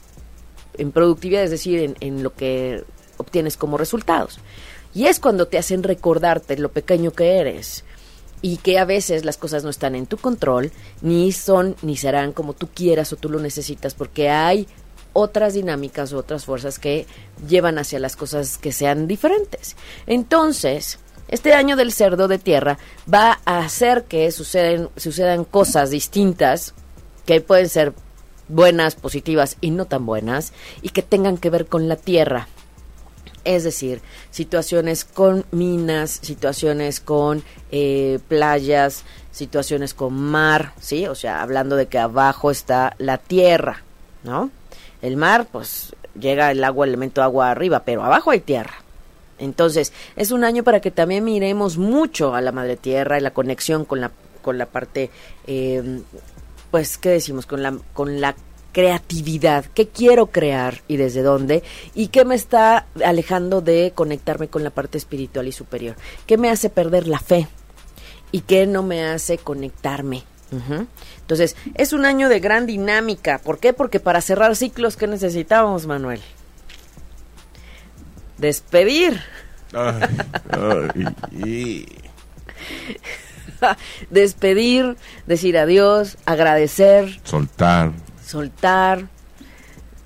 en, 0.79 0.93
productividad, 0.93 1.43
es 1.43 1.51
decir, 1.51 1.81
en, 1.81 1.97
en 2.01 2.23
lo 2.23 2.35
que 2.35 2.85
obtienes 3.17 3.57
como 3.57 3.79
resultados. 3.79 4.39
Y 4.95 5.07
es 5.07 5.21
cuando 5.21 5.47
te 5.47 5.59
hacen 5.59 5.83
recordarte 5.83 6.57
lo 6.59 6.71
pequeño 6.71 7.13
que 7.13 7.39
eres 7.39 7.85
y 8.43 8.57
que 8.59 8.79
a 8.79 8.85
veces 8.85 9.25
las 9.25 9.37
cosas 9.37 9.65
no 9.65 9.71
están 9.71 9.95
en 9.95 10.07
tu 10.07 10.19
control, 10.19 10.73
ni 11.01 11.33
son 11.33 11.77
ni 11.83 11.97
serán 11.97 12.33
como 12.33 12.55
tú 12.55 12.69
quieras 12.75 13.13
o 13.13 13.17
tú 13.17 13.31
lo 13.31 13.39
necesitas, 13.39 13.95
porque 13.95 14.29
hay 14.29 14.67
otras 15.13 15.55
dinámicas 15.55 16.13
o 16.13 16.19
otras 16.19 16.45
fuerzas 16.45 16.79
que 16.79 17.07
llevan 17.49 17.79
hacia 17.79 17.99
las 18.01 18.17
cosas 18.17 18.59
que 18.59 18.73
sean 18.73 19.07
diferentes. 19.07 19.77
Entonces, 20.07 20.99
este 21.29 21.55
año 21.55 21.77
del 21.77 21.93
cerdo 21.93 22.29
de 22.29 22.39
tierra 22.39 22.79
va 23.13 23.41
a 23.45 23.61
hacer 23.61 24.05
que 24.05 24.31
suceden, 24.33 24.89
sucedan 24.97 25.45
cosas 25.45 25.91
distintas 25.91 26.75
que 27.27 27.41
pueden 27.41 27.69
ser 27.69 27.93
buenas, 28.49 28.95
positivas 28.95 29.57
y 29.61 29.71
no 29.71 29.87
tan 29.87 30.07
buenas, 30.07 30.53
y 30.83 30.91
que 30.91 31.03
tengan 31.03 31.39
que 31.39 31.51
ver 31.51 31.67
con 31.67 31.89
la 31.89 31.97
tierra. 31.97 32.49
Es 33.45 33.65
decir, 33.65 34.01
situaciones 34.31 35.05
con 35.05 35.45
minas, 35.51 36.21
situaciones 36.23 37.01
con 37.01 37.43
eh, 37.73 38.21
playas, 38.29 39.05
situaciones 39.33 39.95
con 39.95 40.15
mar, 40.15 40.75
¿sí? 40.81 41.07
O 41.07 41.15
sea, 41.17 41.43
hablando 41.43 41.75
de 41.75 41.87
que 41.87 41.99
abajo 41.99 42.51
está 42.51 42.95
la 42.99 43.19
tierra, 43.19 43.83
¿no? 44.23 44.51
El 45.01 45.17
mar, 45.17 45.49
pues 45.51 45.97
llega 46.19 46.53
el 46.53 46.63
agua, 46.63 46.87
el 46.87 46.91
elemento 46.91 47.23
agua 47.23 47.51
arriba, 47.51 47.83
pero 47.85 48.05
abajo 48.05 48.31
hay 48.31 48.41
tierra. 48.41 48.75
Entonces, 49.39 49.93
es 50.15 50.31
un 50.31 50.45
año 50.45 50.63
para 50.63 50.81
que 50.81 50.93
también 50.93 51.25
miremos 51.25 51.79
mucho 51.79 52.37
a 52.37 52.41
la 52.41 52.53
madre 52.53 52.77
tierra 52.77 53.19
y 53.19 53.23
la 53.23 53.33
conexión 53.33 53.85
con 53.85 54.01
la, 54.01 54.13
con 54.41 54.57
la 54.57 54.67
parte 54.67 55.11
eh, 55.49 56.01
pues, 56.73 56.99
¿qué 56.99 57.11
decimos? 57.11 57.47
Con 57.47 57.63
la, 57.63 57.77
con 57.93 58.21
la 58.21 58.35
creatividad, 58.73 59.67
qué 59.67 59.89
quiero 59.89 60.29
crear 60.29 60.81
y 60.89 60.97
desde 60.97 61.23
dónde, 61.23 61.63
y 61.95 62.09
qué 62.09 62.25
me 62.25 62.35
está 62.35 62.87
alejando 63.05 63.61
de 63.61 63.93
conectarme 63.95 64.49
con 64.49 64.65
la 64.65 64.71
parte 64.71 64.97
espiritual 64.97 65.47
y 65.47 65.53
superior, 65.53 65.97
qué 66.27 66.39
me 66.39 66.49
hace 66.49 66.71
perder 66.71 67.07
la 67.07 67.21
fe 67.21 67.47
y 68.33 68.41
qué 68.41 68.67
no 68.67 68.83
me 68.83 69.05
hace 69.05 69.39
conectarme. 69.39 70.25
Entonces, 71.21 71.57
es 71.77 71.93
un 71.95 72.05
año 72.05 72.29
de 72.29 72.39
gran 72.39 72.67
dinámica. 72.67 73.39
¿Por 73.39 73.59
qué? 73.59 73.73
Porque 73.73 74.01
para 74.01 74.21
cerrar 74.21 74.55
ciclos, 74.55 74.97
¿qué 74.97 75.07
necesitamos, 75.07 75.87
Manuel? 75.87 76.21
Despedir. 78.37 79.21
despedir, 84.11 84.97
decir 85.27 85.59
adiós, 85.59 86.19
agradecer. 86.25 87.21
Soltar. 87.25 87.93
Soltar. 88.25 89.09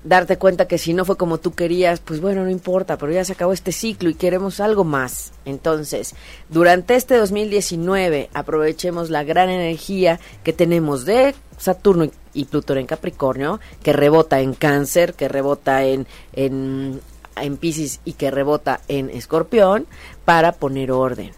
Darte 0.03 0.37
cuenta 0.37 0.69
que 0.69 0.77
si 0.77 0.93
no 0.93 1.03
fue 1.03 1.17
como 1.17 1.37
tú 1.37 1.51
querías, 1.51 1.99
pues 1.99 2.21
bueno, 2.21 2.43
no 2.43 2.49
importa, 2.49 2.97
pero 2.97 3.11
ya 3.11 3.25
se 3.25 3.33
acabó 3.33 3.51
este 3.51 3.73
ciclo 3.73 4.09
y 4.09 4.13
queremos 4.13 4.61
algo 4.61 4.85
más. 4.85 5.33
Entonces, 5.43 6.15
durante 6.47 6.95
este 6.95 7.17
2019 7.17 8.29
aprovechemos 8.33 9.09
la 9.09 9.25
gran 9.25 9.49
energía 9.49 10.19
que 10.45 10.53
tenemos 10.53 11.03
de 11.03 11.35
Saturno 11.57 12.09
y 12.33 12.45
Plutón 12.45 12.77
en 12.77 12.85
Capricornio, 12.85 13.59
que 13.83 13.91
rebota 13.91 14.39
en 14.39 14.53
Cáncer, 14.53 15.13
que 15.13 15.27
rebota 15.27 15.83
en, 15.83 16.07
en, 16.31 17.01
en 17.35 17.57
Pisces 17.57 17.99
y 18.05 18.13
que 18.13 18.31
rebota 18.31 18.79
en 18.87 19.09
Escorpión, 19.09 19.87
para 20.23 20.53
poner 20.53 20.91
orden 20.91 21.31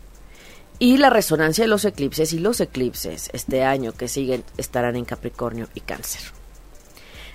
y 0.79 0.97
la 0.97 1.09
resonancia 1.09 1.65
de 1.65 1.67
los 1.67 1.83
eclipses 1.85 2.33
y 2.33 2.39
los 2.39 2.61
eclipses 2.61 3.29
este 3.33 3.63
año 3.63 3.91
que 3.91 4.07
siguen 4.07 4.43
estarán 4.57 4.95
en 4.95 5.05
Capricornio 5.05 5.67
y 5.75 5.81
Cáncer. 5.81 6.21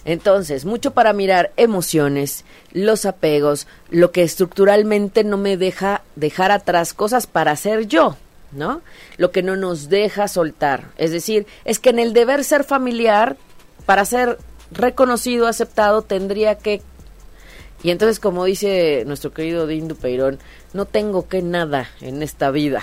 Entonces, 0.06 0.64
mucho 0.64 0.92
para 0.92 1.12
mirar 1.12 1.52
emociones, 1.56 2.44
los 2.72 3.06
apegos, 3.06 3.66
lo 3.90 4.12
que 4.12 4.22
estructuralmente 4.22 5.24
no 5.24 5.36
me 5.38 5.56
deja 5.56 6.02
dejar 6.16 6.50
atrás 6.50 6.92
cosas 6.92 7.26
para 7.26 7.52
hacer 7.52 7.86
yo, 7.86 8.16
¿no? 8.52 8.82
Lo 9.16 9.30
que 9.30 9.42
no 9.42 9.56
nos 9.56 9.88
deja 9.88 10.28
soltar. 10.28 10.90
Es 10.98 11.10
decir, 11.10 11.46
es 11.64 11.78
que 11.78 11.90
en 11.90 11.98
el 11.98 12.12
deber 12.12 12.44
ser 12.44 12.64
familiar, 12.64 13.36
para 13.86 14.04
ser 14.04 14.38
reconocido, 14.70 15.46
aceptado, 15.46 16.02
tendría 16.02 16.56
que... 16.56 16.82
Y 17.82 17.90
entonces, 17.90 18.20
como 18.20 18.44
dice 18.44 19.04
nuestro 19.06 19.32
querido 19.32 19.66
Dindu 19.66 19.96
Peirón, 19.96 20.38
no 20.72 20.84
tengo 20.86 21.28
que 21.28 21.42
nada 21.42 21.90
en 22.00 22.22
esta 22.22 22.50
vida. 22.50 22.82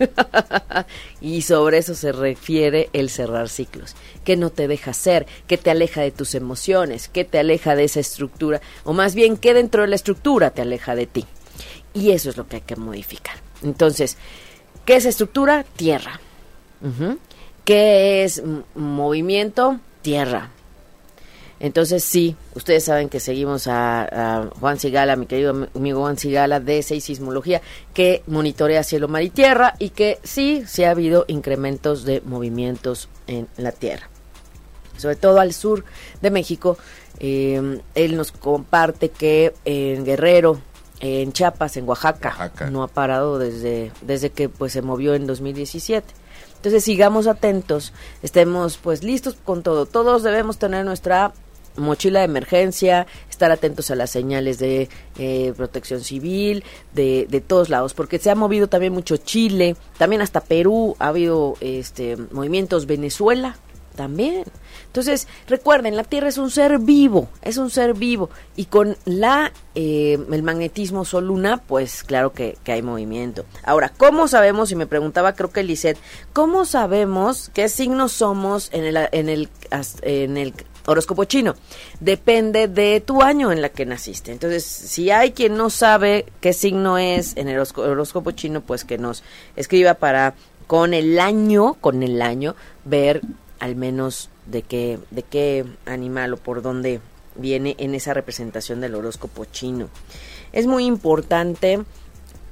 y 1.20 1.42
sobre 1.42 1.78
eso 1.78 1.94
se 1.94 2.12
refiere 2.12 2.88
el 2.92 3.10
cerrar 3.10 3.48
ciclos, 3.48 3.94
que 4.24 4.36
no 4.36 4.50
te 4.50 4.68
deja 4.68 4.92
ser, 4.92 5.26
que 5.46 5.58
te 5.58 5.70
aleja 5.70 6.00
de 6.00 6.10
tus 6.10 6.34
emociones, 6.34 7.08
que 7.08 7.24
te 7.24 7.38
aleja 7.38 7.74
de 7.74 7.84
esa 7.84 8.00
estructura, 8.00 8.60
o 8.84 8.92
más 8.92 9.14
bien 9.14 9.36
que 9.36 9.54
dentro 9.54 9.82
de 9.82 9.88
la 9.88 9.96
estructura 9.96 10.50
te 10.50 10.62
aleja 10.62 10.94
de 10.94 11.06
ti. 11.06 11.26
Y 11.92 12.12
eso 12.12 12.30
es 12.30 12.36
lo 12.36 12.46
que 12.46 12.56
hay 12.56 12.62
que 12.62 12.76
modificar. 12.76 13.36
Entonces, 13.62 14.16
¿qué 14.84 14.96
es 14.96 15.04
estructura? 15.04 15.64
Tierra. 15.76 16.20
¿Qué 17.64 18.24
es 18.24 18.42
movimiento? 18.74 19.80
Tierra. 20.02 20.50
Entonces 21.60 22.02
sí, 22.02 22.36
ustedes 22.54 22.84
saben 22.84 23.10
que 23.10 23.20
seguimos 23.20 23.66
a, 23.66 24.48
Juan 24.58 24.78
Sigala, 24.78 25.14
mi 25.14 25.26
querido 25.26 25.68
amigo 25.74 26.00
Juan 26.00 26.16
Sigala 26.16 26.58
de 26.58 26.82
Seis 26.82 27.04
Sismología, 27.04 27.60
que 27.92 28.22
monitorea 28.26 28.82
cielo, 28.82 29.08
mar 29.08 29.22
y 29.22 29.28
tierra 29.28 29.74
y 29.78 29.90
que 29.90 30.18
sí, 30.22 30.64
sí 30.66 30.84
ha 30.84 30.90
habido 30.90 31.26
incrementos 31.28 32.04
de 32.04 32.22
movimientos 32.22 33.10
en 33.26 33.46
la 33.58 33.72
tierra. 33.72 34.08
Sobre 34.96 35.16
todo 35.16 35.38
al 35.38 35.52
sur 35.52 35.84
de 36.22 36.30
México, 36.30 36.78
eh, 37.18 37.80
él 37.94 38.16
nos 38.16 38.32
comparte 38.32 39.10
que 39.10 39.52
en 39.66 40.04
Guerrero, 40.06 40.60
en 41.00 41.32
Chiapas, 41.32 41.76
en 41.76 41.86
Oaxaca, 41.86 42.52
no 42.70 42.82
ha 42.82 42.88
parado 42.88 43.38
desde, 43.38 43.92
desde 44.00 44.30
que 44.30 44.48
pues 44.48 44.72
se 44.72 44.80
movió 44.80 45.14
en 45.14 45.26
2017. 45.26 46.14
Entonces 46.56 46.84
sigamos 46.84 47.26
atentos, 47.26 47.92
estemos 48.22 48.78
pues 48.78 49.02
listos 49.02 49.36
con 49.44 49.62
todo. 49.62 49.84
Todos 49.86 50.22
debemos 50.22 50.58
tener 50.58 50.84
nuestra 50.84 51.32
mochila 51.76 52.20
de 52.20 52.26
emergencia, 52.26 53.06
estar 53.28 53.50
atentos 53.50 53.90
a 53.90 53.94
las 53.94 54.10
señales 54.10 54.58
de 54.58 54.88
eh, 55.18 55.52
protección 55.56 56.02
civil, 56.02 56.64
de, 56.94 57.26
de, 57.28 57.40
todos 57.40 57.68
lados, 57.68 57.94
porque 57.94 58.18
se 58.18 58.30
ha 58.30 58.34
movido 58.34 58.68
también 58.68 58.92
mucho 58.92 59.16
Chile, 59.16 59.76
también 59.98 60.22
hasta 60.22 60.40
Perú, 60.40 60.96
ha 60.98 61.08
habido 61.08 61.56
este 61.60 62.16
movimientos 62.30 62.86
Venezuela 62.86 63.56
también. 63.96 64.44
Entonces, 64.86 65.28
recuerden, 65.46 65.96
la 65.96 66.04
Tierra 66.04 66.28
es 66.28 66.38
un 66.38 66.50
ser 66.50 66.78
vivo, 66.78 67.28
es 67.42 67.58
un 67.58 67.70
ser 67.70 67.94
vivo, 67.94 68.30
y 68.56 68.64
con 68.64 68.96
la 69.04 69.52
eh, 69.74 70.18
el 70.32 70.42
magnetismo 70.42 71.04
Sol-Luna, 71.04 71.62
pues 71.68 72.02
claro 72.02 72.32
que, 72.32 72.58
que, 72.64 72.72
hay 72.72 72.82
movimiento. 72.82 73.44
Ahora, 73.62 73.92
¿cómo 73.96 74.26
sabemos, 74.26 74.72
y 74.72 74.76
me 74.76 74.86
preguntaba 74.86 75.34
creo 75.34 75.52
que 75.52 75.62
Lisette, 75.62 75.98
¿cómo 76.32 76.64
sabemos 76.64 77.50
qué 77.54 77.68
signos 77.68 78.12
somos 78.12 78.68
en 78.72 78.84
el, 78.84 78.96
en 79.12 79.28
el, 79.28 79.48
en 80.02 80.36
el 80.36 80.54
horóscopo 80.86 81.24
chino. 81.24 81.54
Depende 82.00 82.68
de 82.68 83.00
tu 83.00 83.22
año 83.22 83.52
en 83.52 83.62
la 83.62 83.68
que 83.68 83.86
naciste. 83.86 84.32
Entonces, 84.32 84.64
si 84.64 85.10
hay 85.10 85.32
quien 85.32 85.56
no 85.56 85.70
sabe 85.70 86.26
qué 86.40 86.52
signo 86.52 86.98
es 86.98 87.36
en 87.36 87.48
el 87.48 87.58
horóscopo 87.58 88.30
chino, 88.32 88.60
pues 88.60 88.84
que 88.84 88.98
nos 88.98 89.22
escriba 89.56 89.94
para 89.94 90.34
con 90.66 90.94
el 90.94 91.18
año, 91.18 91.74
con 91.80 92.02
el 92.02 92.22
año, 92.22 92.54
ver 92.84 93.22
al 93.58 93.76
menos 93.76 94.30
de 94.46 94.62
qué, 94.62 94.98
de 95.10 95.22
qué 95.22 95.64
animal 95.84 96.34
o 96.34 96.36
por 96.36 96.62
dónde 96.62 97.00
viene 97.34 97.74
en 97.78 97.94
esa 97.94 98.14
representación 98.14 98.80
del 98.80 98.94
horóscopo 98.94 99.44
chino. 99.46 99.88
Es 100.52 100.66
muy 100.66 100.86
importante 100.86 101.80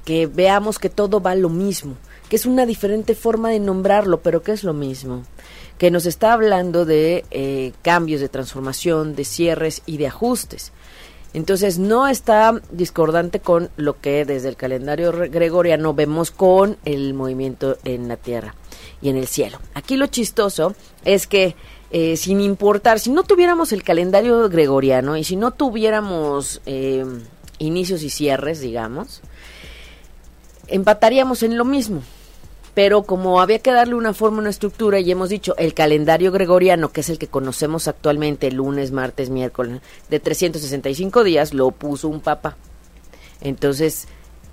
que 0.05 0.27
veamos 0.27 0.79
que 0.79 0.89
todo 0.89 1.21
va 1.21 1.35
lo 1.35 1.49
mismo, 1.49 1.95
que 2.29 2.35
es 2.35 2.45
una 2.45 2.65
diferente 2.65 3.15
forma 3.15 3.49
de 3.49 3.59
nombrarlo, 3.59 4.21
pero 4.21 4.41
que 4.41 4.51
es 4.51 4.63
lo 4.63 4.73
mismo 4.73 5.23
que 5.79 5.89
nos 5.91 6.05
está 6.05 6.33
hablando 6.33 6.85
de 6.85 7.25
eh, 7.31 7.71
cambios, 7.81 8.19
de 8.21 8.27
transformación, 8.27 9.15
de 9.15 9.23
cierres 9.23 9.81
y 9.85 9.97
de 9.97 10.07
ajustes. 10.07 10.73
Entonces 11.33 11.79
no 11.79 12.07
está 12.07 12.61
discordante 12.71 13.39
con 13.39 13.69
lo 13.77 13.99
que 13.99 14.25
desde 14.25 14.49
el 14.49 14.57
calendario 14.57 15.11
gregoriano 15.11 15.93
vemos 15.93 16.31
con 16.31 16.77
el 16.83 17.13
movimiento 17.13 17.77
en 17.85 18.09
la 18.09 18.17
Tierra 18.17 18.55
y 19.01 19.09
en 19.09 19.15
el 19.15 19.27
cielo. 19.27 19.59
Aquí 19.73 19.95
lo 19.95 20.07
chistoso 20.07 20.75
es 21.05 21.27
que 21.27 21.55
eh, 21.91 22.17
sin 22.17 22.41
importar, 22.41 22.99
si 22.99 23.09
no 23.09 23.23
tuviéramos 23.23 23.71
el 23.71 23.83
calendario 23.83 24.49
gregoriano 24.49 25.15
y 25.15 25.23
si 25.23 25.37
no 25.37 25.51
tuviéramos 25.51 26.61
eh, 26.65 27.05
inicios 27.57 28.03
y 28.03 28.09
cierres, 28.09 28.59
digamos, 28.59 29.21
empataríamos 30.67 31.41
en 31.41 31.57
lo 31.57 31.63
mismo 31.63 32.01
pero 32.79 33.03
como 33.03 33.41
había 33.41 33.59
que 33.59 33.73
darle 33.73 33.95
una 33.95 34.13
forma, 34.13 34.37
una 34.37 34.51
estructura, 34.51 35.01
y 35.01 35.11
hemos 35.11 35.27
dicho, 35.27 35.53
el 35.57 35.73
calendario 35.73 36.31
gregoriano, 36.31 36.93
que 36.93 37.01
es 37.01 37.09
el 37.09 37.19
que 37.19 37.27
conocemos 37.27 37.89
actualmente, 37.89 38.49
lunes, 38.53 38.93
martes, 38.93 39.29
miércoles, 39.29 39.81
de 40.09 40.21
365 40.21 41.25
días, 41.25 41.53
lo 41.53 41.71
puso 41.71 42.07
un 42.07 42.21
papa. 42.21 42.55
Entonces, 43.41 44.07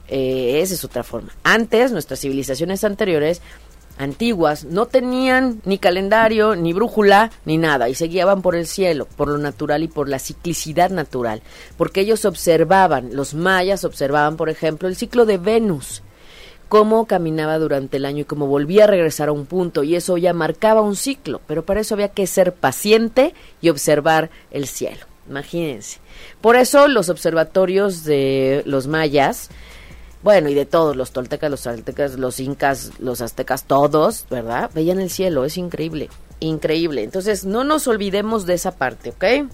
eh, 0.08 0.58
esa 0.60 0.74
es 0.74 0.84
otra 0.84 1.04
forma. 1.04 1.36
Antes, 1.44 1.92
nuestras 1.92 2.18
civilizaciones 2.18 2.82
anteriores, 2.82 3.42
antiguas, 3.96 4.64
no 4.64 4.86
tenían 4.86 5.60
ni 5.64 5.78
calendario, 5.78 6.56
ni 6.56 6.72
brújula, 6.72 7.30
ni 7.44 7.58
nada, 7.58 7.88
y 7.88 7.94
se 7.94 8.08
guiaban 8.08 8.42
por 8.42 8.56
el 8.56 8.66
cielo, 8.66 9.06
por 9.06 9.28
lo 9.28 9.38
natural 9.38 9.84
y 9.84 9.88
por 9.88 10.08
la 10.08 10.18
ciclicidad 10.18 10.90
natural, 10.90 11.42
porque 11.76 12.00
ellos 12.00 12.24
observaban, 12.24 13.14
los 13.14 13.34
mayas 13.34 13.84
observaban, 13.84 14.36
por 14.36 14.48
ejemplo, 14.48 14.88
el 14.88 14.96
ciclo 14.96 15.26
de 15.26 15.38
Venus, 15.38 16.02
cómo 16.68 17.06
caminaba 17.06 17.58
durante 17.58 17.96
el 17.96 18.04
año 18.04 18.22
y 18.22 18.24
cómo 18.24 18.46
volvía 18.46 18.84
a 18.84 18.88
regresar 18.88 19.28
a 19.28 19.32
un 19.32 19.46
punto 19.46 19.82
y 19.82 19.96
eso 19.96 20.16
ya 20.16 20.32
marcaba 20.32 20.80
un 20.80 20.96
ciclo, 20.96 21.40
pero 21.46 21.64
para 21.64 21.80
eso 21.80 21.94
había 21.94 22.08
que 22.08 22.26
ser 22.26 22.52
paciente 22.52 23.34
y 23.60 23.68
observar 23.68 24.30
el 24.50 24.66
cielo. 24.66 25.06
Imagínense. 25.28 25.98
Por 26.40 26.56
eso 26.56 26.88
los 26.88 27.08
observatorios 27.08 28.04
de 28.04 28.62
los 28.64 28.86
mayas, 28.86 29.50
bueno, 30.22 30.48
y 30.48 30.54
de 30.54 30.66
todos, 30.66 30.96
los 30.96 31.12
toltecas, 31.12 31.50
los 31.50 31.66
aztecas, 31.66 32.18
los 32.18 32.40
incas, 32.40 32.92
los 32.98 33.20
aztecas, 33.20 33.64
todos, 33.64 34.26
¿verdad? 34.30 34.70
Veían 34.74 35.00
el 35.00 35.10
cielo, 35.10 35.44
es 35.44 35.56
increíble, 35.56 36.10
increíble. 36.40 37.02
Entonces, 37.02 37.44
no 37.44 37.64
nos 37.64 37.86
olvidemos 37.86 38.46
de 38.46 38.54
esa 38.54 38.76
parte, 38.76 39.10
¿ok? 39.10 39.50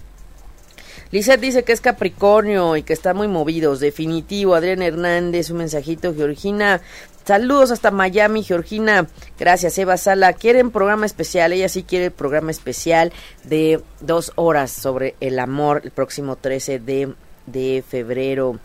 Lizeth 1.13 1.41
dice 1.41 1.63
que 1.63 1.73
es 1.73 1.79
Capricornio 1.79 2.75
y 2.75 2.81
que 2.81 2.93
está 2.93 3.13
muy 3.13 3.27
movidos. 3.27 3.79
Definitivo. 3.79 4.55
Adrián 4.55 4.81
Hernández, 4.81 5.51
un 5.51 5.57
mensajito. 5.57 6.15
Georgina, 6.15 6.81
saludos 7.23 7.69
hasta 7.69 7.91
Miami. 7.91 8.41
Georgina, 8.41 9.07
gracias. 9.37 9.77
Eva 9.77 9.97
Sala, 9.97 10.33
quieren 10.33 10.71
programa 10.71 11.05
especial. 11.05 11.53
Ella 11.53 11.69
sí 11.69 11.83
quiere 11.83 12.09
programa 12.09 12.49
especial 12.49 13.13
de 13.43 13.79
dos 13.99 14.31
horas 14.33 14.71
sobre 14.71 15.13
el 15.19 15.37
amor 15.37 15.81
el 15.83 15.91
próximo 15.91 16.35
13 16.35 16.79
de, 16.79 17.13
de 17.45 17.83
febrero. 17.87 18.57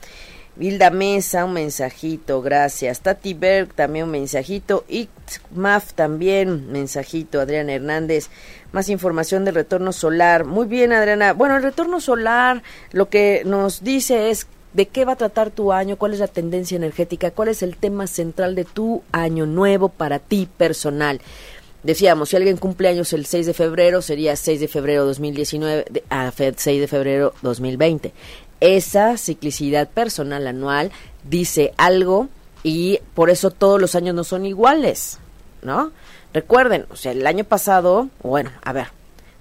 Vilda 0.59 0.90
Mesa, 0.90 1.44
un 1.44 1.53
mensajito, 1.53 2.42
gracias. 2.42 3.01
Tati 3.01 3.33
Berg, 3.33 3.73
también 3.75 4.07
un 4.07 4.11
mensajito. 4.11 4.85
Maf 5.55 5.92
también, 5.92 6.73
mensajito. 6.73 7.40
Adrián 7.40 7.71
Hernández, 7.71 8.29
más 8.73 8.88
información 8.88 9.44
del 9.44 9.55
retorno 9.55 9.92
solar. 9.92 10.44
Muy 10.44 10.66
bien, 10.66 10.92
Adriana. 10.92 11.33
Bueno, 11.33 11.57
el 11.57 11.62
retorno 11.62 12.01
solar 12.01 12.64
lo 12.90 13.09
que 13.09 13.42
nos 13.47 13.85
dice 13.85 14.31
es 14.31 14.49
de 14.73 14.87
qué 14.87 15.05
va 15.05 15.12
a 15.12 15.16
tratar 15.16 15.53
tu 15.53 15.73
año, 15.73 15.97
cuál 15.97 16.12
es 16.12 16.18
la 16.18 16.27
tendencia 16.27 16.75
energética, 16.75 17.31
cuál 17.31 17.51
es 17.51 17.62
el 17.62 17.77
tema 17.77 18.09
central 18.09 18.57
de 18.57 18.64
tu 18.64 19.05
año 19.12 19.47
nuevo 19.47 19.88
para 19.88 20.18
ti 20.18 20.49
personal. 20.57 21.21
Decíamos, 21.85 22.31
si 22.31 22.37
alguien 22.37 22.57
cumple 22.57 22.88
años 22.88 23.12
el 23.12 23.25
6 23.25 23.47
de 23.47 23.55
febrero, 23.55 24.03
sería 24.03 24.35
6 24.35 24.59
de 24.59 24.66
febrero 24.66 25.07
2019 25.07 26.03
a 26.11 26.33
6 26.33 26.81
de 26.81 26.88
febrero 26.88 27.33
2020 27.42 28.12
esa 28.61 29.16
ciclicidad 29.16 29.88
personal 29.88 30.47
anual 30.47 30.90
dice 31.25 31.73
algo 31.77 32.29
y 32.62 33.01
por 33.14 33.31
eso 33.31 33.51
todos 33.51 33.81
los 33.81 33.94
años 33.94 34.14
no 34.14 34.25
son 34.25 34.47
iguales, 34.47 35.18
¿no? 35.62 35.92
Recuerden, 36.35 36.87
o 36.90 36.97
sea, 36.97 37.12
el 37.12 37.27
año 37.27 37.44
pasado, 37.44 38.09
bueno, 38.23 38.51
a 38.62 38.73
ver, 38.73 38.88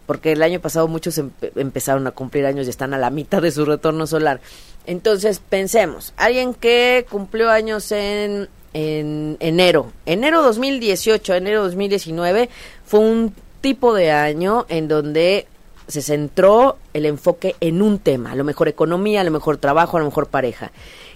porque 0.06 0.32
el 0.32 0.41
año 0.41 0.60
pasado 0.60 0.88
muchos 0.88 1.21
empezaron 1.56 2.08
a 2.08 2.12
cumplir 2.12 2.45
años 2.45 2.67
y 2.67 2.69
están 2.69 2.93
a 2.93 2.97
la 2.97 3.10
mitad 3.10 3.41
de 3.41 3.51
su 3.51 3.65
retorno 3.65 4.08
solar. 4.08 4.39
Entonces, 4.86 5.41
pensemos, 5.49 6.13
alguien 6.15 6.53
que 6.53 7.06
cumplió 7.10 7.49
años 7.49 7.91
en, 7.91 8.47
en 8.73 9.36
enero, 9.41 9.91
enero 10.06 10.41
2018, 10.43 11.34
enero 11.34 11.63
2019, 11.63 12.49
fue 12.86 13.01
un 13.01 13.34
tipo 13.60 13.93
de 13.93 14.12
año 14.12 14.65
en 14.69 14.88
donde 14.88 15.47
se 15.88 16.02
centró 16.02 16.78
el 16.93 17.06
enfoque 17.06 17.56
en 17.60 17.82
un 17.82 18.00
tema, 18.00 18.32
a 18.32 18.36
lo 18.36 18.43
mejor 18.43 18.67
economía, 18.67 19.21
a 19.21 19.23
lo 19.23 19.32
mejor 19.32 19.58
trabajo, 19.58 19.97
a 19.97 20.00
lo 20.00 20.06
mejor 20.06 20.28
pareja. 20.28 20.71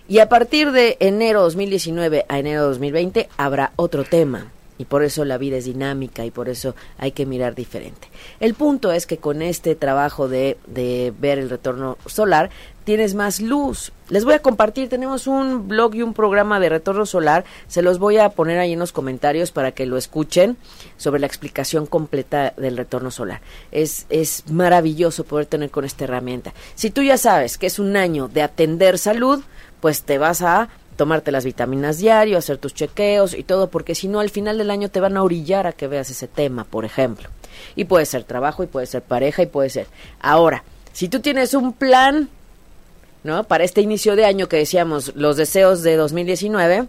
Y 0.08 0.20
a 0.20 0.30
partir 0.30 0.72
de 0.72 0.98
enero 1.00 1.42
2019 1.42 2.26
a 2.28 2.40
enero 2.40 2.64
2020 2.64 3.30
habrá 3.38 3.72
otro 3.76 4.04
tema. 4.04 4.52
Y 4.82 4.86
por 4.86 5.04
eso 5.04 5.26
la 5.26 5.38
vida 5.38 5.58
es 5.58 5.66
dinámica 5.66 6.26
y 6.26 6.32
por 6.32 6.50
eso 6.50 6.74
hay 6.98 7.12
que 7.12 7.28
mirar 7.28 7.54
diferente. 7.54 8.08
El 8.40 8.56
punto 8.56 8.92
es 8.92 9.06
que 9.06 9.18
con 9.18 9.44
este 9.44 9.76
trabajo 9.76 10.28
de, 10.28 10.58
de 10.66 11.14
ver 11.20 11.38
el 11.38 11.52
retorno 11.52 12.00
solar 12.08 12.50
tienes 12.84 13.14
más 13.14 13.42
luz. 13.42 13.92
Les 14.10 14.26
voy 14.26 14.34
a 14.34 14.40
compartir, 14.40 14.90
tenemos 14.90 15.28
un 15.28 15.68
blog 15.68 15.94
y 15.94 16.02
un 16.02 16.16
programa 16.16 16.60
de 16.60 16.70
retorno 16.70 17.06
solar, 17.06 17.46
se 17.68 17.84
los 17.84 18.00
voy 18.00 18.18
a 18.18 18.30
poner 18.30 18.58
ahí 18.58 18.74
en 18.74 18.80
los 18.80 18.92
comentarios 18.92 19.52
para 19.52 19.72
que 19.72 19.86
lo 19.86 19.98
escuchen 19.98 20.58
sobre 20.98 21.20
la 21.20 21.28
explicación 21.28 21.86
completa 21.86 22.56
del 22.58 22.76
retorno 22.76 23.12
solar. 23.12 23.42
Es, 23.72 24.08
es 24.10 24.46
maravilloso 24.50 25.26
poder 25.26 25.46
tener 25.46 25.70
con 25.70 25.86
esta 25.86 26.06
herramienta. 26.06 26.56
Si 26.74 26.90
tú 26.90 27.04
ya 27.04 27.20
sabes 27.20 27.60
que 27.60 27.68
es 27.68 27.78
un 27.78 27.96
año 27.98 28.30
de 28.30 28.42
atender 28.42 28.98
salud, 28.98 29.44
pues 29.80 30.02
te 30.02 30.18
vas 30.18 30.42
a 30.42 30.70
tomarte 31.02 31.32
las 31.32 31.46
vitaminas 31.46 31.98
diario, 31.98 32.38
hacer 32.38 32.60
tus 32.60 32.76
chequeos 32.76 33.34
y 33.34 33.42
todo, 33.42 33.72
porque 33.72 33.96
si 33.96 34.08
no 34.08 34.20
al 34.20 34.30
final 34.30 34.60
del 34.60 34.70
año 34.70 34.88
te 34.90 35.00
van 35.00 35.18
a 35.18 35.24
orillar 35.24 35.66
a 35.66 35.74
que 35.74 35.88
veas 35.88 36.12
ese 36.12 36.28
tema, 36.28 36.64
por 36.64 36.86
ejemplo. 36.86 37.28
Y 37.76 37.86
puede 37.86 38.06
ser 38.06 38.24
trabajo, 38.24 38.62
y 38.62 38.68
puede 38.68 38.86
ser 38.86 39.02
pareja, 39.02 39.42
y 39.42 39.48
puede 39.48 39.72
ser. 39.72 39.88
Ahora, 40.20 40.64
si 40.94 41.10
tú 41.10 41.20
tienes 41.20 41.56
un 41.56 41.74
plan, 41.74 42.30
¿no? 43.24 43.46
Para 43.46 43.64
este 43.64 43.82
inicio 43.82 44.16
de 44.16 44.26
año 44.26 44.48
que 44.48 44.58
decíamos, 44.58 45.14
los 45.16 45.38
deseos 45.38 45.82
de 45.82 45.96
2019, 45.96 46.88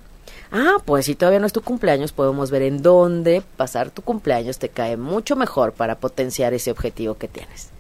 ah, 0.51 0.77
pues 0.85 1.07
si 1.07 1.15
todavía 1.15 1.41
no 1.41 1.47
es 1.47 1.55
tu 1.55 1.63
cumpleaños, 1.63 2.13
podemos 2.13 2.51
ver 2.51 2.61
en 2.61 2.83
dónde 2.83 3.43
pasar 3.57 3.89
tu 3.89 4.03
cumpleaños 4.03 4.59
te 4.59 4.69
cae 4.69 4.99
mucho 4.99 5.37
mejor 5.37 5.73
para 5.73 5.95
potenciar 5.95 6.53
ese 6.53 6.71
objetivo 6.71 7.15
que 7.15 7.29
tienes. 7.29 7.71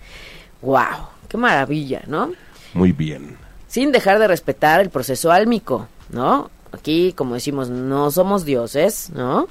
¡Wow! 0.62 1.08
¡Qué 1.28 1.36
maravilla, 1.36 2.00
¿no? 2.06 2.32
Muy 2.72 2.92
bien. 2.92 3.36
Sin 3.68 3.92
dejar 3.92 4.18
de 4.18 4.28
respetar 4.28 4.80
el 4.80 4.88
proceso 4.88 5.30
álmico, 5.30 5.88
¿no? 6.12 6.50
Aquí, 6.72 7.12
como 7.12 7.34
decimos, 7.34 7.68
no 7.68 8.10
somos 8.10 8.44
dioses, 8.44 9.10
¿no? 9.14 9.48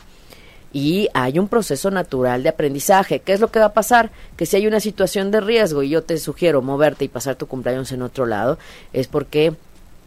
y 0.73 1.09
hay 1.13 1.37
un 1.37 1.47
proceso 1.47 1.91
natural 1.91 2.43
de 2.43 2.49
aprendizaje. 2.49 3.19
¿Qué 3.19 3.33
es 3.33 3.39
lo 3.39 3.51
que 3.51 3.59
va 3.59 3.65
a 3.65 3.73
pasar? 3.73 4.11
Que 4.37 4.45
si 4.45 4.55
hay 4.55 4.67
una 4.67 4.79
situación 4.79 5.31
de 5.31 5.41
riesgo 5.41 5.83
y 5.83 5.89
yo 5.89 6.03
te 6.03 6.17
sugiero 6.17 6.61
moverte 6.61 7.05
y 7.05 7.09
pasar 7.09 7.35
tu 7.35 7.47
cumpleaños 7.47 7.91
en 7.91 8.01
otro 8.01 8.25
lado, 8.25 8.57
es 8.93 9.07
porque 9.07 9.53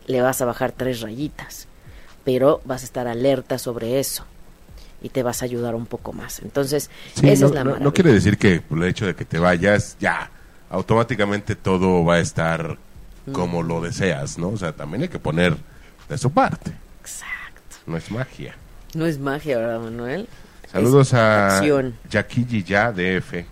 le 0.07 0.23
vas 0.23 0.41
a 0.41 0.47
bajar 0.47 0.73
tres 0.73 1.01
rayitas, 1.01 1.69
pero 2.25 2.61
vas 2.65 2.83
a 2.83 2.85
estar 2.87 3.07
alerta 3.07 3.59
sobre 3.59 4.01
eso 4.01 4.25
y 5.03 5.11
te 5.11 5.23
vas 5.23 5.43
a 5.43 5.45
ayudar 5.45 5.75
un 5.75 5.85
poco 5.85 6.15
más. 6.15 6.41
Entonces, 6.41 6.91
esa 7.23 7.23
no, 7.23 7.49
es 7.49 7.55
la 7.55 7.65
no, 7.65 7.79
no 7.79 7.93
quiere 7.93 8.13
decir 8.13 8.39
que 8.39 8.61
por 8.63 8.79
el 8.79 8.85
hecho 8.85 9.07
de 9.07 9.15
que 9.15 9.27
te 9.27 9.39
vayas, 9.39 9.99
ya, 10.01 10.31
automáticamente 10.71 11.57
todo 11.57 12.05
va 12.05 12.15
a 12.15 12.21
estar 12.21 12.79
como 13.33 13.63
lo 13.63 13.81
deseas, 13.81 14.39
¿no? 14.39 14.49
O 14.49 14.57
sea, 14.57 14.73
también 14.73 15.03
hay 15.03 15.09
que 15.09 15.19
poner 15.19 15.57
de 16.09 16.19
su 16.19 16.31
parte. 16.31 16.73
Exacto. 17.01 17.77
No 17.87 17.97
es 17.97 18.11
magia. 18.11 18.57
No 18.95 19.07
es 19.07 19.19
magia, 19.19 19.59
¿verdad, 19.59 19.81
Manuel? 19.81 20.29
Saludos 20.71 21.15
a 21.15 21.59
acción. 21.59 21.97
Yakiji 22.11 22.63
Ya 22.63 22.93
DF. 22.93 23.45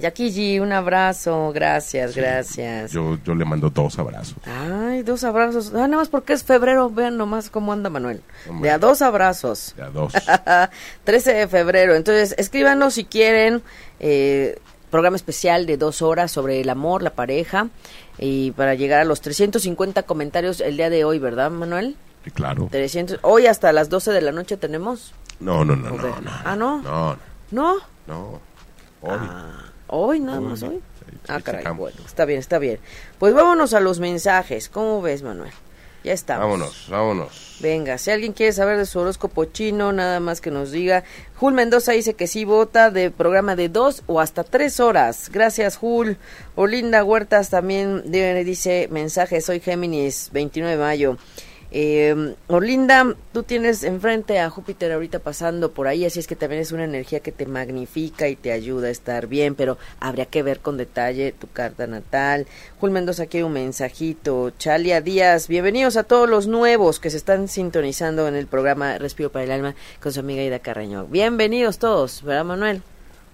G, 0.00 0.60
un 0.60 0.72
abrazo, 0.72 1.52
gracias, 1.52 2.16
gracias. 2.16 2.92
Yo, 2.92 3.18
yo 3.24 3.34
le 3.34 3.44
mando 3.44 3.68
dos 3.68 3.98
abrazos. 3.98 4.36
Ay, 4.46 5.02
dos 5.02 5.24
abrazos. 5.24 5.72
Ah, 5.74 5.86
nada 5.86 5.96
más 5.98 6.08
porque 6.08 6.32
es 6.32 6.42
febrero, 6.42 6.90
vean 6.90 7.16
nomás 7.16 7.50
cómo 7.50 7.72
anda 7.72 7.90
Manuel. 7.90 8.22
Hombre. 8.48 8.68
De 8.68 8.74
a 8.74 8.78
dos 8.78 9.02
abrazos. 9.02 9.74
De 9.76 9.82
a 9.82 9.90
dos. 9.90 10.12
13 11.04 11.34
de 11.34 11.48
febrero. 11.48 11.94
Entonces, 11.94 12.34
escríbanos 12.38 12.94
si 12.94 13.04
quieren 13.04 13.62
eh, 13.98 14.58
programa 14.90 15.16
especial 15.16 15.66
de 15.66 15.76
dos 15.76 16.02
horas 16.02 16.30
sobre 16.32 16.60
el 16.60 16.70
amor, 16.70 17.02
la 17.02 17.10
pareja, 17.10 17.68
y 18.22 18.50
para 18.52 18.74
llegar 18.74 19.00
a 19.00 19.04
los 19.04 19.20
350 19.22 20.02
comentarios 20.04 20.60
el 20.60 20.76
día 20.76 20.90
de 20.90 21.04
hoy, 21.04 21.18
¿verdad, 21.18 21.50
Manuel? 21.50 21.96
Sí, 22.24 22.30
claro. 22.30 22.68
300. 22.70 23.18
Hoy 23.22 23.46
hasta 23.46 23.72
las 23.72 23.88
12 23.88 24.12
de 24.12 24.20
la 24.20 24.30
noche 24.30 24.56
tenemos. 24.58 25.14
No, 25.40 25.64
no, 25.64 25.74
no, 25.74 25.90
no, 25.90 26.20
no. 26.20 26.30
Ah, 26.44 26.54
¿no? 26.54 26.82
No, 26.82 27.16
¿No? 27.50 27.76
no. 28.06 28.40
Hoy. 29.00 29.18
Ah, 29.18 29.64
hoy, 29.86 30.20
nada 30.20 30.38
Hoy, 30.38 30.44
más 30.44 30.62
hoy. 30.62 30.76
sí, 30.76 31.16
Ah, 31.28 31.40
caray, 31.42 31.64
bueno, 31.74 31.96
está 32.04 32.26
bien, 32.26 32.38
está 32.38 32.58
bien. 32.58 32.78
Pues 33.18 33.32
vámonos 33.34 33.72
a 33.72 33.80
los 33.80 33.98
mensajes. 34.00 34.68
¿Cómo 34.68 35.00
ves, 35.00 35.22
Manuel? 35.22 35.50
Ya 36.02 36.12
estamos. 36.12 36.44
Vámonos, 36.44 36.86
vámonos. 36.88 37.58
Venga, 37.60 37.98
si 37.98 38.10
alguien 38.10 38.32
quiere 38.32 38.52
saber 38.52 38.78
de 38.78 38.86
su 38.86 38.98
horóscopo 38.98 39.44
chino, 39.44 39.92
nada 39.92 40.18
más 40.18 40.40
que 40.40 40.50
nos 40.50 40.70
diga. 40.70 41.04
Jul 41.36 41.52
Mendoza 41.52 41.92
dice 41.92 42.14
que 42.14 42.26
sí 42.26 42.46
vota 42.46 42.90
de 42.90 43.10
programa 43.10 43.54
de 43.54 43.68
dos 43.68 44.02
o 44.06 44.18
hasta 44.18 44.44
tres 44.44 44.80
horas. 44.80 45.30
Gracias, 45.30 45.76
Jul. 45.76 46.16
Olinda 46.54 47.04
Huertas 47.04 47.50
también 47.50 48.10
dice 48.10 48.88
mensaje, 48.90 49.42
soy 49.42 49.60
Géminis, 49.60 50.30
29 50.32 50.76
de 50.76 50.82
mayo. 50.82 51.16
Eh, 51.72 52.34
Orlinda, 52.48 53.14
tú 53.32 53.44
tienes 53.44 53.84
enfrente 53.84 54.40
a 54.40 54.50
Júpiter 54.50 54.90
ahorita 54.90 55.20
pasando 55.20 55.70
por 55.70 55.86
ahí, 55.86 56.04
así 56.04 56.18
es 56.18 56.26
que 56.26 56.34
también 56.34 56.60
es 56.60 56.72
una 56.72 56.82
energía 56.82 57.20
que 57.20 57.30
te 57.30 57.46
magnifica 57.46 58.26
y 58.28 58.34
te 58.34 58.50
ayuda 58.50 58.88
a 58.88 58.90
estar 58.90 59.28
bien, 59.28 59.54
pero 59.54 59.78
habría 60.00 60.26
que 60.26 60.42
ver 60.42 60.58
con 60.60 60.76
detalle 60.76 61.30
tu 61.32 61.48
carta 61.48 61.86
natal. 61.86 62.46
Jul 62.80 62.90
Mendoza 62.90 63.26
quiere 63.26 63.44
un 63.44 63.52
mensajito. 63.52 64.50
Chalia 64.58 65.00
Díaz, 65.00 65.46
bienvenidos 65.46 65.96
a 65.96 66.02
todos 66.02 66.28
los 66.28 66.48
nuevos 66.48 66.98
que 66.98 67.10
se 67.10 67.16
están 67.16 67.46
sintonizando 67.46 68.26
en 68.26 68.34
el 68.34 68.48
programa 68.48 68.98
Respiro 68.98 69.30
para 69.30 69.44
el 69.44 69.52
Alma 69.52 69.76
con 70.02 70.12
su 70.12 70.20
amiga 70.20 70.42
Ida 70.42 70.58
Carreño. 70.58 71.06
Bienvenidos 71.06 71.78
todos, 71.78 72.24
¿verdad, 72.24 72.44
Manuel? 72.44 72.82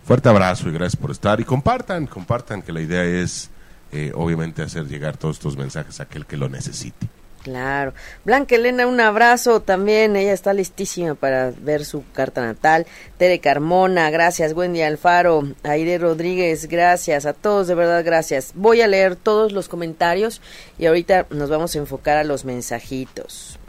Fuerte 0.04 0.28
abrazo 0.28 0.68
y 0.68 0.72
gracias 0.72 1.00
por 1.00 1.10
estar. 1.10 1.40
Y 1.40 1.44
compartan, 1.44 2.06
compartan 2.06 2.60
que 2.60 2.72
la 2.72 2.82
idea 2.82 3.02
es, 3.02 3.50
eh, 3.92 4.12
obviamente, 4.14 4.62
hacer 4.62 4.86
llegar 4.86 5.16
todos 5.16 5.36
estos 5.36 5.56
mensajes 5.56 6.00
a 6.00 6.02
aquel 6.02 6.26
que 6.26 6.36
lo 6.36 6.48
necesite. 6.50 7.08
Claro. 7.46 7.94
Blanca 8.24 8.56
Elena, 8.56 8.88
un 8.88 8.98
abrazo 8.98 9.60
también. 9.60 10.16
Ella 10.16 10.32
está 10.32 10.52
listísima 10.52 11.14
para 11.14 11.52
ver 11.56 11.84
su 11.84 12.02
carta 12.12 12.44
natal. 12.44 12.88
Tere 13.18 13.38
Carmona, 13.38 14.10
gracias. 14.10 14.52
Wendy 14.52 14.82
Alfaro, 14.82 15.44
Aire 15.62 15.96
Rodríguez, 15.98 16.66
gracias. 16.66 17.24
A 17.24 17.34
todos, 17.34 17.68
de 17.68 17.76
verdad, 17.76 18.04
gracias. 18.04 18.50
Voy 18.56 18.80
a 18.80 18.88
leer 18.88 19.14
todos 19.14 19.52
los 19.52 19.68
comentarios 19.68 20.42
y 20.76 20.86
ahorita 20.86 21.26
nos 21.30 21.48
vamos 21.48 21.76
a 21.76 21.78
enfocar 21.78 22.16
a 22.16 22.24
los 22.24 22.44
mensajitos. 22.44 23.60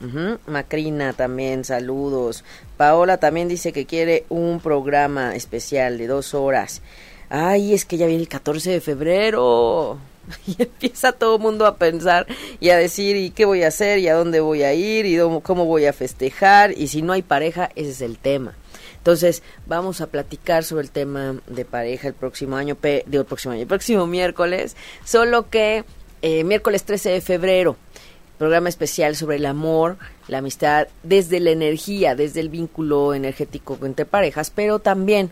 Macrina 0.48 1.14
también, 1.14 1.64
saludos. 1.64 2.44
Paola 2.78 3.18
también 3.18 3.48
dice 3.48 3.74
que 3.74 3.86
quiere 3.86 4.26
un 4.30 4.60
programa 4.60 5.36
especial 5.36 6.00
de 6.00 6.08
dos 6.08 6.34
horas. 6.34 6.82
Ay, 7.30 7.76
es 7.76 7.86
que 7.86 7.98
ya 7.98 8.08
viene 8.08 8.24
el 8.24 8.28
14 8.28 8.72
de 8.72 8.82
febrero. 8.82 10.00
Y 10.48 10.62
empieza 10.62 11.12
todo 11.12 11.40
mundo 11.40 11.66
a 11.66 11.78
pensar 11.78 12.28
y 12.60 12.70
a 12.70 12.78
decir, 12.78 13.16
¿y 13.16 13.32
qué 13.32 13.46
voy 13.46 13.64
a 13.64 13.70
hacer? 13.70 14.00
¿Y 14.00 14.08
a 14.08 14.16
dónde 14.16 14.40
voy 14.40 14.64
a 14.64 14.74
ir? 14.74 15.06
¿Y 15.06 15.18
cómo 15.42 15.66
voy 15.66 15.86
a 15.86 15.94
festejar? 15.94 16.72
Y 16.78 16.88
si 16.88 17.02
no 17.02 17.14
hay 17.14 17.22
pareja, 17.22 17.70
ese 17.76 17.92
es 17.92 18.02
el 18.02 18.18
tema. 18.18 18.56
Entonces, 18.98 19.42
vamos 19.66 20.02
a 20.02 20.08
platicar 20.08 20.64
sobre 20.66 20.84
el 20.84 20.92
tema 20.92 21.38
de 21.48 21.64
pareja 21.64 22.10
el 22.10 22.14
próximo 22.14 22.58
año, 22.58 22.78
digo, 22.82 23.22
el 23.22 23.26
próximo 23.26 23.54
año, 23.54 23.62
el 23.62 23.68
próximo 23.68 24.06
miércoles, 24.06 24.76
solo 25.06 25.50
que 25.50 25.86
eh, 26.22 26.44
miércoles 26.44 26.84
13 26.84 27.12
de 27.12 27.22
febrero, 27.22 27.78
programa 28.38 28.68
especial 28.68 29.16
sobre 29.16 29.38
el 29.38 29.46
amor, 29.46 29.98
la 30.28 30.40
amistad, 30.40 30.88
desde 31.04 31.40
la 31.40 31.52
energía, 31.52 32.16
desde 32.16 32.42
el 32.42 32.50
vínculo 32.50 33.14
energético 33.14 33.78
entre 33.84 34.06
parejas, 34.06 34.52
pero 34.54 34.80
también 34.80 35.32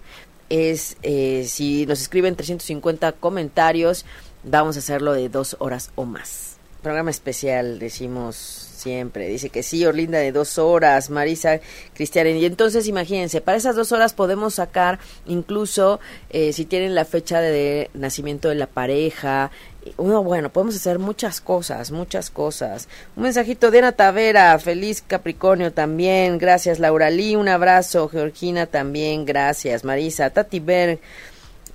es, 0.50 0.96
eh, 1.02 1.46
si 1.48 1.86
nos 1.86 2.02
escriben 2.02 2.36
350 2.36 3.12
comentarios, 3.14 4.06
vamos 4.46 4.76
a 4.76 4.80
hacerlo 4.80 5.14
de 5.14 5.30
dos 5.30 5.56
horas 5.60 5.92
o 5.96 6.06
más. 6.06 6.58
Programa 6.82 7.10
especial, 7.10 7.80
decimos 7.80 8.66
siempre. 8.86 9.28
Dice 9.28 9.50
que 9.50 9.64
sí, 9.64 9.84
Orlinda 9.86 10.20
de 10.20 10.32
dos 10.32 10.60
horas, 10.60 11.10
Marisa 11.10 11.60
Cristian. 11.96 12.28
Y 12.28 12.46
entonces 12.46 12.88
imagínense, 12.88 13.42
para 13.42 13.58
esas 13.58 13.76
dos 13.76 13.92
horas 13.92 14.14
podemos 14.14 14.54
sacar 14.54 15.00
incluso 15.26 16.00
eh, 16.30 16.54
si 16.54 16.66
tienen 16.66 16.94
la 16.94 17.04
fecha 17.04 17.42
de 17.42 17.90
nacimiento 17.96 18.50
de 18.50 18.56
la 18.56 18.68
pareja. 18.68 19.50
Uno, 19.98 20.24
bueno, 20.24 20.52
podemos 20.52 20.76
hacer 20.76 21.00
muchas 21.00 21.42
cosas, 21.42 21.90
muchas 21.90 22.30
cosas. 22.30 22.88
Un 23.16 23.24
mensajito 23.24 23.72
de 23.72 23.80
Ana 23.80 23.92
Tavera, 23.94 24.58
feliz 24.60 25.04
Capricornio 25.06 25.74
también. 25.74 26.38
Gracias, 26.38 26.78
Laura 26.80 27.10
Lee, 27.10 27.36
un 27.36 27.48
abrazo. 27.48 28.08
Georgina 28.08 28.68
también, 28.68 29.26
gracias. 29.26 29.84
Marisa, 29.84 30.30
Tati 30.30 30.60
Berg. 30.60 31.00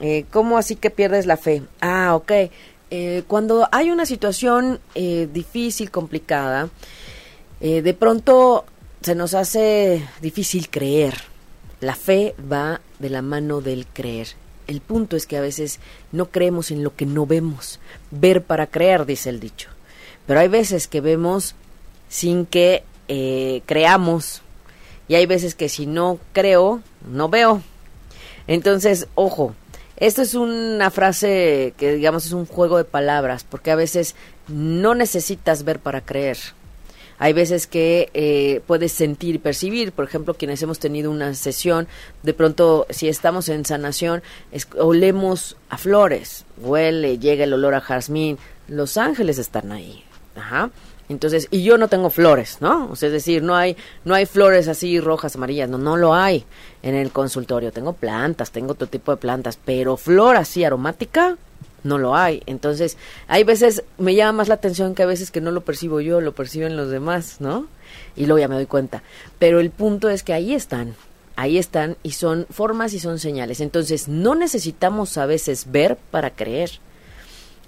Eh, 0.00 0.24
¿Cómo 0.30 0.58
así 0.58 0.76
que 0.76 0.90
pierdes 0.90 1.26
la 1.26 1.36
fe? 1.36 1.62
Ah, 1.80 2.14
ok. 2.14 2.32
Eh, 2.90 3.22
cuando 3.28 3.68
hay 3.70 3.90
una 3.90 4.06
situación 4.06 4.80
eh, 4.94 5.28
difícil, 5.32 5.90
complicada, 5.90 6.70
eh, 7.60 7.82
de 7.82 7.94
pronto 7.94 8.64
se 9.02 9.14
nos 9.14 9.34
hace 9.34 10.02
difícil 10.20 10.70
creer. 10.70 11.14
La 11.80 11.94
fe 11.94 12.34
va 12.50 12.80
de 12.98 13.10
la 13.10 13.22
mano 13.22 13.60
del 13.60 13.86
creer. 13.86 14.28
El 14.66 14.80
punto 14.80 15.16
es 15.16 15.26
que 15.26 15.36
a 15.36 15.40
veces 15.40 15.80
no 16.12 16.26
creemos 16.26 16.70
en 16.70 16.84
lo 16.84 16.94
que 16.94 17.06
no 17.06 17.26
vemos. 17.26 17.80
Ver 18.10 18.42
para 18.42 18.66
creer, 18.66 19.06
dice 19.06 19.28
el 19.30 19.40
dicho. 19.40 19.68
Pero 20.26 20.40
hay 20.40 20.48
veces 20.48 20.86
que 20.86 21.00
vemos 21.00 21.54
sin 22.08 22.46
que 22.46 22.84
eh, 23.08 23.62
creamos. 23.66 24.42
Y 25.08 25.16
hay 25.16 25.26
veces 25.26 25.54
que 25.54 25.68
si 25.68 25.86
no 25.86 26.18
creo, 26.32 26.82
no 27.10 27.28
veo. 27.28 27.62
Entonces, 28.46 29.08
ojo, 29.14 29.54
esto 30.00 30.22
es 30.22 30.34
una 30.34 30.90
frase 30.90 31.74
que 31.76 31.94
digamos 31.94 32.26
es 32.26 32.32
un 32.32 32.46
juego 32.46 32.78
de 32.78 32.84
palabras, 32.84 33.44
porque 33.48 33.70
a 33.70 33.76
veces 33.76 34.16
no 34.48 34.94
necesitas 34.94 35.62
ver 35.64 35.78
para 35.78 36.00
creer. 36.00 36.38
Hay 37.18 37.34
veces 37.34 37.66
que 37.66 38.08
eh, 38.14 38.62
puedes 38.66 38.92
sentir 38.92 39.34
y 39.34 39.38
percibir, 39.38 39.92
por 39.92 40.06
ejemplo, 40.06 40.32
quienes 40.32 40.62
hemos 40.62 40.78
tenido 40.78 41.10
una 41.10 41.34
sesión, 41.34 41.86
de 42.22 42.32
pronto 42.32 42.86
si 42.88 43.08
estamos 43.08 43.50
en 43.50 43.66
sanación, 43.66 44.22
olemos 44.78 45.58
a 45.68 45.76
flores, 45.76 46.46
huele, 46.56 47.18
llega 47.18 47.44
el 47.44 47.52
olor 47.52 47.74
a 47.74 47.82
jazmín, 47.82 48.38
los 48.68 48.96
ángeles 48.96 49.38
están 49.38 49.70
ahí. 49.70 50.02
Ajá. 50.34 50.70
Entonces, 51.10 51.48
y 51.50 51.64
yo 51.64 51.76
no 51.76 51.88
tengo 51.88 52.08
flores, 52.08 52.58
¿no? 52.60 52.88
O 52.88 52.94
sea, 52.94 53.08
es 53.08 53.12
decir, 53.12 53.42
no 53.42 53.56
hay, 53.56 53.76
no 54.04 54.14
hay 54.14 54.26
flores 54.26 54.68
así 54.68 55.00
rojas, 55.00 55.34
amarillas, 55.34 55.68
no, 55.68 55.76
no 55.76 55.96
lo 55.96 56.14
hay 56.14 56.44
en 56.82 56.94
el 56.94 57.10
consultorio. 57.10 57.72
Tengo 57.72 57.94
plantas, 57.94 58.52
tengo 58.52 58.72
otro 58.72 58.86
tipo 58.86 59.10
de 59.10 59.16
plantas, 59.16 59.58
pero 59.64 59.96
flor 59.96 60.36
así 60.36 60.62
aromática, 60.62 61.36
no 61.82 61.98
lo 61.98 62.14
hay. 62.14 62.44
Entonces, 62.46 62.96
hay 63.26 63.42
veces, 63.42 63.82
me 63.98 64.14
llama 64.14 64.38
más 64.38 64.48
la 64.48 64.54
atención 64.54 64.94
que 64.94 65.02
a 65.02 65.06
veces 65.06 65.32
que 65.32 65.40
no 65.40 65.50
lo 65.50 65.62
percibo 65.62 66.00
yo, 66.00 66.20
lo 66.20 66.32
perciben 66.32 66.76
los 66.76 66.90
demás, 66.90 67.40
¿no? 67.40 67.66
Y 68.14 68.26
luego 68.26 68.38
ya 68.38 68.48
me 68.48 68.54
doy 68.54 68.66
cuenta. 68.66 69.02
Pero 69.40 69.58
el 69.58 69.70
punto 69.70 70.10
es 70.10 70.22
que 70.22 70.32
ahí 70.32 70.54
están, 70.54 70.94
ahí 71.34 71.58
están 71.58 71.96
y 72.04 72.12
son 72.12 72.46
formas 72.50 72.92
y 72.94 73.00
son 73.00 73.18
señales. 73.18 73.60
Entonces, 73.60 74.06
no 74.06 74.36
necesitamos 74.36 75.18
a 75.18 75.26
veces 75.26 75.72
ver 75.72 75.98
para 76.12 76.30
creer. 76.30 76.70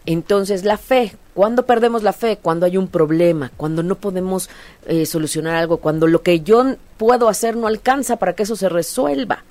Entonces, 0.05 0.65
la 0.65 0.79
fe, 0.79 1.15
cuando 1.35 1.65
perdemos 1.65 2.03
la 2.03 2.13
fe? 2.13 2.39
Cuando 2.41 2.67
hay 2.67 2.77
un 2.77 2.89
problema, 2.89 3.51
cuando 3.57 3.83
no 3.83 3.95
podemos 3.95 4.51
eh, 4.87 5.07
solucionar 5.07 5.55
algo, 5.55 5.79
cuando 5.79 6.07
lo 6.07 6.23
que 6.23 6.41
yo 6.41 6.77
puedo 6.99 7.29
hacer 7.29 7.57
no 7.57 7.67
alcanza 7.67 8.17
para 8.17 8.35
que 8.35 8.43
eso 8.43 8.57
se 8.57 8.69
resuelva. 8.69 9.45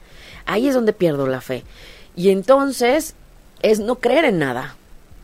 Ahí 0.46 0.68
es 0.68 0.76
donde 0.76 0.94
pierdo 0.94 1.28
la 1.28 1.42
fe. 1.42 1.64
Y 2.16 2.30
entonces 2.30 3.16
es 3.62 3.80
no 3.80 3.96
creer 3.96 4.26
en 4.26 4.40
nada. 4.40 4.76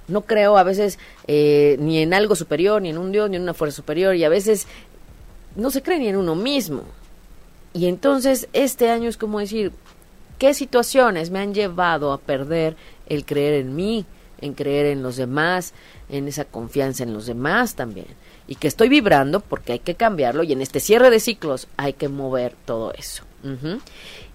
No 0.07 0.21
creo 0.21 0.57
a 0.57 0.63
veces 0.63 0.99
eh, 1.27 1.75
ni 1.79 1.99
en 1.99 2.13
algo 2.13 2.35
superior, 2.35 2.81
ni 2.81 2.89
en 2.89 2.97
un 2.97 3.11
Dios, 3.11 3.29
ni 3.29 3.35
en 3.35 3.41
una 3.41 3.53
fuerza 3.53 3.75
superior, 3.75 4.15
y 4.15 4.23
a 4.23 4.29
veces 4.29 4.67
no 5.55 5.69
se 5.71 5.81
cree 5.81 5.99
ni 5.99 6.07
en 6.07 6.15
uno 6.15 6.35
mismo. 6.35 6.83
Y 7.73 7.87
entonces 7.87 8.47
este 8.53 8.89
año 8.89 9.09
es 9.09 9.17
como 9.17 9.39
decir, 9.39 9.73
¿qué 10.39 10.53
situaciones 10.53 11.29
me 11.29 11.39
han 11.39 11.53
llevado 11.53 12.13
a 12.13 12.19
perder 12.19 12.77
el 13.07 13.25
creer 13.25 13.55
en 13.55 13.75
mí, 13.75 14.05
en 14.39 14.53
creer 14.53 14.87
en 14.87 15.03
los 15.03 15.15
demás, 15.15 15.73
en 16.09 16.27
esa 16.27 16.45
confianza 16.45 17.03
en 17.03 17.13
los 17.13 17.25
demás 17.25 17.75
también? 17.75 18.07
Y 18.47 18.55
que 18.55 18.67
estoy 18.67 18.89
vibrando 18.89 19.39
porque 19.39 19.73
hay 19.73 19.79
que 19.79 19.95
cambiarlo 19.95 20.43
y 20.43 20.53
en 20.53 20.61
este 20.61 20.79
cierre 20.79 21.09
de 21.09 21.19
ciclos 21.19 21.67
hay 21.77 21.93
que 21.93 22.07
mover 22.07 22.55
todo 22.65 22.93
eso. 22.93 23.23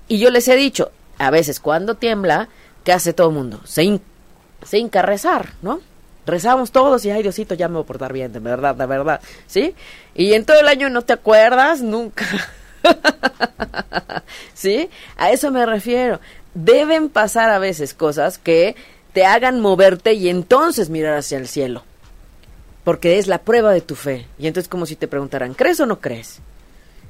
Y 0.08 0.18
yo 0.18 0.30
les 0.30 0.48
he 0.48 0.56
dicho, 0.56 0.90
a 1.18 1.30
veces 1.30 1.60
cuando 1.60 1.96
tiembla, 1.96 2.48
¿qué 2.84 2.92
hace 2.92 3.12
todo 3.12 3.28
el 3.28 3.34
mundo? 3.34 3.60
Se, 3.64 3.84
in, 3.84 4.00
se 4.64 5.02
rezar, 5.02 5.54
¿no? 5.62 5.80
Rezamos 6.24 6.70
todos 6.70 7.04
y, 7.04 7.10
ay, 7.10 7.22
Diosito, 7.22 7.54
ya 7.54 7.68
me 7.68 7.74
voy 7.74 7.82
a 7.82 7.86
portar 7.86 8.12
bien, 8.12 8.32
de 8.32 8.38
verdad, 8.38 8.76
de 8.76 8.86
verdad, 8.86 9.20
¿sí? 9.46 9.74
Y 10.14 10.34
en 10.34 10.44
todo 10.44 10.60
el 10.60 10.68
año 10.68 10.88
no 10.88 11.02
te 11.02 11.12
acuerdas 11.12 11.80
nunca. 11.80 12.26
¿Sí? 14.54 14.88
A 15.16 15.32
eso 15.32 15.50
me 15.50 15.66
refiero. 15.66 16.20
Deben 16.54 17.08
pasar 17.08 17.50
a 17.50 17.58
veces 17.58 17.94
cosas 17.94 18.38
que 18.38 18.76
te 19.12 19.24
hagan 19.24 19.60
moverte 19.60 20.14
y 20.14 20.28
entonces 20.28 20.90
mirar 20.90 21.18
hacia 21.18 21.38
el 21.38 21.48
cielo. 21.48 21.82
Porque 22.84 23.18
es 23.18 23.26
la 23.28 23.38
prueba 23.38 23.72
de 23.72 23.80
tu 23.80 23.94
fe. 23.94 24.26
Y 24.38 24.46
entonces 24.46 24.68
como 24.68 24.86
si 24.86 24.96
te 24.96 25.08
preguntaran, 25.08 25.54
¿crees 25.54 25.80
o 25.80 25.86
no 25.86 26.00
crees? 26.00 26.40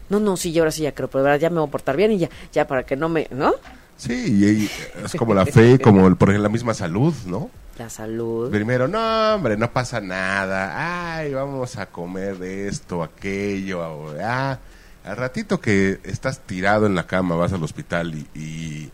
No, 0.08 0.20
no, 0.20 0.36
sí, 0.36 0.52
yo 0.52 0.62
ahora 0.62 0.72
sí 0.72 0.82
ya 0.82 0.92
creo, 0.92 1.08
pero 1.08 1.34
ya 1.36 1.48
me 1.48 1.60
voy 1.60 1.68
a 1.68 1.70
portar 1.70 1.96
bien 1.96 2.12
y 2.12 2.18
ya, 2.18 2.28
ya 2.52 2.66
para 2.66 2.84
que 2.84 2.96
no 2.96 3.08
me, 3.08 3.28
¿no? 3.30 3.54
Sí, 3.96 4.68
es 5.04 5.14
como 5.14 5.32
la 5.32 5.46
fe, 5.46 5.78
como 5.78 6.02
por 6.16 6.28
ejemplo 6.28 6.42
la 6.42 6.48
misma 6.48 6.74
salud, 6.74 7.14
¿no? 7.26 7.50
La 7.78 7.88
salud. 7.88 8.50
Primero, 8.50 8.88
no, 8.88 9.34
hombre, 9.34 9.56
no 9.56 9.72
pasa 9.72 10.00
nada. 10.00 11.16
Ay, 11.16 11.32
vamos 11.32 11.76
a 11.78 11.86
comer 11.86 12.36
de 12.38 12.68
esto, 12.68 13.02
aquello. 13.02 14.14
Ah, 14.20 14.58
al 15.04 15.16
ratito 15.16 15.60
que 15.60 16.00
estás 16.04 16.40
tirado 16.40 16.86
en 16.86 16.94
la 16.94 17.06
cama, 17.06 17.36
vas 17.36 17.52
al 17.52 17.62
hospital 17.62 18.14
y, 18.34 18.90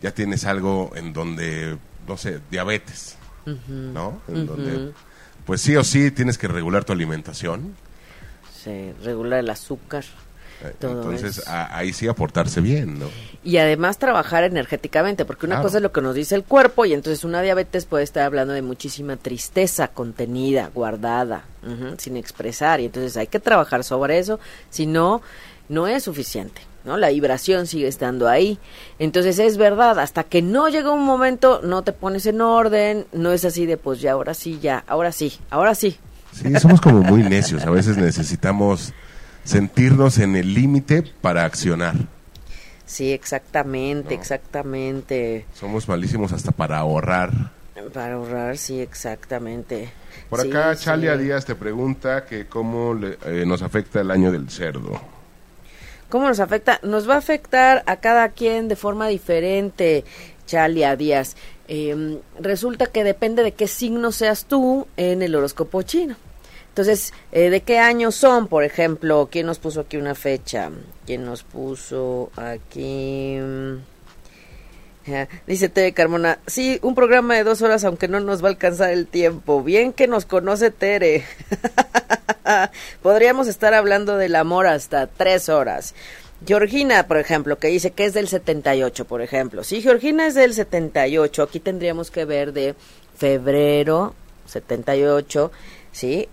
ya 0.00 0.12
tienes 0.12 0.44
algo 0.44 0.92
en 0.94 1.12
donde, 1.12 1.76
no 2.08 2.16
sé, 2.16 2.40
diabetes, 2.50 3.16
¿no? 3.44 4.20
En 4.26 4.46
donde, 4.46 4.92
pues 5.44 5.60
sí 5.60 5.76
o 5.76 5.84
sí 5.84 6.10
tienes 6.10 6.38
que 6.38 6.48
regular 6.48 6.84
tu 6.84 6.92
alimentación. 6.92 7.76
Sí, 8.64 8.92
regular 9.04 9.40
el 9.40 9.50
azúcar. 9.50 10.04
Entonces 10.80 11.46
ahí 11.46 11.92
sí 11.92 12.08
aportarse 12.08 12.60
bien, 12.60 12.98
¿no? 12.98 13.06
Y 13.44 13.58
además 13.58 13.98
trabajar 13.98 14.42
energéticamente, 14.42 15.24
porque 15.24 15.46
una 15.46 15.62
cosa 15.62 15.76
es 15.76 15.82
lo 15.82 15.92
que 15.92 16.00
nos 16.00 16.16
dice 16.16 16.34
el 16.34 16.42
cuerpo 16.42 16.84
y 16.84 16.94
entonces 16.94 17.22
una 17.22 17.42
diabetes 17.42 17.84
puede 17.84 18.02
estar 18.02 18.24
hablando 18.24 18.54
de 18.54 18.62
muchísima 18.62 19.16
tristeza 19.16 19.88
contenida, 19.88 20.70
guardada, 20.74 21.44
sin 21.98 22.16
expresar 22.16 22.80
y 22.80 22.86
entonces 22.86 23.16
hay 23.16 23.28
que 23.28 23.38
trabajar 23.38 23.84
sobre 23.84 24.18
eso, 24.18 24.40
si 24.70 24.86
no, 24.86 25.22
no 25.68 25.86
es 25.86 26.02
suficiente. 26.02 26.60
¿No? 26.88 26.96
La 26.96 27.10
vibración 27.10 27.66
sigue 27.66 27.86
estando 27.86 28.28
ahí. 28.28 28.58
Entonces 28.98 29.38
es 29.38 29.56
verdad, 29.58 30.00
hasta 30.00 30.24
que 30.24 30.42
no 30.42 30.68
llega 30.68 30.90
un 30.90 31.04
momento, 31.04 31.60
no 31.62 31.82
te 31.82 31.92
pones 31.92 32.26
en 32.26 32.40
orden, 32.40 33.06
no 33.12 33.30
es 33.32 33.44
así 33.44 33.66
de 33.66 33.76
pues 33.76 34.00
ya, 34.00 34.12
ahora 34.12 34.34
sí, 34.34 34.58
ya, 34.60 34.82
ahora 34.88 35.12
sí, 35.12 35.38
ahora 35.50 35.74
sí. 35.74 35.96
Sí, 36.32 36.52
somos 36.60 36.80
como 36.80 37.02
muy 37.02 37.22
necios, 37.22 37.64
a 37.64 37.70
veces 37.70 37.96
necesitamos 37.96 38.92
sentirnos 39.44 40.18
en 40.18 40.34
el 40.34 40.54
límite 40.54 41.02
para 41.20 41.44
accionar. 41.44 41.94
Sí, 42.84 43.12
exactamente, 43.12 44.14
exactamente. 44.14 45.46
Somos 45.52 45.86
malísimos 45.88 46.32
hasta 46.32 46.52
para 46.52 46.78
ahorrar. 46.78 47.52
Para 47.92 48.14
ahorrar, 48.14 48.56
sí, 48.56 48.80
exactamente. 48.80 49.90
Por 50.28 50.40
acá, 50.40 50.74
Chalia 50.74 51.16
Díaz 51.16 51.44
te 51.44 51.54
pregunta 51.54 52.24
que 52.24 52.46
cómo 52.46 52.98
eh, 53.26 53.44
nos 53.46 53.62
afecta 53.62 54.00
el 54.00 54.10
año 54.10 54.32
del 54.32 54.50
cerdo. 54.50 55.17
¿Cómo 56.08 56.26
nos 56.26 56.40
afecta? 56.40 56.80
Nos 56.82 57.08
va 57.08 57.14
a 57.14 57.18
afectar 57.18 57.82
a 57.86 57.96
cada 57.96 58.30
quien 58.30 58.68
de 58.68 58.76
forma 58.76 59.08
diferente, 59.08 60.04
Chalia 60.46 60.96
Díaz. 60.96 61.36
Em, 61.68 62.20
resulta 62.40 62.86
que 62.86 63.04
depende 63.04 63.42
de 63.42 63.52
qué 63.52 63.66
signo 63.66 64.10
seas 64.10 64.46
tú 64.46 64.86
en 64.96 65.20
el 65.20 65.34
horóscopo 65.34 65.82
chino. 65.82 66.16
Entonces, 66.70 67.12
eh, 67.32 67.50
¿de 67.50 67.60
qué 67.60 67.78
año 67.78 68.10
son, 68.10 68.48
por 68.48 68.64
ejemplo? 68.64 69.28
¿Quién 69.30 69.46
nos 69.46 69.58
puso 69.58 69.80
aquí 69.80 69.98
una 69.98 70.14
fecha? 70.14 70.70
¿Quién 71.04 71.26
nos 71.26 71.42
puso 71.42 72.30
aquí? 72.36 73.36
Dice 75.46 75.68
Tere 75.68 75.92
Carmona, 75.92 76.38
sí, 76.46 76.78
un 76.82 76.94
programa 76.94 77.34
de 77.34 77.44
dos 77.44 77.62
horas, 77.62 77.84
aunque 77.84 78.08
no 78.08 78.20
nos 78.20 78.42
va 78.42 78.48
a 78.48 78.50
alcanzar 78.50 78.90
el 78.90 79.06
tiempo. 79.06 79.62
Bien 79.62 79.92
que 79.92 80.08
nos 80.08 80.26
conoce 80.26 80.70
Tere. 80.70 81.24
Podríamos 83.02 83.48
estar 83.48 83.74
hablando 83.74 84.16
del 84.16 84.36
amor 84.36 84.66
hasta 84.66 85.06
tres 85.06 85.48
horas. 85.48 85.94
Georgina, 86.46 87.06
por 87.06 87.18
ejemplo, 87.18 87.58
que 87.58 87.68
dice 87.68 87.90
que 87.90 88.04
es 88.04 88.14
del 88.14 88.28
78, 88.28 89.04
por 89.06 89.22
ejemplo. 89.22 89.64
Si 89.64 89.82
Georgina 89.82 90.26
es 90.26 90.34
del 90.34 90.54
78, 90.54 91.42
aquí 91.42 91.60
tendríamos 91.60 92.10
que 92.10 92.24
ver 92.24 92.52
de 92.52 92.74
febrero 93.16 94.14
78, 94.46 95.50
¿sí? 95.90 96.28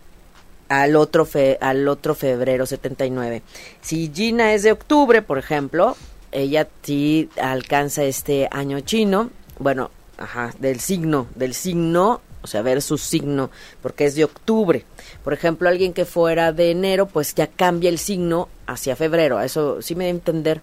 al 0.70 0.96
otro, 0.96 1.26
fe, 1.26 1.58
al 1.62 1.88
otro 1.88 2.16
febrero 2.16 2.66
79. 2.66 3.42
Si 3.82 4.12
Gina 4.14 4.54
es 4.54 4.64
de 4.64 4.72
octubre, 4.72 5.22
por 5.22 5.38
ejemplo, 5.38 5.96
ella 6.36 6.68
sí 6.84 7.30
alcanza 7.42 8.04
este 8.04 8.48
año 8.52 8.82
chino, 8.82 9.32
bueno, 9.58 9.90
ajá, 10.18 10.54
del 10.60 10.80
signo, 10.80 11.28
del 11.36 11.54
signo, 11.54 12.22
o 12.42 12.48
sea, 12.48 12.62
ver 12.62 12.82
su 12.82 12.98
signo, 12.98 13.50
porque 13.82 14.06
es 14.06 14.16
de 14.16 14.24
octubre. 14.24 14.86
Por 15.24 15.34
ejemplo, 15.34 15.68
alguien 15.68 15.94
que 15.94 16.06
fuera 16.06 16.52
de 16.52 16.72
enero, 16.72 17.08
pues 17.08 17.34
ya 17.34 17.48
cambia 17.48 17.90
el 17.90 17.98
signo 17.98 18.50
hacia 18.68 18.96
febrero. 18.96 19.42
Eso 19.42 19.82
sí 19.82 19.96
me 19.96 20.04
da 20.04 20.10
a 20.10 20.12
entender. 20.12 20.62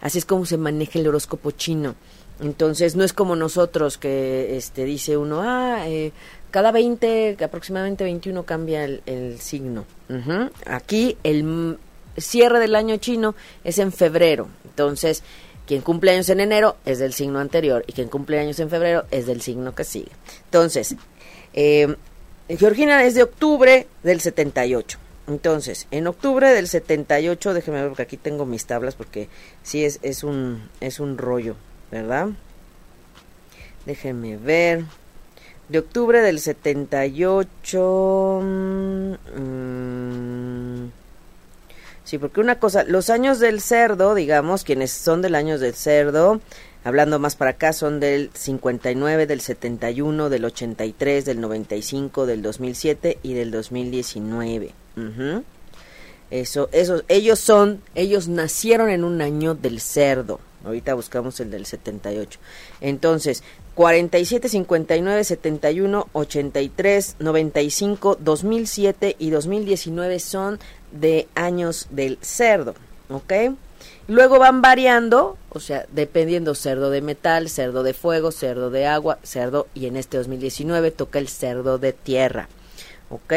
Así 0.00 0.18
es 0.18 0.26
como 0.26 0.46
se 0.46 0.58
maneja 0.58 0.98
el 0.98 1.08
horóscopo 1.08 1.50
chino. 1.50 1.96
Entonces, 2.40 2.94
no 2.94 3.04
es 3.04 3.12
como 3.12 3.34
nosotros 3.36 3.96
que 3.96 4.56
este 4.56 4.84
dice 4.84 5.16
uno, 5.16 5.40
ah, 5.42 5.88
eh, 5.88 6.12
cada 6.50 6.70
20, 6.70 7.36
aproximadamente 7.42 8.04
21 8.04 8.44
cambia 8.44 8.84
el, 8.84 9.38
signo. 9.40 9.86
Aquí 10.66 11.16
el 11.24 11.78
cierre 12.16 12.60
del 12.60 12.74
año 12.74 12.96
chino 12.96 13.34
es 13.64 13.78
en 13.78 13.92
febrero. 13.92 14.48
Entonces, 14.64 15.22
quien 15.66 15.80
cumple 15.80 16.12
años 16.12 16.28
en 16.28 16.40
enero 16.40 16.76
es 16.84 16.98
del 16.98 17.12
signo 17.12 17.38
anterior 17.38 17.84
y 17.86 17.92
quien 17.92 18.08
cumple 18.08 18.38
años 18.38 18.58
en 18.60 18.70
febrero 18.70 19.04
es 19.10 19.26
del 19.26 19.40
signo 19.40 19.74
que 19.74 19.84
sigue. 19.84 20.12
Entonces, 20.44 20.96
eh, 21.54 21.96
Georgina 22.48 23.04
es 23.04 23.14
de 23.14 23.22
octubre 23.22 23.86
del 24.02 24.20
78. 24.20 24.98
Entonces, 25.26 25.86
en 25.90 26.06
octubre 26.06 26.52
del 26.52 26.68
78, 26.68 27.54
déjeme 27.54 27.80
ver 27.80 27.88
porque 27.88 28.02
aquí 28.02 28.18
tengo 28.18 28.44
mis 28.44 28.66
tablas 28.66 28.94
porque 28.94 29.28
sí 29.62 29.84
es, 29.84 29.98
es, 30.02 30.22
un, 30.22 30.68
es 30.80 31.00
un 31.00 31.16
rollo, 31.16 31.56
¿verdad? 31.90 32.28
Déjenme 33.86 34.36
ver 34.36 34.84
de 35.68 35.78
octubre 35.78 36.20
del 36.20 36.40
78. 36.40 38.40
Mmm, 38.42 39.14
sí, 42.04 42.18
porque 42.18 42.40
una 42.40 42.58
cosa, 42.58 42.84
los 42.84 43.10
años 43.10 43.40
del 43.40 43.60
cerdo, 43.60 44.14
digamos, 44.14 44.64
quienes 44.64 44.92
son 44.92 45.22
del 45.22 45.34
año 45.34 45.58
del 45.58 45.74
cerdo, 45.74 46.40
hablando 46.84 47.18
más 47.18 47.34
para 47.34 47.52
acá, 47.52 47.72
son 47.72 47.98
del 47.98 48.30
59, 48.34 49.26
del 49.26 49.40
71, 49.40 50.28
del 50.28 50.44
83, 50.44 51.24
del 51.24 51.40
95, 51.40 52.26
del 52.26 52.42
2007 52.42 53.18
y 53.22 53.34
del 53.34 53.50
2019. 53.50 54.72
Eso, 56.30 56.68
eso, 56.72 57.02
ellos 57.08 57.38
son, 57.38 57.80
ellos 57.94 58.28
nacieron 58.28 58.90
en 58.90 59.04
un 59.04 59.20
año 59.22 59.54
del 59.54 59.80
cerdo. 59.80 60.40
Ahorita 60.64 60.94
buscamos 60.94 61.38
el 61.40 61.50
del 61.50 61.66
78. 61.66 62.38
Entonces, 62.80 63.42
47, 63.74 64.48
59, 64.48 65.24
71, 65.24 66.08
83, 66.12 67.16
95, 67.18 68.18
2007 68.18 69.16
y 69.18 69.30
2019 69.30 70.18
son 70.20 70.58
de 70.94 71.28
años 71.34 71.88
del 71.90 72.18
cerdo, 72.22 72.74
¿ok? 73.10 73.32
Luego 74.06 74.38
van 74.38 74.60
variando, 74.60 75.36
o 75.50 75.60
sea, 75.60 75.86
dependiendo 75.90 76.54
cerdo 76.54 76.90
de 76.90 77.00
metal, 77.00 77.48
cerdo 77.48 77.82
de 77.82 77.94
fuego, 77.94 78.32
cerdo 78.32 78.70
de 78.70 78.86
agua, 78.86 79.18
cerdo, 79.22 79.66
y 79.74 79.86
en 79.86 79.96
este 79.96 80.18
2019 80.18 80.90
toca 80.90 81.18
el 81.18 81.28
cerdo 81.28 81.78
de 81.78 81.92
tierra. 81.92 82.48
¿Ok? 83.08 83.32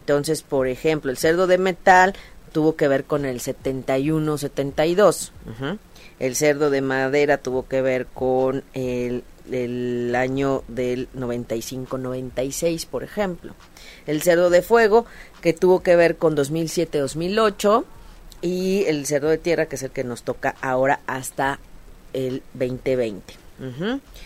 Entonces, 0.00 0.42
por 0.42 0.68
ejemplo, 0.68 1.10
el 1.10 1.16
cerdo 1.16 1.46
de 1.46 1.58
metal 1.58 2.14
tuvo 2.52 2.76
que 2.76 2.88
ver 2.88 3.04
con 3.04 3.24
el 3.24 3.40
71-72. 3.40 5.30
El 6.18 6.36
cerdo 6.36 6.70
de 6.70 6.80
madera 6.80 7.38
tuvo 7.38 7.66
que 7.66 7.82
ver 7.82 8.06
con 8.06 8.62
el, 8.72 9.24
el 9.50 10.14
año 10.14 10.62
del 10.68 11.08
95-96, 11.12 12.86
por 12.86 13.02
ejemplo. 13.02 13.54
El 14.06 14.22
cerdo 14.22 14.50
de 14.50 14.62
fuego, 14.62 15.06
que 15.40 15.52
tuvo 15.52 15.82
que 15.82 15.96
ver 15.96 16.16
con 16.16 16.36
2007-2008 16.36 17.84
y 18.42 18.84
el 18.84 19.06
cerdo 19.06 19.28
de 19.28 19.38
tierra, 19.38 19.66
que 19.66 19.76
es 19.76 19.82
el 19.82 19.90
que 19.90 20.04
nos 20.04 20.22
toca 20.22 20.54
ahora 20.60 21.00
hasta 21.06 21.58
el 22.12 22.42
2020. 22.54 23.34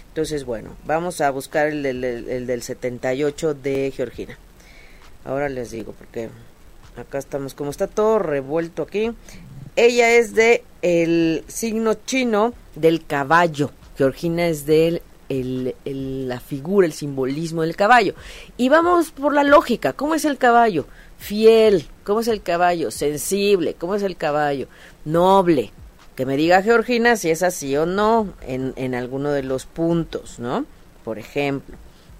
Entonces, 0.09 0.45
bueno, 0.45 0.77
vamos 0.85 1.21
a 1.21 1.31
buscar 1.31 1.69
el 1.69 1.83
del, 1.83 2.03
el 2.03 2.47
del 2.47 2.63
78 2.63 3.55
de 3.55 3.93
Georgina. 3.95 4.39
Ahora 5.25 5.49
les 5.49 5.71
digo, 5.71 5.93
porque 5.93 6.31
acá 6.97 7.19
estamos, 7.19 7.55
como 7.55 7.71
está 7.71 7.87
todo 7.87 8.19
revuelto 8.19 8.83
aquí. 8.83 9.13
Ella 9.79 10.11
es 10.11 10.35
de 10.35 10.65
el 10.83 11.45
signo 11.47 11.95
chino 11.95 12.53
del 12.75 13.07
caballo. 13.07 13.71
Georgina 13.97 14.49
es 14.49 14.67
de 14.67 15.03
la 15.29 16.41
figura, 16.41 16.85
el 16.85 16.93
simbolismo 16.93 17.63
del 17.63 17.77
caballo. 17.77 18.15
Y 18.57 18.71
vamos 18.71 19.13
por 19.13 19.33
la 19.33 19.45
lógica. 19.45 19.93
¿Cómo 19.93 20.17
es 20.17 20.25
el 20.25 20.37
caballo? 20.37 20.87
fiel, 21.19 21.87
¿cómo 22.05 22.21
es 22.21 22.29
el 22.29 22.43
caballo? 22.43 22.91
Sensible, 22.91 23.75
¿cómo 23.75 23.95
es 23.95 24.03
el 24.03 24.17
caballo? 24.17 24.69
Noble. 25.05 25.73
Que 26.17 26.27
me 26.27 26.37
diga 26.37 26.63
Georgina 26.63 27.17
si 27.17 27.31
es 27.31 27.45
así 27.45 27.77
o 27.77 27.87
no 27.87 28.35
en, 28.43 28.73
en 28.75 28.97
alguno 28.97 29.31
de 29.31 29.45
los 29.45 29.67
puntos, 29.67 30.41
¿no? 30.41 30.65
Por 31.05 31.21
ejemplo. 31.21 31.77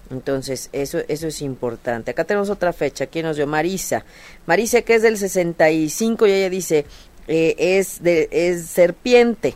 Entonces, 0.09 0.69
eso, 0.73 0.99
eso 1.07 1.27
es 1.27 1.41
importante. 1.41 2.11
Acá 2.11 2.23
tenemos 2.23 2.49
otra 2.49 2.73
fecha. 2.73 3.07
¿Quién 3.07 3.25
nos 3.25 3.35
dio? 3.35 3.45
Marisa. 3.45 4.05
Marisa, 4.47 4.81
que 4.81 4.95
es 4.95 5.03
del 5.03 5.17
65, 5.17 6.25
y 6.25 6.31
ella 6.31 6.49
dice, 6.49 6.85
eh, 7.31 7.55
es, 7.57 8.01
de, 8.01 8.27
es 8.31 8.65
serpiente. 8.65 9.55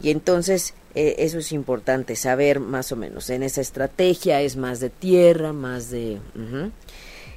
Y 0.00 0.10
entonces, 0.10 0.74
eh, 0.94 1.16
eso 1.18 1.38
es 1.38 1.50
importante, 1.50 2.14
saber 2.14 2.60
más 2.60 2.92
o 2.92 2.96
menos. 2.96 3.30
En 3.30 3.42
esa 3.42 3.60
estrategia 3.60 4.40
es 4.40 4.56
más 4.56 4.78
de 4.78 4.88
tierra, 4.88 5.52
más 5.52 5.90
de... 5.90 6.20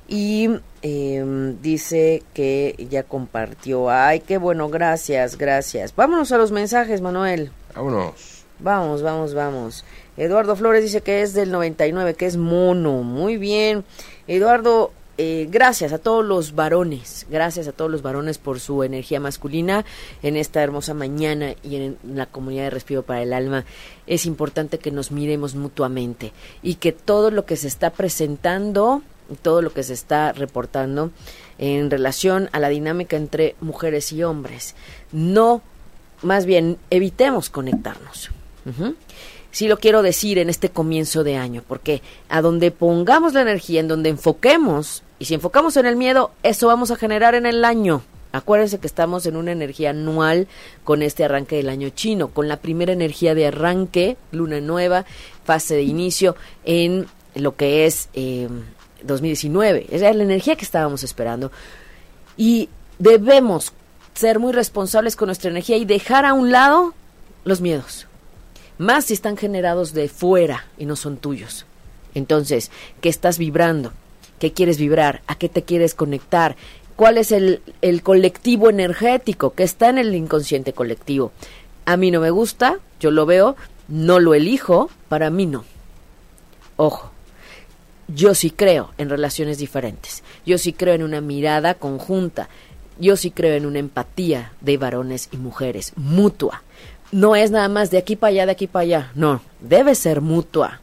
Y 0.08 0.48
em, 0.84 1.60
dice 1.64 2.22
que 2.36 2.88
ya 2.92 3.02
compartió. 3.02 3.90
Ay, 3.90 4.20
qué 4.20 4.38
bueno, 4.38 4.70
gracias, 4.70 5.36
gracias. 5.40 5.96
Vámonos 5.96 6.32
a 6.32 6.38
los 6.38 6.52
mensajes, 6.52 7.02
Manuel. 7.02 7.52
Vámonos. 7.74 8.46
Vamos, 8.60 9.02
vamos, 9.02 9.34
vamos. 9.34 9.86
Eduardo 10.18 10.56
Flores 10.56 10.84
dice 10.84 11.02
que 11.02 11.24
es 11.24 11.34
del 11.34 11.52
99, 11.52 12.14
que 12.14 12.28
es 12.28 12.38
mono. 12.38 13.02
Muy 13.02 13.38
bien. 13.38 13.84
Eduardo, 14.28 14.92
eh, 15.18 15.48
gracias 15.50 15.94
a 15.94 15.98
todos 15.98 16.26
los 16.26 16.56
varones, 16.56 17.26
gracias 17.30 17.68
a 17.68 17.72
todos 17.72 17.90
los 17.90 18.02
varones 18.02 18.38
por 18.38 18.60
su 18.60 18.84
energía 18.84 19.20
masculina 19.20 19.86
en 20.22 20.36
esta 20.36 20.62
hermosa 20.62 20.94
mañana 20.94 21.56
y 21.64 21.78
en 21.78 21.98
la 22.04 22.26
comunidad 22.26 22.64
de 22.64 22.70
Respiro 22.72 23.04
para 23.04 23.22
el 23.22 23.32
Alma. 23.32 23.66
Es 24.08 24.26
importante 24.26 24.78
que 24.78 24.92
nos 24.92 25.12
miremos 25.12 25.56
mutuamente 25.56 26.34
y 26.62 26.76
que 26.76 26.92
todo 26.92 27.32
lo 27.32 27.46
que 27.46 27.56
se 27.56 27.68
está 27.68 27.92
presentando 27.92 29.04
todo 29.42 29.62
lo 29.62 29.74
que 29.74 29.84
se 29.84 29.94
está 29.94 30.34
reportando 30.34 31.12
en 31.58 31.90
relación 31.90 32.50
a 32.52 32.60
la 32.60 32.70
dinámica 32.70 33.18
entre 33.18 33.56
mujeres 33.62 34.12
y 34.12 34.24
hombres. 34.24 34.76
No, 35.12 35.62
más 36.22 36.46
bien, 36.46 36.78
evitemos 36.90 37.50
conectarnos. 37.50 38.30
Sí 39.52 39.68
lo 39.68 39.78
quiero 39.78 40.02
decir 40.02 40.38
en 40.38 40.50
este 40.50 40.70
comienzo 40.70 41.24
de 41.24 41.38
año, 41.38 41.64
porque 41.68 42.02
a 42.30 42.42
donde 42.42 42.72
pongamos 42.72 43.34
la 43.34 43.42
energía, 43.42 43.80
en 43.80 43.88
donde 43.88 44.10
enfoquemos, 44.10 45.04
y 45.20 45.26
si 45.26 45.34
enfocamos 45.34 45.78
en 45.78 45.86
el 45.86 45.96
miedo, 45.96 46.32
eso 46.44 46.68
vamos 46.68 46.92
a 46.92 46.96
generar 46.96 47.36
en 47.36 47.46
el 47.46 47.64
año. 47.64 48.04
Acuérdense 48.32 48.80
que 48.80 48.88
estamos 48.88 49.26
en 49.26 49.38
una 49.38 49.54
energía 49.54 49.92
anual 49.92 50.48
con 50.84 51.02
este 51.02 51.24
arranque 51.24 51.56
del 51.56 51.70
año 51.70 51.90
chino, 51.90 52.30
con 52.30 52.50
la 52.50 52.58
primera 52.58 52.92
energía 52.92 53.34
de 53.34 53.48
arranque, 53.48 54.18
luna 54.32 54.60
nueva, 54.60 55.06
fase 55.46 55.76
de 55.76 55.84
inicio 55.84 56.36
en 56.66 57.08
lo 57.34 57.56
que 57.56 57.86
es 57.86 58.10
eh, 58.14 58.50
2019. 59.04 59.88
Esa 59.90 60.10
es 60.10 60.16
la 60.18 60.24
energía 60.24 60.58
que 60.58 60.66
estábamos 60.66 61.04
esperando. 61.04 61.52
Y 62.36 62.68
debemos 63.00 63.72
ser 64.14 64.40
muy 64.40 64.52
responsables 64.52 65.16
con 65.16 65.28
nuestra 65.28 65.50
energía 65.50 65.78
y 65.78 65.86
dejar 65.86 66.26
a 66.26 66.34
un 66.34 66.52
lado 66.52 66.94
los 67.46 67.62
miedos. 67.62 68.08
Más 68.78 69.06
si 69.06 69.14
están 69.14 69.38
generados 69.38 69.94
de 69.94 70.10
fuera 70.10 70.66
y 70.78 70.86
no 70.86 70.98
son 70.98 71.16
tuyos. 71.16 71.66
Entonces, 72.14 72.70
¿qué 73.00 73.08
estás 73.08 73.38
vibrando? 73.38 73.94
¿Qué 74.40 74.54
quieres 74.54 74.78
vibrar? 74.78 75.22
¿A 75.28 75.36
qué 75.36 75.50
te 75.50 75.64
quieres 75.64 75.94
conectar? 75.94 76.56
¿Cuál 76.96 77.18
es 77.18 77.32
el, 77.32 77.62
el 77.82 78.04
colectivo 78.04 78.70
energético 78.70 79.54
que 79.54 79.64
está 79.64 79.90
en 79.90 79.98
el 79.98 80.16
inconsciente 80.16 80.74
colectivo? 80.74 81.32
A 81.86 81.98
mí 81.98 82.12
no 82.12 82.20
me 82.20 82.30
gusta, 82.32 82.80
yo 83.00 83.12
lo 83.12 83.26
veo, 83.26 83.56
no 83.88 84.20
lo 84.20 84.34
elijo, 84.34 84.90
para 85.10 85.30
mí 85.30 85.46
no. 85.46 85.66
Ojo, 86.78 87.12
yo 88.08 88.36
sí 88.36 88.52
creo 88.52 88.92
en 88.98 89.10
relaciones 89.10 89.58
diferentes. 89.58 90.24
Yo 90.46 90.58
sí 90.58 90.74
creo 90.74 90.94
en 90.94 91.04
una 91.04 91.22
mirada 91.22 91.74
conjunta. 91.74 92.50
Yo 93.00 93.18
sí 93.18 93.32
creo 93.32 93.56
en 93.56 93.66
una 93.66 93.80
empatía 93.80 94.54
de 94.62 94.78
varones 94.78 95.30
y 95.32 95.38
mujeres, 95.38 95.94
mutua. 95.96 96.64
No 97.12 97.36
es 97.36 97.52
nada 97.52 97.68
más 97.68 97.92
de 97.92 97.98
aquí 97.98 98.16
para 98.16 98.32
allá, 98.32 98.46
de 98.46 98.52
aquí 98.52 98.68
para 98.68 98.84
allá. 98.84 99.12
No, 99.16 99.42
debe 99.60 99.96
ser 99.96 100.22
mutua. 100.22 100.82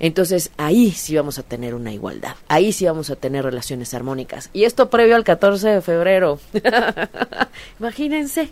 Entonces 0.00 0.50
ahí 0.56 0.92
sí 0.92 1.16
vamos 1.16 1.38
a 1.38 1.42
tener 1.42 1.74
una 1.74 1.92
igualdad. 1.92 2.34
Ahí 2.48 2.72
sí 2.72 2.86
vamos 2.86 3.10
a 3.10 3.16
tener 3.16 3.44
relaciones 3.44 3.94
armónicas. 3.94 4.50
Y 4.52 4.64
esto 4.64 4.90
previo 4.90 5.16
al 5.16 5.24
14 5.24 5.68
de 5.68 5.80
febrero. 5.80 6.38
Imagínense. 7.80 8.50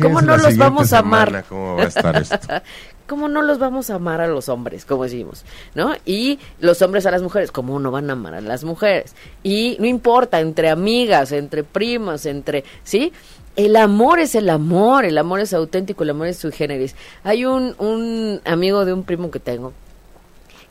¿Cómo 0.00 0.22
no 0.22 0.36
los 0.36 0.56
vamos 0.56 0.92
a 0.92 0.98
amar? 1.00 1.44
¿Cómo 1.48 1.76
va 1.76 1.84
a 1.84 1.86
estar 1.86 2.16
esto? 2.16 2.38
¿cómo 3.06 3.28
no 3.28 3.42
los 3.42 3.58
vamos 3.58 3.90
a 3.90 3.94
amar 3.94 4.20
a 4.20 4.26
los 4.26 4.48
hombres? 4.48 4.84
Como 4.84 5.04
decimos, 5.04 5.44
¿no? 5.74 5.94
Y 6.04 6.38
los 6.60 6.82
hombres 6.82 7.06
a 7.06 7.10
las 7.10 7.22
mujeres, 7.22 7.50
¿cómo 7.50 7.78
no 7.78 7.90
van 7.90 8.10
a 8.10 8.14
amar 8.14 8.34
a 8.34 8.40
las 8.40 8.64
mujeres? 8.64 9.14
Y 9.42 9.76
no 9.80 9.86
importa, 9.86 10.40
entre 10.40 10.70
amigas, 10.70 11.32
entre 11.32 11.64
primas, 11.64 12.26
entre, 12.26 12.64
¿sí? 12.82 13.12
El 13.54 13.76
amor 13.76 14.18
es 14.18 14.34
el 14.34 14.50
amor, 14.50 15.04
el 15.04 15.16
amor 15.16 15.40
es 15.40 15.54
auténtico, 15.54 16.02
el 16.02 16.10
amor 16.10 16.26
es 16.26 16.36
su 16.36 16.52
generis. 16.52 16.94
Hay 17.24 17.44
un, 17.46 17.74
un 17.78 18.40
amigo 18.44 18.84
de 18.84 18.92
un 18.92 19.04
primo 19.04 19.30
que 19.30 19.40
tengo, 19.40 19.72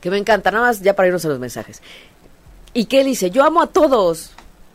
que 0.06 0.12
me 0.12 0.20
encanta, 0.20 0.52
nada 0.52 0.68
más 0.68 0.82
ya 0.82 0.96
para 0.96 1.08
irnos 1.08 1.26
a 1.26 1.30
los 1.30 1.40
mensajes. 1.40 1.82
Y 2.76 2.86
que 2.86 3.02
él 3.02 3.08
dice, 3.08 3.32
yo 3.32 3.44
amo 3.44 3.60
a 3.64 3.66
todos, 3.66 4.30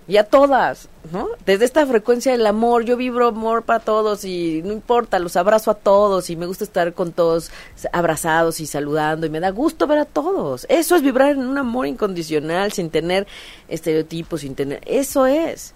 y 0.09 0.17
a 0.17 0.25
todas, 0.25 0.89
¿no? 1.13 1.29
Desde 1.47 1.65
esta 1.65 1.87
frecuencia 1.87 2.33
del 2.33 2.45
amor, 2.45 2.85
yo 2.85 2.97
vibro 2.97 3.29
amor 3.29 3.63
para 3.63 3.79
todos 3.79 4.25
y 4.25 4.61
no 4.65 4.73
importa, 4.73 5.21
los 5.21 5.37
abrazo 5.37 5.71
a 5.71 5.75
todos 5.75 6.31
y 6.31 6.35
me 6.35 6.47
gusta 6.47 6.65
estar 6.65 6.95
con 6.95 7.13
todos 7.13 7.53
abrazados 7.93 8.59
y 8.59 8.67
saludando 8.67 9.25
y 9.25 9.31
me 9.31 9.39
da 9.39 9.51
gusto 9.51 9.87
ver 9.87 9.99
a 10.01 10.05
todos. 10.05 10.67
Eso 10.69 10.97
es 10.97 11.03
vibrar 11.03 11.31
en 11.31 11.47
un 11.47 11.59
amor 11.59 11.87
incondicional, 11.87 12.73
sin 12.73 12.91
tener 12.91 13.29
estereotipos, 13.69 14.41
sin 14.41 14.57
tener... 14.57 14.81
Eso 14.85 15.27
es. 15.27 15.75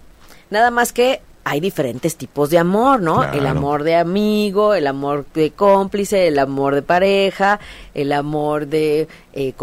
Nada 0.49 0.69
más 0.69 0.91
que 0.91 1.21
hay 1.45 1.59
diferentes 1.59 2.15
tipos 2.17 2.49
de 2.49 2.57
amor, 2.57 3.01
¿no? 3.01 3.23
El 3.31 3.45
amor 3.45 3.83
de 3.83 3.95
amigo, 3.95 4.73
el 4.73 4.87
amor 4.87 5.25
de 5.33 5.51
cómplice, 5.51 6.27
el 6.27 6.39
amor 6.39 6.73
de 6.73 6.81
pareja, 6.81 7.59
el 7.93 8.11
amor 8.11 8.65
de 8.65 9.07
eh, 9.31 9.53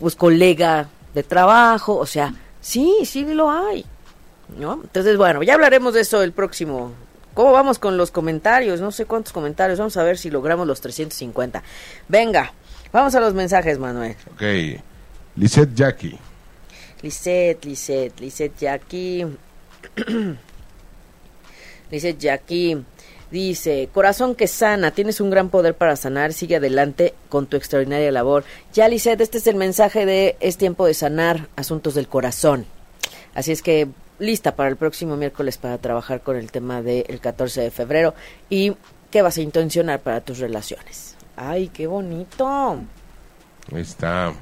pues 0.00 0.16
colega 0.16 0.88
de 1.14 1.22
trabajo, 1.22 1.96
o 1.96 2.06
sea, 2.06 2.34
sí, 2.60 2.92
sí 3.04 3.24
lo 3.24 3.50
hay. 3.50 3.86
¿no? 4.56 4.80
Entonces, 4.82 5.16
bueno, 5.16 5.42
ya 5.42 5.54
hablaremos 5.54 5.94
de 5.94 6.00
eso 6.00 6.22
el 6.22 6.32
próximo. 6.32 6.92
¿Cómo 7.34 7.52
vamos 7.52 7.78
con 7.78 7.96
los 7.96 8.10
comentarios? 8.10 8.80
No 8.80 8.90
sé 8.90 9.04
cuántos 9.04 9.32
comentarios. 9.32 9.78
Vamos 9.78 9.96
a 9.96 10.02
ver 10.02 10.18
si 10.18 10.30
logramos 10.30 10.66
los 10.66 10.80
350. 10.80 11.62
Venga, 12.08 12.52
vamos 12.92 13.14
a 13.14 13.20
los 13.20 13.34
mensajes, 13.34 13.78
Manuel. 13.78 14.16
Ok. 14.32 14.82
Lisette 15.36 15.72
Jackie. 15.72 16.18
Lisette, 17.00 17.64
Lisette, 17.64 18.20
Lisette 18.20 18.58
Jackie. 18.58 19.26
Lisette 21.90 22.18
Jackie. 22.18 22.84
Dice, 23.30 23.90
corazón 23.92 24.34
que 24.34 24.46
sana, 24.46 24.90
tienes 24.90 25.20
un 25.20 25.28
gran 25.28 25.50
poder 25.50 25.74
para 25.74 25.96
sanar, 25.96 26.32
sigue 26.32 26.56
adelante 26.56 27.14
con 27.28 27.46
tu 27.46 27.58
extraordinaria 27.58 28.10
labor. 28.10 28.44
Ya, 28.72 28.88
Lisette, 28.88 29.20
este 29.20 29.36
es 29.36 29.46
el 29.46 29.56
mensaje 29.56 30.06
de 30.06 30.36
Es 30.40 30.56
tiempo 30.56 30.86
de 30.86 30.94
sanar 30.94 31.48
asuntos 31.54 31.94
del 31.94 32.08
corazón. 32.08 32.64
Así 33.34 33.52
es 33.52 33.60
que 33.60 33.88
lista 34.18 34.56
para 34.56 34.70
el 34.70 34.76
próximo 34.76 35.16
miércoles 35.16 35.58
para 35.58 35.78
trabajar 35.78 36.22
con 36.22 36.36
el 36.36 36.50
tema 36.50 36.82
del 36.82 37.20
14 37.20 37.60
de 37.60 37.70
febrero 37.70 38.14
y 38.48 38.74
qué 39.10 39.22
vas 39.22 39.36
a 39.36 39.42
intencionar 39.42 40.00
para 40.00 40.22
tus 40.22 40.38
relaciones. 40.38 41.14
Ay, 41.36 41.68
qué 41.68 41.86
bonito. 41.86 42.80
Ahí 43.72 43.80
está. 43.82 44.32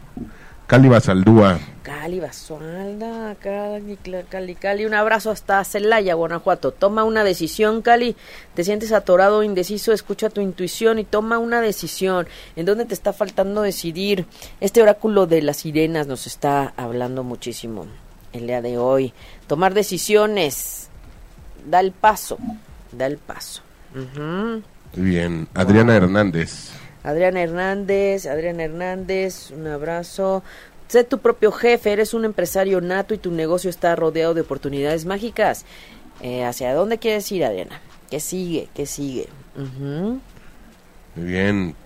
Cali 0.67 0.89
Basaldúa. 0.89 1.61
Cali 1.85 2.19
Basualda, 2.19 3.37
Cali, 3.41 3.97
Cali, 4.29 4.55
Cali. 4.57 4.85
Un 4.85 4.95
abrazo 4.95 5.31
hasta 5.31 5.63
Celaya, 5.63 6.15
Guanajuato. 6.15 6.73
Toma 6.73 7.05
una 7.05 7.23
decisión, 7.23 7.83
Cali. 7.83 8.17
Te 8.55 8.65
sientes 8.65 8.91
atorado 8.91 9.39
o 9.39 9.43
indeciso, 9.45 9.93
escucha 9.93 10.29
tu 10.29 10.41
intuición 10.41 10.99
y 10.99 11.05
toma 11.05 11.39
una 11.39 11.61
decisión. 11.61 12.27
¿En 12.57 12.67
dónde 12.67 12.85
te 12.85 12.95
está 12.95 13.13
faltando 13.13 13.63
decidir? 13.63 14.27
Este 14.61 14.83
oráculo 14.83 15.27
de 15.27 15.43
las 15.43 15.59
sirenas 15.59 16.09
nos 16.09 16.27
está 16.27 16.75
hablando 16.77 17.23
muchísimo 17.23 17.87
el 18.33 18.49
día 18.49 18.61
de 18.61 18.77
hoy. 18.77 19.13
Tomar 19.47 19.73
decisiones. 19.73 20.89
Da 21.65 21.79
el 21.79 21.93
paso, 21.93 22.39
da 22.91 23.07
el 23.07 23.19
paso. 23.19 23.63
Muy 23.95 24.63
bien. 24.97 25.47
Adriana 25.55 25.95
Hernández. 25.95 26.71
Adriana 27.07 27.41
Hernández, 27.41 28.27
Adriana 28.27 28.65
Hernández, 28.65 29.53
un 29.53 29.69
abrazo. 29.69 30.43
Sé 30.89 31.05
tu 31.05 31.19
propio 31.19 31.53
jefe, 31.53 31.93
eres 31.93 32.15
un 32.15 32.25
empresario 32.25 32.81
nato 32.81 33.15
y 33.15 33.19
tu 33.19 33.31
negocio 33.31 33.71
está 33.71 33.95
rodeado 33.95 34.35
de 34.35 34.41
oportunidades 34.41 35.05
mágicas. 35.07 35.65
Eh, 36.21 36.45
¿Hacia 36.45 36.75
dónde 36.75 36.99
quieres 36.99 37.31
ir, 37.31 37.45
Adriana? 37.45 37.81
¿Qué 38.11 38.19
sigue? 38.19 38.69
¿Qué 38.75 38.87
sigue? 38.87 39.29
Muy 39.55 40.21
bien. 41.15 41.77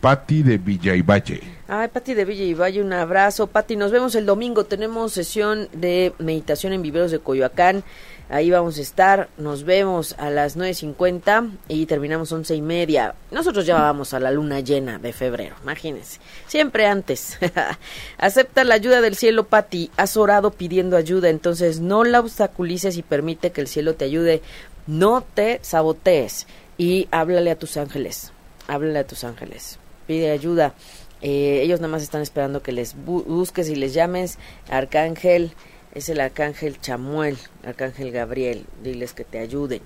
Patti 0.00 0.42
de 0.42 0.58
Villaivalle. 0.58 1.40
Ay, 1.66 1.88
Pati 1.88 2.12
de 2.12 2.24
Villa 2.26 2.44
y 2.44 2.52
Valle, 2.52 2.82
un 2.82 2.92
abrazo. 2.92 3.46
Pati, 3.46 3.74
nos 3.74 3.90
vemos 3.90 4.14
el 4.16 4.26
domingo. 4.26 4.64
Tenemos 4.64 5.12
sesión 5.12 5.68
de 5.72 6.12
meditación 6.18 6.74
en 6.74 6.82
Viveros 6.82 7.10
de 7.10 7.20
Coyoacán. 7.20 7.84
Ahí 8.30 8.50
vamos 8.50 8.78
a 8.78 8.80
estar. 8.82 9.28
Nos 9.36 9.64
vemos 9.64 10.14
a 10.18 10.30
las 10.30 10.56
9.50 10.56 11.50
y 11.68 11.86
terminamos 11.86 12.32
once 12.32 12.54
y 12.54 12.62
media. 12.62 13.14
Nosotros 13.30 13.66
ya 13.66 13.74
vamos 13.76 14.14
a 14.14 14.20
la 14.20 14.30
luna 14.30 14.60
llena 14.60 14.98
de 14.98 15.12
febrero, 15.12 15.56
imagínense. 15.62 16.20
Siempre 16.46 16.86
antes. 16.86 17.38
Acepta 18.18 18.64
la 18.64 18.74
ayuda 18.74 19.00
del 19.00 19.16
cielo, 19.16 19.44
Pati. 19.44 19.90
Has 19.96 20.16
orado 20.16 20.50
pidiendo 20.52 20.96
ayuda, 20.96 21.28
entonces 21.28 21.80
no 21.80 22.04
la 22.04 22.20
obstaculices 22.20 22.96
y 22.96 23.02
permite 23.02 23.52
que 23.52 23.60
el 23.60 23.68
cielo 23.68 23.94
te 23.94 24.06
ayude. 24.06 24.42
No 24.86 25.22
te 25.22 25.60
sabotees 25.62 26.46
y 26.78 27.08
háblale 27.10 27.50
a 27.50 27.58
tus 27.58 27.76
ángeles. 27.76 28.32
Háblale 28.68 28.98
a 29.00 29.06
tus 29.06 29.24
ángeles. 29.24 29.78
Pide 30.06 30.30
ayuda. 30.30 30.74
Eh, 31.22 31.60
ellos 31.62 31.80
nada 31.80 31.92
más 31.92 32.02
están 32.02 32.20
esperando 32.22 32.62
que 32.62 32.72
les 32.72 32.96
bu- 32.96 33.24
busques 33.24 33.68
y 33.70 33.76
les 33.76 33.94
llames. 33.94 34.38
Arcángel, 34.68 35.52
es 35.94 36.08
el 36.08 36.20
arcángel 36.20 36.80
Chamuel, 36.80 37.36
arcángel 37.64 38.10
Gabriel. 38.10 38.66
Diles 38.82 39.12
que 39.12 39.24
te 39.24 39.38
ayuden. 39.38 39.80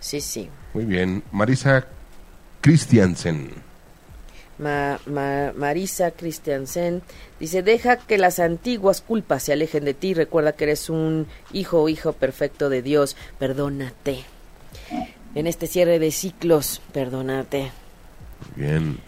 Sí, 0.00 0.20
sí. 0.20 0.48
Muy 0.74 0.84
bien. 0.84 1.22
Marisa 1.32 1.86
Christiansen. 2.60 3.50
Ma- 4.58 4.98
Ma- 5.06 5.52
Marisa 5.56 6.10
Christiansen 6.10 7.02
dice, 7.38 7.62
deja 7.62 7.96
que 7.96 8.18
las 8.18 8.40
antiguas 8.40 9.00
culpas 9.00 9.44
se 9.44 9.52
alejen 9.52 9.84
de 9.84 9.94
ti, 9.94 10.14
recuerda 10.14 10.52
que 10.52 10.64
eres 10.64 10.90
un 10.90 11.26
hijo 11.52 11.80
o 11.82 11.88
hijo 11.88 12.12
perfecto 12.12 12.68
de 12.68 12.82
Dios, 12.82 13.16
perdónate. 13.38 14.24
En 15.36 15.46
este 15.46 15.68
cierre 15.68 15.98
de 16.00 16.10
ciclos, 16.10 16.80
perdónate. 16.92 17.70
Muy 18.56 18.66
bien. 18.66 18.98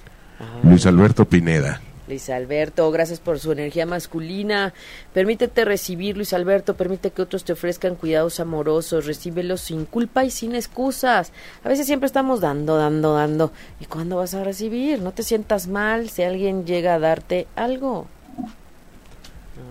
Luis 0.62 0.86
Alberto 0.86 1.24
Pineda. 1.24 1.80
Luis 2.10 2.28
Alberto, 2.28 2.90
gracias 2.90 3.20
por 3.20 3.38
su 3.38 3.52
energía 3.52 3.86
masculina. 3.86 4.74
Permítete 5.14 5.64
recibir, 5.64 6.16
Luis 6.16 6.32
Alberto, 6.32 6.74
permite 6.74 7.12
que 7.12 7.22
otros 7.22 7.44
te 7.44 7.52
ofrezcan 7.52 7.94
cuidados 7.94 8.40
amorosos, 8.40 9.06
recíbelos 9.06 9.60
sin 9.60 9.86
culpa 9.86 10.24
y 10.24 10.30
sin 10.30 10.54
excusas. 10.54 11.32
A 11.64 11.68
veces 11.68 11.86
siempre 11.86 12.06
estamos 12.06 12.40
dando, 12.40 12.76
dando, 12.76 13.14
dando. 13.14 13.52
¿Y 13.80 13.84
cuándo 13.86 14.16
vas 14.16 14.34
a 14.34 14.44
recibir? 14.44 15.00
No 15.00 15.12
te 15.12 15.22
sientas 15.22 15.68
mal 15.68 16.10
si 16.10 16.24
alguien 16.24 16.66
llega 16.66 16.94
a 16.94 16.98
darte 16.98 17.46
algo. 17.54 18.08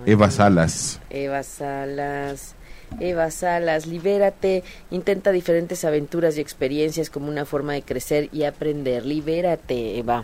Eva 0.05 0.31
Salas. 0.31 1.01
Eva 1.09 1.43
Salas. 1.43 2.55
Eva 2.99 3.29
Salas, 3.29 3.85
libérate, 3.85 4.63
intenta 4.89 5.31
diferentes 5.31 5.85
aventuras 5.85 6.37
y 6.37 6.41
experiencias 6.41 7.09
como 7.09 7.27
una 7.27 7.45
forma 7.45 7.73
de 7.73 7.83
crecer 7.83 8.29
y 8.31 8.45
aprender. 8.45 9.05
Libérate, 9.05 9.99
Eva. 9.99 10.23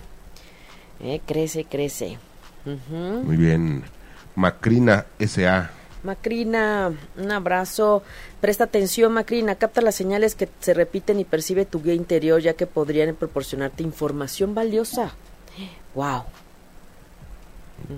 Eh, 0.99 1.21
crece, 1.25 1.65
crece. 1.65 2.17
Muy 2.65 3.37
bien. 3.37 3.83
Macrina 4.35 5.05
S.A. 5.19 5.71
Macrina, 6.03 6.93
un 7.17 7.31
abrazo. 7.31 8.03
Presta 8.39 8.65
atención, 8.65 9.13
Macrina. 9.13 9.55
Capta 9.55 9.81
las 9.81 9.95
señales 9.95 10.35
que 10.35 10.47
se 10.59 10.73
repiten 10.73 11.19
y 11.19 11.25
percibe 11.25 11.65
tu 11.65 11.81
guía 11.81 11.93
interior, 11.93 12.39
ya 12.41 12.53
que 12.53 12.67
podrían 12.67 13.15
proporcionarte 13.15 13.83
información 13.83 14.53
valiosa. 14.53 15.13
Wow. 15.95 16.23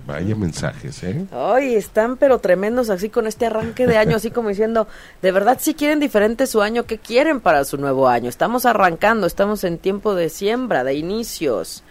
Vaya 0.06 0.36
mensajes, 0.36 1.04
¿eh? 1.04 1.26
Ay, 1.32 1.76
están 1.76 2.18
pero 2.18 2.40
tremendos 2.40 2.90
así 2.90 3.10
con 3.10 3.28
este 3.28 3.46
arranque 3.46 3.88
de 3.88 3.98
año, 3.98 4.18
así 4.18 4.32
como 4.32 4.50
diciendo, 4.50 4.88
de 5.22 5.32
verdad 5.32 5.60
si 5.62 5.76
quieren 5.76 6.00
diferente 6.00 6.48
su 6.48 6.62
año, 6.62 6.86
¿qué 6.86 6.98
quieren 6.98 7.40
para 7.40 7.64
su 7.64 7.78
nuevo 7.78 8.08
año? 8.08 8.28
Estamos 8.28 8.66
arrancando, 8.66 9.28
estamos 9.28 9.64
en 9.64 9.78
tiempo 9.78 10.16
de 10.16 10.30
siembra, 10.30 10.84
de 10.84 10.96
inicios. 10.96 11.84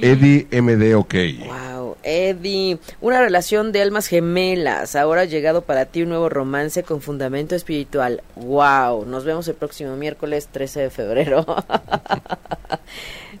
Eddie 0.00 0.46
MD 0.50 0.94
OK. 0.94 1.14
Wow, 1.46 1.96
Eddie, 2.02 2.78
una 3.00 3.20
relación 3.20 3.72
de 3.72 3.82
almas 3.82 4.06
gemelas. 4.06 4.96
Ahora 4.96 5.22
ha 5.22 5.24
llegado 5.24 5.62
para 5.62 5.86
ti 5.86 6.02
un 6.02 6.10
nuevo 6.10 6.28
romance 6.28 6.82
con 6.82 7.00
fundamento 7.00 7.54
espiritual. 7.54 8.22
Wow, 8.36 9.06
nos 9.06 9.24
vemos 9.24 9.48
el 9.48 9.54
próximo 9.54 9.96
miércoles 9.96 10.48
13 10.52 10.80
de 10.80 10.90
febrero. 10.90 11.44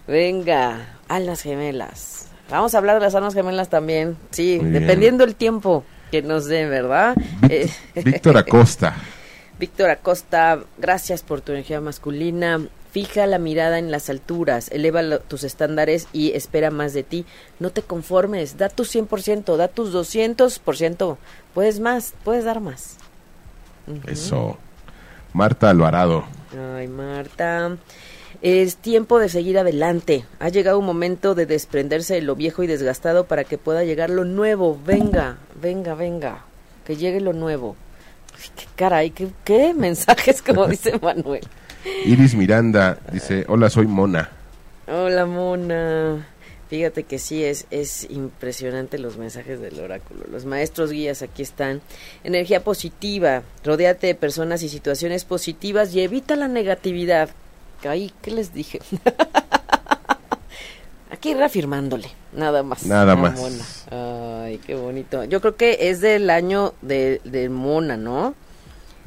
Venga, 0.06 0.98
almas 1.08 1.42
gemelas. 1.42 2.28
Vamos 2.50 2.74
a 2.74 2.78
hablar 2.78 2.96
de 2.96 3.02
las 3.02 3.14
almas 3.14 3.34
gemelas 3.34 3.68
también. 3.68 4.16
Sí, 4.30 4.58
Muy 4.60 4.70
bien. 4.70 4.82
dependiendo 4.82 5.24
el 5.24 5.34
tiempo 5.34 5.84
que 6.10 6.22
nos 6.22 6.46
den, 6.46 6.70
¿verdad? 6.70 7.14
Eh, 7.48 7.68
Víctor 8.04 8.36
Acosta. 8.38 8.96
Víctor 9.58 9.90
Acosta, 9.90 10.60
gracias 10.78 11.22
por 11.22 11.40
tu 11.40 11.52
energía 11.52 11.80
masculina. 11.80 12.60
Fija 12.98 13.26
la 13.28 13.38
mirada 13.38 13.78
en 13.78 13.92
las 13.92 14.10
alturas, 14.10 14.68
eleva 14.72 15.02
lo- 15.02 15.20
tus 15.20 15.44
estándares 15.44 16.08
y 16.12 16.32
espera 16.32 16.72
más 16.72 16.94
de 16.94 17.04
ti. 17.04 17.26
No 17.60 17.70
te 17.70 17.82
conformes, 17.82 18.56
da 18.58 18.68
tu 18.68 18.84
100%, 18.84 19.56
da 19.56 19.68
tus 19.68 19.92
200%. 19.92 21.16
Puedes 21.54 21.78
más, 21.78 22.14
puedes 22.24 22.44
dar 22.44 22.60
más. 22.60 22.96
Eso. 24.08 24.56
Marta 25.32 25.70
Alvarado. 25.70 26.24
Ay, 26.76 26.88
Marta. 26.88 27.76
Es 28.42 28.74
tiempo 28.76 29.20
de 29.20 29.28
seguir 29.28 29.58
adelante. 29.60 30.24
Ha 30.40 30.48
llegado 30.48 30.80
un 30.80 30.84
momento 30.86 31.36
de 31.36 31.46
desprenderse 31.46 32.14
de 32.14 32.22
lo 32.22 32.34
viejo 32.34 32.64
y 32.64 32.66
desgastado 32.66 33.26
para 33.26 33.44
que 33.44 33.58
pueda 33.58 33.84
llegar 33.84 34.10
lo 34.10 34.24
nuevo. 34.24 34.76
Venga, 34.84 35.38
venga, 35.62 35.94
venga. 35.94 36.44
Que 36.84 36.96
llegue 36.96 37.20
lo 37.20 37.32
nuevo. 37.32 37.76
Ay, 38.34 38.48
qué 38.56 38.64
caray, 38.74 39.10
qué, 39.12 39.28
qué 39.44 39.72
mensajes, 39.72 40.42
como 40.42 40.66
dice 40.66 40.98
Manuel. 41.02 41.46
Iris 42.04 42.34
Miranda 42.34 42.98
dice, 43.12 43.44
hola, 43.48 43.70
soy 43.70 43.86
Mona. 43.86 44.30
Hola, 44.86 45.26
Mona. 45.26 46.26
Fíjate 46.68 47.04
que 47.04 47.18
sí, 47.18 47.44
es, 47.44 47.66
es 47.70 48.06
impresionante 48.10 48.98
los 48.98 49.16
mensajes 49.16 49.60
del 49.60 49.80
oráculo. 49.80 50.24
Los 50.30 50.44
maestros 50.44 50.90
guías 50.90 51.22
aquí 51.22 51.42
están. 51.42 51.80
Energía 52.24 52.62
positiva. 52.62 53.42
Rodéate 53.64 54.06
de 54.06 54.14
personas 54.14 54.62
y 54.62 54.68
situaciones 54.68 55.24
positivas 55.24 55.94
y 55.94 56.02
evita 56.02 56.36
la 56.36 56.46
negatividad. 56.46 57.30
Ay, 57.88 58.12
¿qué 58.22 58.30
les 58.30 58.52
dije? 58.52 58.80
Aquí 61.10 61.34
reafirmándole, 61.34 62.08
nada 62.32 62.62
más. 62.62 62.86
Nada 62.86 63.14
a 63.14 63.16
más. 63.16 63.40
Mona. 63.40 64.44
Ay, 64.44 64.58
qué 64.58 64.74
bonito. 64.74 65.24
Yo 65.24 65.40
creo 65.40 65.56
que 65.56 65.88
es 65.88 66.00
del 66.00 66.28
año 66.28 66.74
de, 66.82 67.20
de 67.24 67.48
Mona, 67.48 67.96
¿no? 67.96 68.34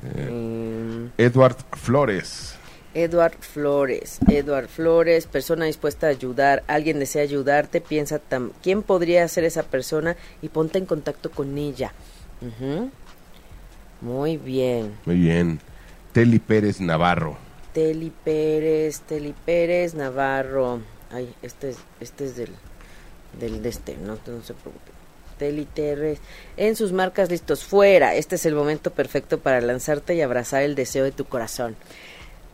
Mm. 0.01 1.11
Edward 1.17 1.57
Flores. 1.73 2.55
Edward 2.93 3.37
Flores, 3.39 4.19
Edward 4.27 4.67
Flores, 4.67 5.25
persona 5.27 5.65
dispuesta 5.65 6.07
a 6.07 6.09
ayudar, 6.09 6.63
alguien 6.67 6.99
desea 6.99 7.21
ayudarte, 7.23 7.79
piensa 7.81 8.19
tam- 8.29 8.51
quién 8.61 8.83
podría 8.83 9.27
ser 9.27 9.45
esa 9.45 9.63
persona 9.63 10.17
y 10.41 10.49
ponte 10.49 10.77
en 10.77 10.85
contacto 10.85 11.31
con 11.31 11.57
ella. 11.57 11.93
Muy 14.01 14.37
bien. 14.37 14.97
Muy 15.05 15.15
bien. 15.17 15.59
Teli 16.11 16.39
Pérez 16.39 16.81
Navarro. 16.81 17.37
Teli 17.73 18.11
Pérez, 18.23 18.99
Teli 19.01 19.33
Pérez 19.45 19.93
Navarro. 19.93 20.81
Ay, 21.11 21.33
este 21.41 21.69
es, 21.69 21.77
este 21.99 22.25
es 22.25 22.35
del, 22.35 22.49
del 23.39 23.61
de 23.61 23.69
este, 23.69 23.95
no, 23.97 24.13
no 24.25 24.43
se 24.43 24.53
preocupe. 24.53 24.91
Teli 25.37 25.65
Pérez. 25.73 26.19
En 26.57 26.75
sus 26.75 26.91
marcas 26.91 27.29
listos, 27.29 27.63
fuera. 27.63 28.15
Este 28.15 28.35
es 28.35 28.45
el 28.45 28.55
momento 28.55 28.91
perfecto 28.91 29.39
para 29.39 29.61
lanzarte 29.61 30.15
y 30.15 30.21
abrazar 30.21 30.63
el 30.63 30.75
deseo 30.75 31.03
de 31.03 31.11
tu 31.11 31.25
corazón. 31.25 31.75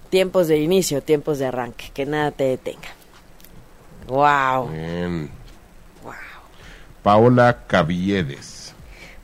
Tiempos 0.10 0.48
de 0.48 0.58
inicio, 0.58 1.02
tiempos 1.02 1.40
de 1.40 1.48
arranque, 1.48 1.92
que 1.94 2.06
nada 2.06 2.32
te 2.32 2.46
detenga. 2.46 2.90
Wow, 4.08 4.70
Bien. 4.70 5.30
wow. 6.04 6.14
Paola 7.04 7.66
Caviedes. 7.68 8.74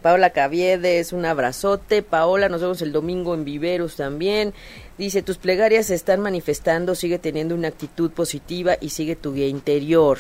Paola 0.02 0.32
Caviedes, 0.32 1.14
un 1.14 1.26
abrazote. 1.26 2.04
Paola, 2.04 2.50
nos 2.50 2.60
vemos 2.60 2.82
el 2.82 2.92
domingo 2.92 3.34
en 3.34 3.46
Viveros 3.46 3.96
también. 3.96 4.54
Dice, 4.98 5.22
tus 5.22 5.38
plegarias 5.38 5.86
se 5.86 5.96
están 5.96 6.20
manifestando, 6.20 6.96
sigue 6.96 7.20
teniendo 7.20 7.56
una 7.56 7.70
actitud 7.70 8.12
positiva 8.12 8.76
y 8.82 8.90
sigue 8.90 9.16
tu 9.16 9.34
guía 9.34 9.48
interior. 9.48 10.18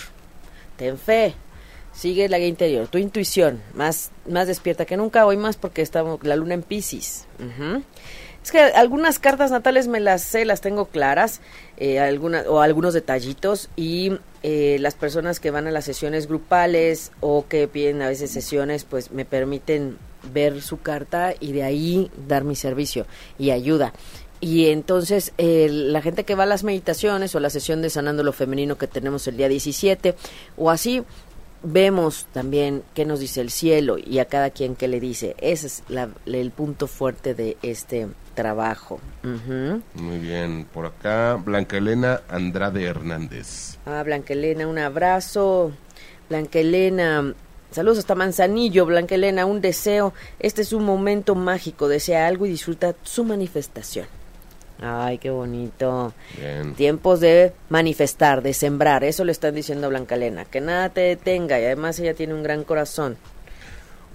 Ten 0.77 0.97
fe, 0.97 1.35
Sigue 1.93 2.27
la 2.27 2.39
guía 2.39 2.47
interior, 2.47 2.87
tu 2.87 2.97
intuición, 2.97 3.61
más, 3.75 4.09
más 4.27 4.47
despierta 4.47 4.85
que 4.85 4.97
nunca, 4.97 5.27
hoy 5.27 5.37
más 5.37 5.57
porque 5.57 5.83
estamos 5.83 6.23
la 6.23 6.35
luna 6.35 6.55
en 6.55 6.63
Pisces. 6.63 7.27
Es 8.43 8.51
que 8.51 8.59
algunas 8.59 9.19
cartas 9.19 9.51
natales 9.51 9.87
me 9.87 10.01
las 10.01 10.21
sé, 10.21 10.43
las 10.43 10.59
tengo 10.59 10.85
claras, 10.85 11.39
eh, 11.77 11.99
algunas, 11.99 12.45
o 12.45 12.61
algunos 12.61 12.93
detallitos, 12.93 13.69
y 13.77 14.17
eh, 14.43 14.77
las 14.81 14.95
personas 14.95 15.39
que 15.39 15.49
van 15.49 15.65
a 15.67 15.71
las 15.71 15.85
sesiones 15.85 16.27
grupales 16.27 17.13
o 17.21 17.45
que 17.47 17.69
piden 17.69 18.01
a 18.01 18.09
veces 18.09 18.31
sesiones, 18.31 18.83
pues 18.83 19.11
me 19.11 19.23
permiten 19.23 19.97
ver 20.33 20.61
su 20.61 20.81
carta 20.81 21.33
y 21.39 21.53
de 21.53 21.63
ahí 21.63 22.11
dar 22.27 22.43
mi 22.43 22.55
servicio 22.55 23.05
y 23.39 23.51
ayuda. 23.51 23.93
Y 24.41 24.67
entonces 24.67 25.31
la 25.37 26.01
gente 26.01 26.25
que 26.25 26.35
va 26.35 26.43
a 26.43 26.45
las 26.45 26.65
meditaciones 26.65 27.33
o 27.33 27.39
la 27.39 27.49
sesión 27.49 27.81
de 27.81 27.89
Sanando 27.89 28.23
lo 28.23 28.33
Femenino 28.33 28.77
que 28.77 28.87
tenemos 28.87 29.25
el 29.29 29.37
día 29.37 29.47
17 29.47 30.15
o 30.57 30.69
así, 30.69 31.01
vemos 31.63 32.27
también 32.33 32.83
qué 32.93 33.05
nos 33.05 33.19
dice 33.19 33.41
el 33.41 33.49
cielo 33.49 33.97
y 33.97 34.19
a 34.19 34.25
cada 34.25 34.51
quien 34.51 34.75
qué 34.75 34.87
le 34.87 34.99
dice. 34.99 35.35
Ese 35.39 35.67
es 35.67 35.83
el 36.25 36.51
punto 36.51 36.87
fuerte 36.87 37.33
de 37.33 37.57
este 37.63 38.07
trabajo. 38.35 38.99
Muy 39.23 40.17
bien, 40.19 40.65
por 40.71 40.85
acá 40.85 41.35
Blanca 41.35 41.77
Elena 41.77 42.21
Andrade 42.29 42.83
Hernández. 42.83 43.77
Ah, 43.85 44.03
Blanca 44.03 44.33
Elena, 44.33 44.67
un 44.67 44.77
abrazo. 44.77 45.71
Blanca 46.29 46.59
Elena, 46.59 47.33
saludos 47.71 47.99
hasta 47.99 48.15
Manzanillo, 48.15 48.85
Blanca 48.85 49.15
Elena, 49.15 49.45
un 49.45 49.61
deseo. 49.61 50.13
Este 50.39 50.61
es 50.61 50.73
un 50.73 50.83
momento 50.83 51.35
mágico, 51.35 51.87
desea 51.87 52.27
algo 52.27 52.45
y 52.45 52.49
disfruta 52.49 52.95
su 53.03 53.23
manifestación. 53.23 54.07
Ay, 54.81 55.17
qué 55.17 55.29
bonito. 55.29 56.13
Tiempos 56.75 57.19
de 57.19 57.53
manifestar, 57.69 58.41
de 58.41 58.53
sembrar. 58.53 59.03
Eso 59.03 59.23
le 59.23 59.31
están 59.31 59.55
diciendo 59.55 59.87
a 59.87 59.89
Blanca 59.89 60.15
Elena. 60.15 60.45
Que 60.45 60.61
nada 60.61 60.89
te 60.89 61.01
detenga. 61.01 61.59
Y 61.59 61.65
además 61.65 61.99
ella 61.99 62.13
tiene 62.13 62.33
un 62.33 62.43
gran 62.43 62.63
corazón. 62.63 63.17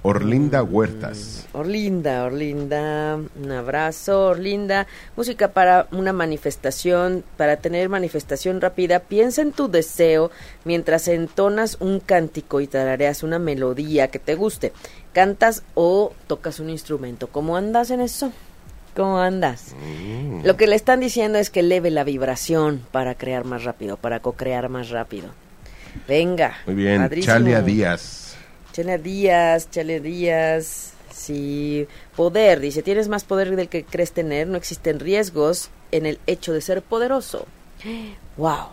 Orlinda 0.02 0.62
Huertas. 0.62 1.46
Mm, 1.52 1.56
Orlinda, 1.56 2.24
Orlinda, 2.24 3.16
un 3.16 3.50
abrazo, 3.50 4.26
Orlinda. 4.28 4.86
Música 5.16 5.48
para 5.48 5.88
una 5.90 6.12
manifestación, 6.12 7.24
para 7.36 7.56
tener 7.56 7.88
manifestación 7.88 8.60
rápida. 8.60 9.00
Piensa 9.00 9.42
en 9.42 9.52
tu 9.52 9.68
deseo 9.68 10.30
mientras 10.64 11.08
entonas 11.08 11.78
un 11.80 11.98
cántico 12.00 12.60
y 12.60 12.68
tarareas 12.68 13.22
una 13.22 13.38
melodía 13.38 14.08
que 14.08 14.20
te 14.20 14.36
guste. 14.36 14.72
Cantas 15.12 15.64
o 15.74 16.12
tocas 16.28 16.60
un 16.60 16.70
instrumento. 16.70 17.26
¿Cómo 17.26 17.56
andas 17.56 17.90
en 17.90 18.00
eso? 18.00 18.32
¿Cómo 18.98 19.20
andas? 19.20 19.76
Mm. 19.80 20.44
Lo 20.44 20.56
que 20.56 20.66
le 20.66 20.74
están 20.74 20.98
diciendo 20.98 21.38
es 21.38 21.50
que 21.50 21.60
eleve 21.60 21.88
la 21.92 22.02
vibración 22.02 22.84
para 22.90 23.14
crear 23.14 23.44
más 23.44 23.62
rápido, 23.62 23.96
para 23.96 24.18
co-crear 24.18 24.68
más 24.68 24.90
rápido. 24.90 25.28
Venga. 26.08 26.56
Muy 26.66 26.74
bien, 26.74 27.08
Chalia 27.20 27.62
Díaz. 27.62 28.34
Chalia 28.72 28.98
Díaz, 28.98 29.70
Chalia 29.70 30.00
Díaz. 30.00 30.94
Sí, 31.12 31.86
poder, 32.16 32.58
dice, 32.58 32.82
tienes 32.82 33.06
más 33.08 33.22
poder 33.22 33.54
del 33.54 33.68
que 33.68 33.84
crees 33.84 34.10
tener, 34.10 34.48
no 34.48 34.56
existen 34.56 34.98
riesgos 34.98 35.70
en 35.92 36.04
el 36.04 36.18
hecho 36.26 36.52
de 36.52 36.60
ser 36.60 36.82
poderoso. 36.82 37.46
Wow. 38.36 38.66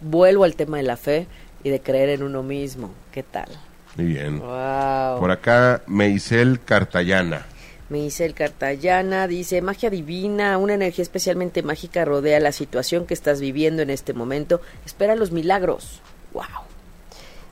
Vuelvo 0.00 0.44
al 0.44 0.54
tema 0.54 0.76
de 0.76 0.84
la 0.84 0.96
fe 0.96 1.26
y 1.64 1.70
de 1.70 1.80
creer 1.80 2.10
en 2.10 2.22
uno 2.22 2.44
mismo. 2.44 2.92
¿Qué 3.10 3.24
tal? 3.24 3.48
Muy 3.96 4.06
bien. 4.06 4.38
Wow. 4.38 5.18
Por 5.18 5.32
acá, 5.32 5.82
Meisel 5.88 6.60
Cartayana. 6.60 7.46
Me 7.90 8.06
el 8.06 8.34
Cartayana, 8.34 9.28
dice, 9.28 9.60
magia 9.60 9.90
divina, 9.90 10.56
una 10.56 10.74
energía 10.74 11.02
especialmente 11.02 11.62
mágica 11.62 12.04
rodea 12.04 12.40
la 12.40 12.52
situación 12.52 13.04
que 13.04 13.12
estás 13.12 13.40
viviendo 13.40 13.82
en 13.82 13.90
este 13.90 14.14
momento. 14.14 14.62
Espera 14.86 15.14
los 15.14 15.32
milagros. 15.32 16.00
Wow. 16.32 16.44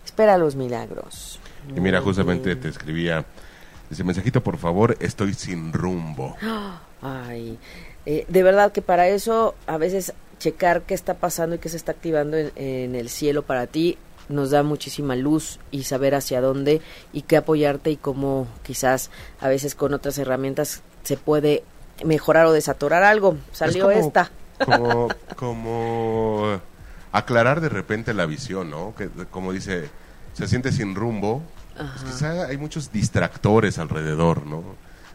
Espera 0.04 0.38
los 0.38 0.56
milagros. 0.56 1.38
Y 1.68 1.80
mira, 1.80 2.00
justamente 2.00 2.56
te 2.56 2.68
escribía, 2.68 3.26
dice, 3.90 4.04
mensajito, 4.04 4.42
por 4.42 4.56
favor, 4.56 4.96
estoy 5.00 5.34
sin 5.34 5.72
rumbo. 5.72 6.36
Ay, 7.02 7.58
eh, 8.06 8.24
de 8.28 8.42
verdad 8.42 8.72
que 8.72 8.80
para 8.80 9.08
eso 9.08 9.54
a 9.66 9.76
veces 9.76 10.14
checar 10.38 10.82
qué 10.82 10.94
está 10.94 11.14
pasando 11.14 11.56
y 11.56 11.58
qué 11.58 11.68
se 11.68 11.76
está 11.76 11.92
activando 11.92 12.36
en 12.36 12.94
el 12.94 13.08
cielo 13.08 13.42
para 13.42 13.66
ti 13.66 13.98
nos 14.28 14.50
da 14.50 14.62
muchísima 14.62 15.16
luz 15.16 15.58
y 15.70 15.84
saber 15.84 16.14
hacia 16.14 16.40
dónde 16.40 16.80
y 17.12 17.22
qué 17.22 17.36
apoyarte 17.36 17.90
y 17.90 17.96
cómo 17.96 18.46
quizás 18.62 19.10
a 19.40 19.48
veces 19.48 19.74
con 19.74 19.94
otras 19.94 20.18
herramientas 20.18 20.82
se 21.02 21.16
puede 21.16 21.64
mejorar 22.04 22.46
o 22.46 22.52
desatorar 22.52 23.02
algo. 23.02 23.36
Salió 23.52 23.90
esta. 23.90 24.30
Como, 25.36 26.60
aclarar 27.10 27.60
de 27.60 27.68
repente 27.68 28.14
la 28.14 28.26
visión, 28.26 28.70
¿no? 28.70 28.94
Que 28.96 29.08
como 29.30 29.52
dice, 29.52 29.90
se 30.34 30.46
siente 30.46 30.70
sin 30.72 30.94
rumbo. 30.94 31.42
Pues 31.76 32.12
quizá 32.12 32.46
hay 32.46 32.58
muchos 32.58 32.92
distractores 32.92 33.78
alrededor, 33.78 34.46
¿no? 34.46 34.62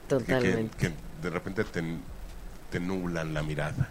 Totalmente. 0.07 0.77
Que, 0.77 0.91
de 1.21 1.29
repente 1.29 1.63
te, 1.63 1.81
te 2.69 2.79
nublan 2.79 3.33
la 3.33 3.41
mirada 3.41 3.89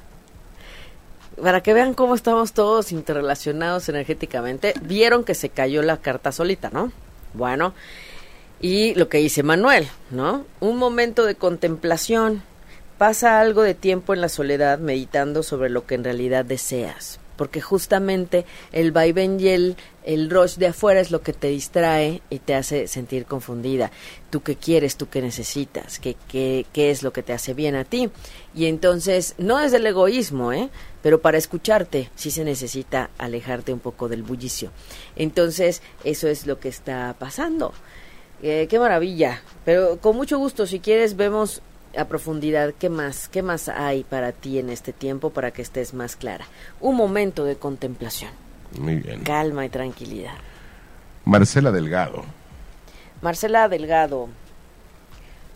para 1.40 1.62
que 1.62 1.74
vean 1.74 1.94
cómo 1.94 2.14
estamos 2.14 2.52
todos 2.52 2.92
interrelacionados 2.92 3.88
energéticamente, 3.88 4.74
vieron 4.82 5.24
que 5.24 5.34
se 5.34 5.48
cayó 5.48 5.82
la 5.82 5.98
carta 5.98 6.32
solita, 6.32 6.70
¿no? 6.70 6.92
Bueno, 7.34 7.74
y 8.60 8.94
lo 8.94 9.08
que 9.08 9.18
dice 9.18 9.42
Manuel, 9.42 9.88
¿no? 10.10 10.44
Un 10.60 10.78
momento 10.78 11.24
de 11.24 11.34
contemplación, 11.34 12.42
pasa 12.98 13.40
algo 13.40 13.62
de 13.62 13.74
tiempo 13.74 14.14
en 14.14 14.22
la 14.22 14.28
soledad 14.28 14.78
meditando 14.78 15.42
sobre 15.42 15.68
lo 15.68 15.86
que 15.86 15.94
en 15.94 16.04
realidad 16.04 16.44
deseas 16.44 17.20
porque 17.36 17.60
justamente 17.60 18.44
el 18.72 18.92
vaivén 18.92 19.38
y 19.40 19.48
el, 19.48 19.76
el 20.04 20.30
rush 20.30 20.56
de 20.56 20.68
afuera 20.68 21.00
es 21.00 21.10
lo 21.10 21.22
que 21.22 21.32
te 21.32 21.48
distrae 21.48 22.22
y 22.30 22.38
te 22.38 22.54
hace 22.54 22.88
sentir 22.88 23.26
confundida. 23.26 23.90
Tú 24.30 24.42
qué 24.42 24.56
quieres, 24.56 24.96
tú 24.96 25.08
qué 25.08 25.20
necesitas, 25.22 25.98
qué, 25.98 26.16
qué, 26.28 26.66
qué 26.72 26.90
es 26.90 27.02
lo 27.02 27.12
que 27.12 27.22
te 27.22 27.32
hace 27.32 27.54
bien 27.54 27.74
a 27.74 27.84
ti. 27.84 28.10
Y 28.54 28.66
entonces, 28.66 29.34
no 29.38 29.60
es 29.60 29.72
el 29.72 29.86
egoísmo, 29.86 30.52
¿eh? 30.52 30.70
pero 31.02 31.20
para 31.20 31.38
escucharte 31.38 32.10
sí 32.16 32.30
se 32.30 32.44
necesita 32.44 33.10
alejarte 33.18 33.72
un 33.72 33.80
poco 33.80 34.08
del 34.08 34.22
bullicio. 34.22 34.72
Entonces, 35.14 35.82
eso 36.04 36.28
es 36.28 36.46
lo 36.46 36.58
que 36.58 36.68
está 36.68 37.14
pasando. 37.18 37.72
Eh, 38.42 38.66
qué 38.68 38.78
maravilla. 38.78 39.42
Pero 39.64 39.98
con 39.98 40.16
mucho 40.16 40.38
gusto, 40.38 40.66
si 40.66 40.80
quieres, 40.80 41.16
vemos 41.16 41.62
a 41.96 42.06
profundidad 42.06 42.74
qué 42.78 42.88
más, 42.88 43.28
qué 43.28 43.42
más 43.42 43.68
hay 43.68 44.04
para 44.04 44.32
ti 44.32 44.58
en 44.58 44.70
este 44.70 44.92
tiempo 44.92 45.30
para 45.30 45.50
que 45.50 45.62
estés 45.62 45.94
más 45.94 46.16
clara. 46.16 46.46
Un 46.80 46.96
momento 46.96 47.44
de 47.44 47.56
contemplación. 47.56 48.30
Muy 48.78 48.96
bien. 48.96 49.22
Calma 49.22 49.64
y 49.64 49.68
tranquilidad. 49.68 50.34
Marcela 51.24 51.72
Delgado. 51.72 52.24
Marcela 53.22 53.68
Delgado. 53.68 54.28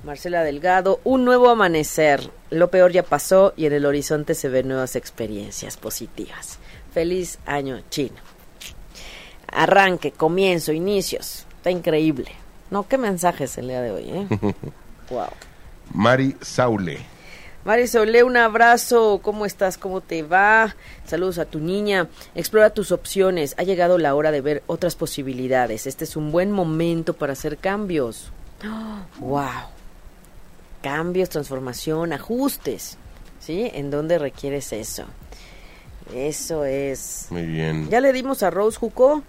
Marcela 0.03 0.43
Delgado, 0.43 1.01
un 1.05 1.25
nuevo 1.25 1.51
amanecer. 1.51 2.31
Lo 2.51 2.71
peor 2.71 2.91
ya 2.91 3.03
pasó 3.03 3.53
y 3.57 3.67
en 3.67 3.75
el 3.75 3.85
horizonte 3.85 4.35
se 4.35 4.49
ven 4.49 4.69
nuevas 4.69 4.97
experiencias 4.97 5.77
positivas. 5.77 6.59
Feliz 6.93 7.39
año 7.45 7.81
chino. 7.91 8.17
Arranque, 9.47 10.13
comienzo, 10.13 10.73
inicios. 10.73 11.47
Está 11.57 11.71
increíble. 11.71 12.33
No, 12.71 12.89
qué 12.89 12.97
mensajes 12.97 13.59
el 13.59 13.69
día 13.69 13.83
de 13.83 13.91
hoy, 13.91 14.05
¿eh? 14.09 14.27
wow. 15.11 15.29
Mari 15.93 16.37
Saule. 16.41 16.99
Mari 17.65 17.87
Saule, 17.87 18.25
un 18.25 18.37
abrazo. 18.37 19.21
¿Cómo 19.23 19.45
estás? 19.45 19.77
¿Cómo 19.77 20.01
te 20.01 20.23
va? 20.23 20.75
Saludos 21.05 21.39
a 21.39 21.45
tu 21.45 21.59
niña. 21.59 22.09
Explora 22.35 22.71
tus 22.71 22.91
opciones. 22.93 23.55
Ha 23.59 23.65
llegado 23.65 23.99
la 23.99 24.15
hora 24.15 24.31
de 24.31 24.41
ver 24.41 24.63
otras 24.67 24.97
posibilidades. 24.97 25.87
Este 25.87 26.05
es 26.05 26.17
un 26.17 26.33
buen 26.33 26.53
momento 26.53 27.15
para 27.15 27.35
hacer 27.35 27.59
cambios. 27.59 28.33
¡Wow! 29.19 29.69
Cambios, 30.83 31.29
transformación, 31.29 32.13
ajustes. 32.13 32.97
¿Sí? 33.41 33.71
¿En 33.75 33.91
dónde 33.91 34.19
requieres 34.19 34.73
eso? 34.73 35.05
Eso 36.15 36.65
es. 36.65 37.27
Muy 37.31 37.47
bien. 37.47 37.89
¿Ya 37.91 38.01
le 38.01 38.13
dimos 38.13 38.43
a 38.43 38.51
Rose 38.51 38.79
Juco? 38.79 39.23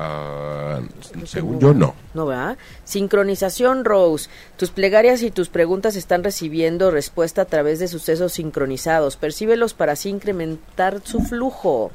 Ah, 0.00 0.80
según 1.24 1.58
yo, 1.58 1.74
no. 1.74 1.94
No, 2.14 2.26
¿verdad? 2.26 2.56
Sincronización, 2.84 3.84
Rose. 3.84 4.30
Tus 4.56 4.70
plegarias 4.70 5.22
y 5.22 5.32
tus 5.32 5.48
preguntas 5.48 5.96
están 5.96 6.22
recibiendo 6.22 6.92
respuesta 6.92 7.42
a 7.42 7.46
través 7.46 7.80
de 7.80 7.88
sucesos 7.88 8.34
sincronizados. 8.34 9.16
Percíbelos 9.16 9.74
para 9.74 9.92
así 9.92 10.08
incrementar 10.08 11.00
su 11.02 11.20
flujo. 11.20 11.90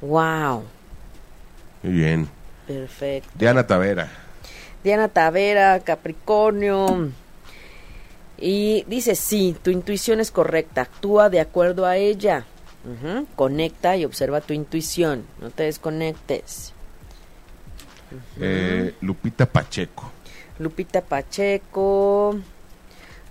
¡Wow! 0.00 0.62
Muy 1.82 1.92
bien. 1.92 2.28
Perfecto. 2.66 3.28
Diana 3.34 3.66
Tavera. 3.66 4.08
Diana 4.82 5.08
Tavera, 5.08 5.80
Capricornio. 5.80 7.10
Y 8.38 8.84
dice, 8.88 9.14
sí, 9.14 9.54
tu 9.62 9.70
intuición 9.70 10.18
es 10.18 10.30
correcta, 10.30 10.80
actúa 10.80 11.28
de 11.28 11.40
acuerdo 11.40 11.84
a 11.84 11.98
ella. 11.98 12.46
Conecta 13.36 13.96
y 13.96 14.04
observa 14.04 14.40
tu 14.40 14.54
intuición, 14.54 15.24
no 15.40 15.50
te 15.50 15.64
desconectes. 15.64 16.71
Eh, 18.40 18.94
Lupita 19.00 19.46
Pacheco. 19.46 20.10
Lupita 20.58 21.00
Pacheco. 21.00 22.36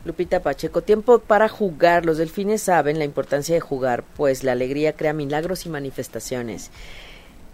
Lupita 0.03 0.39
Pacheco, 0.41 0.81
tiempo 0.81 1.19
para 1.19 1.47
jugar. 1.47 2.05
Los 2.05 2.17
delfines 2.17 2.63
saben 2.63 2.97
la 2.97 3.05
importancia 3.05 3.53
de 3.53 3.61
jugar, 3.61 4.03
pues 4.17 4.43
la 4.43 4.53
alegría 4.53 4.93
crea 4.93 5.13
milagros 5.13 5.65
y 5.65 5.69
manifestaciones. 5.69 6.71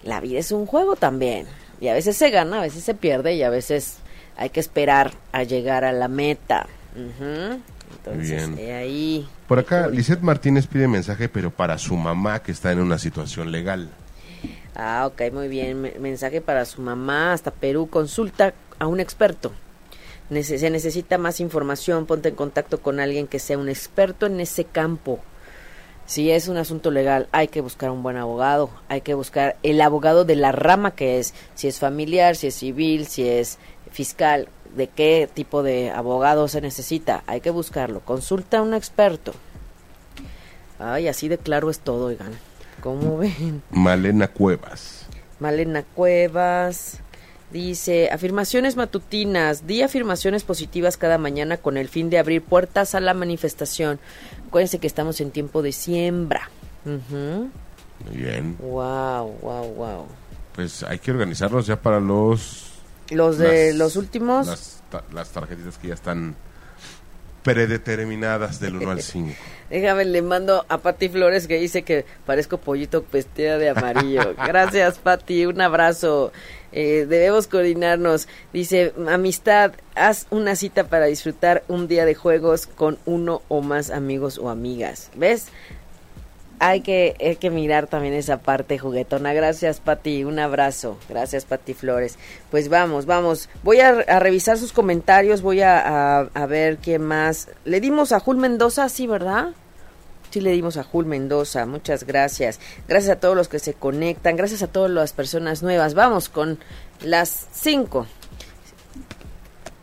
la 0.04 0.22
vida 0.22 0.40
es 0.40 0.52
un 0.54 0.66
juego 0.66 0.96
también. 0.96 1.48
Y 1.82 1.90
a 1.90 1.94
veces 1.94 2.16
se 2.16 2.30
gana, 2.30 2.60
a 2.60 2.62
veces 2.62 2.84
se 2.84 2.94
pierde 2.94 3.34
y 3.36 3.44
a 3.44 3.50
veces 3.50 3.98
hay 4.38 4.50
que 4.50 4.60
esperar 4.62 5.12
a 5.34 5.44
llegar 5.44 5.84
a 5.84 5.92
la 5.92 6.08
meta. 6.08 6.68
Entonces, 6.96 8.50
Bien. 8.50 8.58
he 8.58 8.74
ahí. 8.74 9.28
Por 9.48 9.60
acá, 9.60 9.88
Lisette 9.88 10.22
Martínez 10.22 10.68
pide 10.68 10.88
mensaje, 10.88 11.28
pero 11.30 11.52
para 11.52 11.78
su 11.78 11.96
mamá 11.96 12.42
que 12.42 12.52
está 12.52 12.72
en 12.72 12.80
una 12.80 12.98
situación 12.98 13.52
legal. 13.52 13.90
Ah, 14.80 15.08
ok, 15.12 15.34
muy 15.34 15.48
bien. 15.48 15.82
Me- 15.82 15.96
mensaje 16.00 16.40
para 16.40 16.64
su 16.66 16.82
mamá 16.82 17.34
hasta 17.34 17.50
Perú. 17.50 17.88
Consulta 17.90 18.54
a 18.78 18.86
un 18.86 19.00
experto. 19.00 19.52
Se 20.44 20.70
necesita 20.70 21.18
más 21.18 21.40
información. 21.40 22.06
Ponte 22.06 22.30
en 22.30 22.36
contacto 22.36 22.80
con 22.82 23.00
alguien 23.00 23.26
que 23.28 23.40
sea 23.40 23.58
un 23.58 23.70
experto 23.70 24.28
en 24.28 24.40
ese 24.40 24.66
campo. 24.66 25.20
Si 26.06 26.30
es 26.32 26.48
un 26.48 26.58
asunto 26.58 26.92
legal, 26.92 27.28
hay 27.32 27.48
que 27.48 27.60
buscar 27.62 27.90
un 27.90 28.04
buen 28.04 28.18
abogado. 28.18 28.70
Hay 28.88 29.02
que 29.02 29.16
buscar 29.16 29.58
el 29.64 29.82
abogado 29.82 30.26
de 30.26 30.36
la 30.36 30.52
rama 30.52 30.92
que 30.92 31.18
es. 31.20 31.34
Si 31.56 31.68
es 31.68 31.80
familiar, 31.80 32.36
si 32.36 32.48
es 32.48 32.56
civil, 32.56 33.08
si 33.08 33.28
es 33.28 33.58
fiscal. 33.92 34.48
De 34.76 34.88
qué 34.88 35.28
tipo 35.34 35.64
de 35.64 35.90
abogado 35.90 36.48
se 36.48 36.62
necesita. 36.62 37.24
Hay 37.26 37.42
que 37.42 37.50
buscarlo. 37.50 38.02
Consulta 38.02 38.60
a 38.60 38.62
un 38.62 38.76
experto. 38.76 39.34
Ay, 40.78 41.08
así 41.08 41.30
de 41.30 41.40
claro 41.40 41.72
es 41.72 41.80
todo, 41.80 42.06
oigan. 42.06 42.32
¿Cómo 42.82 43.18
ven? 43.18 43.62
Malena 43.72 44.28
Cuevas. 44.28 45.06
Malena 45.40 45.84
Cuevas 45.84 47.00
dice, 47.52 48.10
afirmaciones 48.12 48.76
matutinas, 48.76 49.66
di 49.68 49.82
afirmaciones 49.82 50.44
positivas 50.44 50.98
cada 50.98 51.18
mañana 51.18 51.58
con 51.58 51.78
el 51.78 51.90
fin 51.90 52.10
de 52.10 52.18
abrir 52.20 52.42
puertas 52.42 52.96
a 52.96 53.00
la 53.00 53.14
manifestación. 53.14 54.00
Acuérdense 54.48 54.80
que 54.80 54.88
estamos 54.88 55.22
en 55.22 55.32
tiempo 55.32 55.62
de 55.62 55.72
siembra. 55.72 56.50
Muy 56.86 58.16
bien. 58.18 58.56
Wow, 58.60 59.38
wow, 59.42 59.74
wow. 59.76 60.06
Pues 60.56 60.84
hay 60.84 61.00
que 61.00 61.12
organizarnos 61.12 61.68
ya 61.68 61.80
para 61.82 62.00
los... 62.00 62.64
Los 63.10 63.38
de 63.38 63.68
las- 63.70 63.76
los 63.78 63.96
últimos, 63.96 64.48
Las, 64.48 64.82
ta- 64.92 65.04
las 65.14 65.30
tarjetitas 65.30 65.78
que 65.78 65.88
ya 65.90 65.94
están 65.94 66.36
predeterminadas 67.44 68.60
del 68.60 68.76
1 68.76 68.92
al 68.92 69.02
5. 69.02 69.34
déjame, 69.70 70.06
le 70.06 70.22
mando 70.22 70.66
a 70.70 70.78
Pati 70.78 71.10
Flores 71.10 71.48
que 71.48 71.60
dice 71.60 71.84
que 71.84 72.06
parezco 72.26 72.58
pollito 72.58 73.06
vestida 73.12 73.58
de 73.58 73.70
amarillo. 73.70 74.36
Gracias, 74.48 74.98
Pati, 75.00 75.46
un 75.46 75.62
abrazo. 75.62 76.32
Eh, 76.72 77.06
debemos 77.08 77.48
coordinarnos. 77.48 78.28
Dice, 78.54 78.94
amistad, 79.08 79.74
haz 79.96 80.28
una 80.30 80.56
cita 80.56 80.86
para 80.86 81.06
disfrutar 81.06 81.64
un 81.68 81.88
día 81.88 82.06
de 82.06 82.16
juegos 82.16 82.68
con 82.68 82.98
uno 83.06 83.42
o 83.48 83.62
más 83.62 83.90
amigos 83.90 84.38
o 84.38 84.50
amigas. 84.50 85.10
¿Ves? 85.16 85.48
Hay 86.60 86.82
que, 86.82 87.16
hay 87.20 87.36
que 87.36 87.52
mirar 87.52 87.88
también 87.88 88.16
esa 88.16 88.40
parte 88.40 88.80
juguetona. 88.80 89.34
Gracias, 89.34 89.80
Pati. 89.80 90.24
Un 90.24 90.40
abrazo. 90.40 90.98
Gracias, 91.08 91.46
Pati 91.46 91.76
Flores. 91.76 92.18
Pues 92.50 92.68
vamos, 92.70 93.06
vamos. 93.06 93.48
Voy 93.64 93.80
a, 93.80 93.92
revisar 94.20 94.58
sus 94.58 94.74
comentarios. 94.74 95.42
Voy 95.42 95.62
a, 95.62 96.20
a, 96.22 96.46
ver 96.48 96.78
quién 96.78 97.04
más. 97.04 97.50
Le 97.64 97.80
dimos 97.80 98.12
a 98.12 98.20
Jul 98.20 98.38
Mendoza, 98.38 98.90
sí, 98.90 99.06
¿verdad? 99.06 99.50
Sí, 100.32 100.42
le 100.42 100.52
dimos 100.52 100.78
a 100.78 100.84
Jul 100.84 101.06
Mendoza. 101.06 101.68
Muchas 101.68 102.06
gracias. 102.06 102.60
Gracias 102.88 103.18
a 103.18 103.20
todos 103.20 103.36
los 103.36 103.48
que 103.48 103.60
se 103.60 103.76
conectan. 103.76 104.36
Gracias 104.36 104.64
a 104.64 104.68
todas 104.68 104.90
las 104.90 105.14
personas 105.14 105.62
nuevas. 105.62 105.94
Vamos 105.94 106.28
con 106.28 106.60
las 107.02 107.48
cinco. 107.52 108.08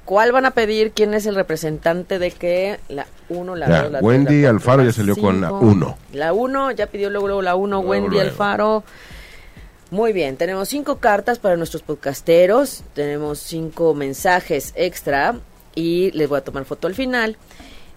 ¿Cuál 0.04 0.32
van 0.32 0.44
a 0.44 0.50
pedir? 0.50 0.92
¿Quién 0.92 1.14
es 1.14 1.24
el 1.26 1.34
representante 1.34 2.18
de 2.18 2.30
qué? 2.30 2.78
La 2.88 3.06
1, 3.30 3.56
la 3.56 3.68
Ya, 3.68 3.82
2, 3.84 3.92
la 3.92 3.98
3, 4.00 4.02
Wendy 4.08 4.42
la 4.42 4.50
Alfaro 4.50 4.82
ya 4.82 4.86
la 4.88 4.92
salió 4.92 5.16
con 5.16 5.40
la 5.40 5.48
cinco. 5.48 5.60
uno. 5.60 5.98
La 6.12 6.32
1, 6.32 6.72
ya 6.72 6.86
pidió 6.88 7.08
luego, 7.10 7.26
luego 7.28 7.42
la 7.42 7.54
1, 7.56 7.76
Luego, 7.76 7.90
Wendy 7.90 8.08
luego. 8.16 8.30
Alfaro. 8.30 8.84
Muy 9.90 10.12
bien, 10.12 10.36
tenemos 10.36 10.68
cinco 10.68 10.96
cartas 10.96 11.38
para 11.38 11.56
nuestros 11.56 11.82
podcasteros, 11.82 12.82
tenemos 12.94 13.38
cinco 13.38 13.94
mensajes 13.94 14.72
extra 14.76 15.36
y 15.74 16.10
les 16.12 16.28
voy 16.28 16.38
a 16.38 16.44
tomar 16.44 16.64
foto 16.64 16.86
al 16.88 16.94
final. 16.94 17.36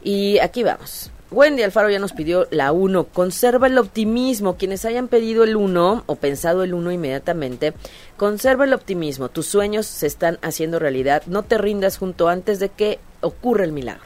Y 0.03 0.37
aquí 0.39 0.63
vamos. 0.63 1.11
Wendy 1.29 1.63
Alfaro 1.63 1.89
ya 1.89 1.99
nos 1.99 2.13
pidió 2.13 2.47
la 2.51 2.71
1. 2.71 3.05
Conserva 3.05 3.67
el 3.67 3.77
optimismo. 3.77 4.55
Quienes 4.55 4.85
hayan 4.85 5.07
pedido 5.07 5.43
el 5.43 5.55
1 5.55 6.03
o 6.05 6.15
pensado 6.15 6.63
el 6.63 6.73
1 6.73 6.91
inmediatamente, 6.91 7.73
conserva 8.15 8.63
el 8.63 8.73
optimismo. 8.73 9.29
Tus 9.29 9.47
sueños 9.47 9.85
se 9.85 10.07
están 10.07 10.39
haciendo 10.41 10.79
realidad. 10.79 11.23
No 11.25 11.43
te 11.43 11.57
rindas 11.57 11.97
junto 11.97 12.29
antes 12.29 12.59
de 12.59 12.69
que 12.69 12.99
ocurra 13.21 13.65
el 13.65 13.73
milagro. 13.73 14.05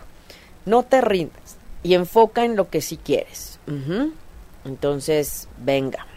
No 0.65 0.83
te 0.83 1.01
rindas 1.01 1.57
y 1.83 1.93
enfoca 1.93 2.43
en 2.45 2.55
lo 2.55 2.69
que 2.69 2.81
sí 2.81 2.97
quieres. 2.97 3.59
Entonces, 4.65 5.47
venga. 5.59 6.07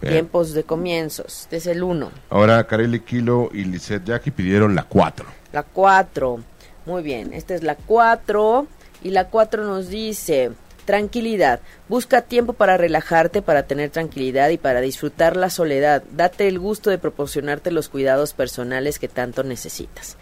Bien. 0.00 0.14
Tiempos 0.14 0.52
de 0.52 0.64
comienzos. 0.64 1.42
Este 1.42 1.56
es 1.56 1.66
el 1.66 1.82
1. 1.82 2.10
Ahora 2.30 2.66
Kareli 2.66 3.00
Kilo 3.00 3.48
y 3.52 3.64
Lisette 3.64 4.04
Jackie 4.04 4.30
pidieron 4.30 4.74
la 4.74 4.82
4. 4.82 5.24
La 5.52 5.62
4. 5.62 6.40
Muy 6.86 7.02
bien, 7.02 7.32
esta 7.32 7.54
es 7.54 7.62
la 7.62 7.76
4. 7.76 8.66
Y 9.04 9.10
la 9.10 9.28
4 9.28 9.62
nos 9.62 9.88
dice, 9.88 10.50
tranquilidad. 10.84 11.60
Busca 11.88 12.22
tiempo 12.22 12.52
para 12.52 12.76
relajarte, 12.76 13.42
para 13.42 13.64
tener 13.64 13.90
tranquilidad 13.90 14.48
y 14.50 14.58
para 14.58 14.80
disfrutar 14.80 15.36
la 15.36 15.50
soledad. 15.50 16.02
Date 16.12 16.48
el 16.48 16.58
gusto 16.58 16.90
de 16.90 16.98
proporcionarte 16.98 17.70
los 17.70 17.88
cuidados 17.88 18.32
personales 18.32 18.98
que 18.98 19.08
tanto 19.08 19.44
necesitas. 19.44 20.16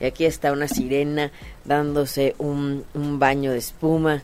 Y 0.00 0.04
aquí 0.04 0.24
está 0.24 0.52
una 0.52 0.68
sirena 0.68 1.32
dándose 1.64 2.34
un, 2.38 2.84
un 2.94 3.18
baño 3.18 3.52
de 3.52 3.58
espuma, 3.58 4.22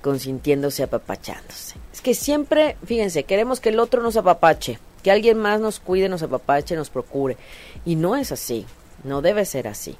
consintiéndose, 0.00 0.82
apapachándose. 0.82 1.76
Es 1.92 2.00
que 2.00 2.14
siempre, 2.14 2.76
fíjense, 2.84 3.22
queremos 3.22 3.60
que 3.60 3.68
el 3.68 3.78
otro 3.78 4.02
nos 4.02 4.16
apapache, 4.16 4.78
que 5.02 5.12
alguien 5.12 5.38
más 5.38 5.60
nos 5.60 5.78
cuide, 5.78 6.08
nos 6.08 6.22
apapache, 6.22 6.74
nos 6.74 6.90
procure. 6.90 7.36
Y 7.84 7.94
no 7.94 8.16
es 8.16 8.32
así, 8.32 8.66
no 9.04 9.22
debe 9.22 9.44
ser 9.44 9.68
así. 9.68 9.96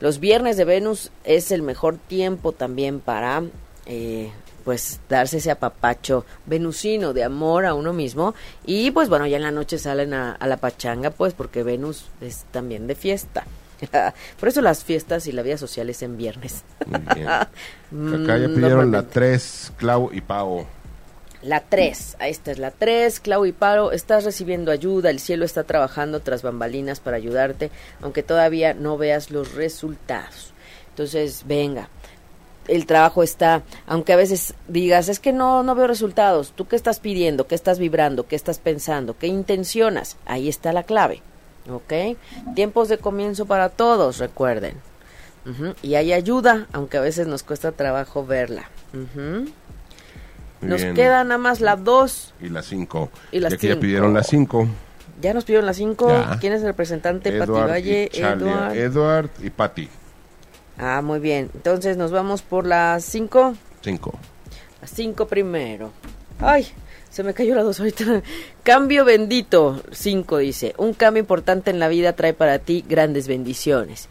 Los 0.00 0.18
viernes 0.20 0.56
de 0.56 0.64
Venus 0.64 1.10
es 1.24 1.50
el 1.50 1.62
mejor 1.62 1.96
tiempo 1.96 2.52
también 2.52 3.00
para, 3.00 3.42
eh, 3.86 4.30
pues, 4.64 5.00
darse 5.08 5.38
ese 5.38 5.50
apapacho 5.50 6.24
venusino 6.46 7.12
de 7.12 7.24
amor 7.24 7.64
a 7.66 7.74
uno 7.74 7.92
mismo. 7.92 8.34
Y 8.64 8.90
pues 8.90 9.08
bueno, 9.08 9.26
ya 9.26 9.36
en 9.36 9.42
la 9.44 9.50
noche 9.52 9.78
salen 9.78 10.12
a, 10.14 10.32
a 10.32 10.46
la 10.46 10.56
pachanga, 10.58 11.10
pues, 11.10 11.34
porque 11.34 11.62
Venus 11.62 12.06
es 12.20 12.44
también 12.50 12.86
de 12.86 12.94
fiesta. 12.94 13.46
Por 14.40 14.48
eso 14.48 14.62
las 14.62 14.84
fiestas 14.84 15.26
y 15.26 15.32
la 15.32 15.42
vida 15.42 15.58
social 15.58 15.90
es 15.90 16.02
en 16.02 16.16
viernes. 16.16 16.64
Muy 16.84 17.02
bien. 17.14 17.28
Acá 18.08 18.38
ya 18.38 18.48
Mm, 18.48 18.54
pidieron 18.54 18.90
la 18.90 19.02
normalmente. 19.02 19.10
3, 19.12 19.72
Clau 19.76 20.10
y 20.12 20.20
Pau. 20.22 20.66
La 21.46 21.60
3, 21.60 22.16
esta 22.22 22.50
es 22.50 22.58
la 22.58 22.72
3, 22.72 23.20
Clau 23.20 23.46
y 23.46 23.52
Paro, 23.52 23.92
estás 23.92 24.24
recibiendo 24.24 24.72
ayuda, 24.72 25.10
el 25.10 25.20
cielo 25.20 25.44
está 25.44 25.62
trabajando 25.62 26.18
tras 26.18 26.42
bambalinas 26.42 26.98
para 26.98 27.18
ayudarte, 27.18 27.70
aunque 28.02 28.24
todavía 28.24 28.74
no 28.74 28.98
veas 28.98 29.30
los 29.30 29.54
resultados. 29.54 30.52
Entonces, 30.88 31.44
venga, 31.46 31.88
el 32.66 32.84
trabajo 32.86 33.22
está, 33.22 33.62
aunque 33.86 34.12
a 34.12 34.16
veces 34.16 34.54
digas, 34.66 35.08
es 35.08 35.20
que 35.20 35.32
no, 35.32 35.62
no 35.62 35.76
veo 35.76 35.86
resultados, 35.86 36.52
¿tú 36.56 36.66
qué 36.66 36.74
estás 36.74 36.98
pidiendo? 36.98 37.46
¿Qué 37.46 37.54
estás 37.54 37.78
vibrando? 37.78 38.26
¿Qué 38.26 38.34
estás 38.34 38.58
pensando? 38.58 39.16
¿Qué 39.16 39.28
intencionas? 39.28 40.16
Ahí 40.26 40.48
está 40.48 40.72
la 40.72 40.82
clave, 40.82 41.22
¿ok? 41.70 42.18
Tiempos 42.56 42.88
de 42.88 42.98
comienzo 42.98 43.46
para 43.46 43.68
todos, 43.68 44.18
recuerden. 44.18 44.74
Y 45.80 45.94
hay 45.94 46.12
ayuda, 46.12 46.66
aunque 46.72 46.96
a 46.96 47.02
veces 47.02 47.28
nos 47.28 47.44
cuesta 47.44 47.70
trabajo 47.70 48.26
verla. 48.26 48.68
Muy 50.60 50.70
Nos 50.70 50.82
bien. 50.82 50.94
queda 50.94 51.22
nada 51.24 51.38
más 51.38 51.60
la 51.60 51.76
2. 51.76 52.34
Y 52.40 52.48
la 52.48 52.62
5. 52.62 53.10
Y 53.32 53.40
las 53.40 53.52
ya 53.52 53.58
cinco. 53.58 53.80
pidieron 53.80 54.14
la 54.14 54.22
5. 54.22 54.68
Ya 55.20 55.34
nos 55.34 55.44
pidieron 55.44 55.66
la 55.66 55.74
5. 55.74 56.08
Ya. 56.08 56.38
¿Quién 56.40 56.52
es 56.52 56.60
el 56.60 56.68
representante? 56.68 57.32
Pati 57.32 57.50
Valle. 57.52 58.10
Edward. 58.12 58.76
Edward 58.76 59.30
y 59.42 59.50
Patty. 59.50 59.88
Ah, 60.78 61.00
muy 61.02 61.20
bien. 61.20 61.50
Entonces 61.54 61.96
nos 61.96 62.10
vamos 62.10 62.42
por 62.42 62.66
la 62.66 62.98
5. 63.00 63.54
5. 63.82 64.12
La 64.82 64.88
5 64.88 65.26
primero. 65.26 65.90
Ay, 66.38 66.66
se 67.10 67.22
me 67.22 67.32
cayó 67.32 67.54
la 67.54 67.62
2 67.62 67.78
ahorita. 67.80 68.22
Cambio 68.62 69.04
bendito. 69.04 69.82
5 69.90 70.38
dice. 70.38 70.74
Un 70.78 70.92
cambio 70.92 71.20
importante 71.20 71.70
en 71.70 71.78
la 71.78 71.88
vida 71.88 72.12
trae 72.14 72.34
para 72.34 72.58
ti 72.58 72.84
grandes 72.86 73.26
bendiciones. 73.28 74.08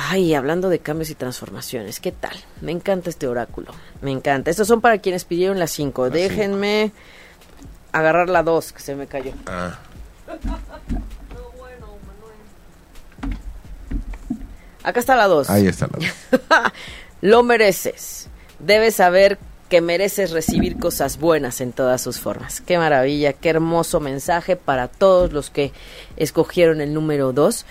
Ay, 0.00 0.32
hablando 0.34 0.68
de 0.68 0.78
cambios 0.78 1.10
y 1.10 1.16
transformaciones, 1.16 1.98
¿qué 1.98 2.12
tal? 2.12 2.36
Me 2.60 2.70
encanta 2.70 3.10
este 3.10 3.26
oráculo. 3.26 3.72
Me 4.00 4.12
encanta. 4.12 4.48
Estos 4.48 4.68
son 4.68 4.80
para 4.80 4.98
quienes 4.98 5.24
pidieron 5.24 5.58
la 5.58 5.66
5. 5.66 6.04
La 6.04 6.10
Déjenme 6.10 6.92
agarrar 7.90 8.28
la 8.28 8.44
2, 8.44 8.72
que 8.72 8.80
se 8.80 8.94
me 8.94 9.08
cayó. 9.08 9.32
Ah, 9.46 9.76
Acá 14.84 15.00
está 15.00 15.16
la 15.16 15.26
2. 15.26 15.50
ahí 15.50 15.66
está 15.66 15.88
la 15.88 15.98
2. 15.98 16.72
Lo 17.22 17.42
mereces. 17.42 18.28
Debes 18.60 18.94
saber 18.94 19.36
que 19.68 19.80
mereces 19.80 20.30
recibir 20.30 20.78
cosas 20.78 21.18
buenas 21.18 21.60
en 21.60 21.72
todas 21.72 22.00
sus 22.00 22.20
formas. 22.20 22.60
Qué 22.60 22.78
maravilla, 22.78 23.32
qué 23.32 23.50
hermoso 23.50 23.98
mensaje 23.98 24.54
para 24.54 24.86
todos 24.86 25.32
los 25.32 25.50
que 25.50 25.72
escogieron 26.16 26.80
el 26.80 26.94
número 26.94 27.32
2. 27.32 27.66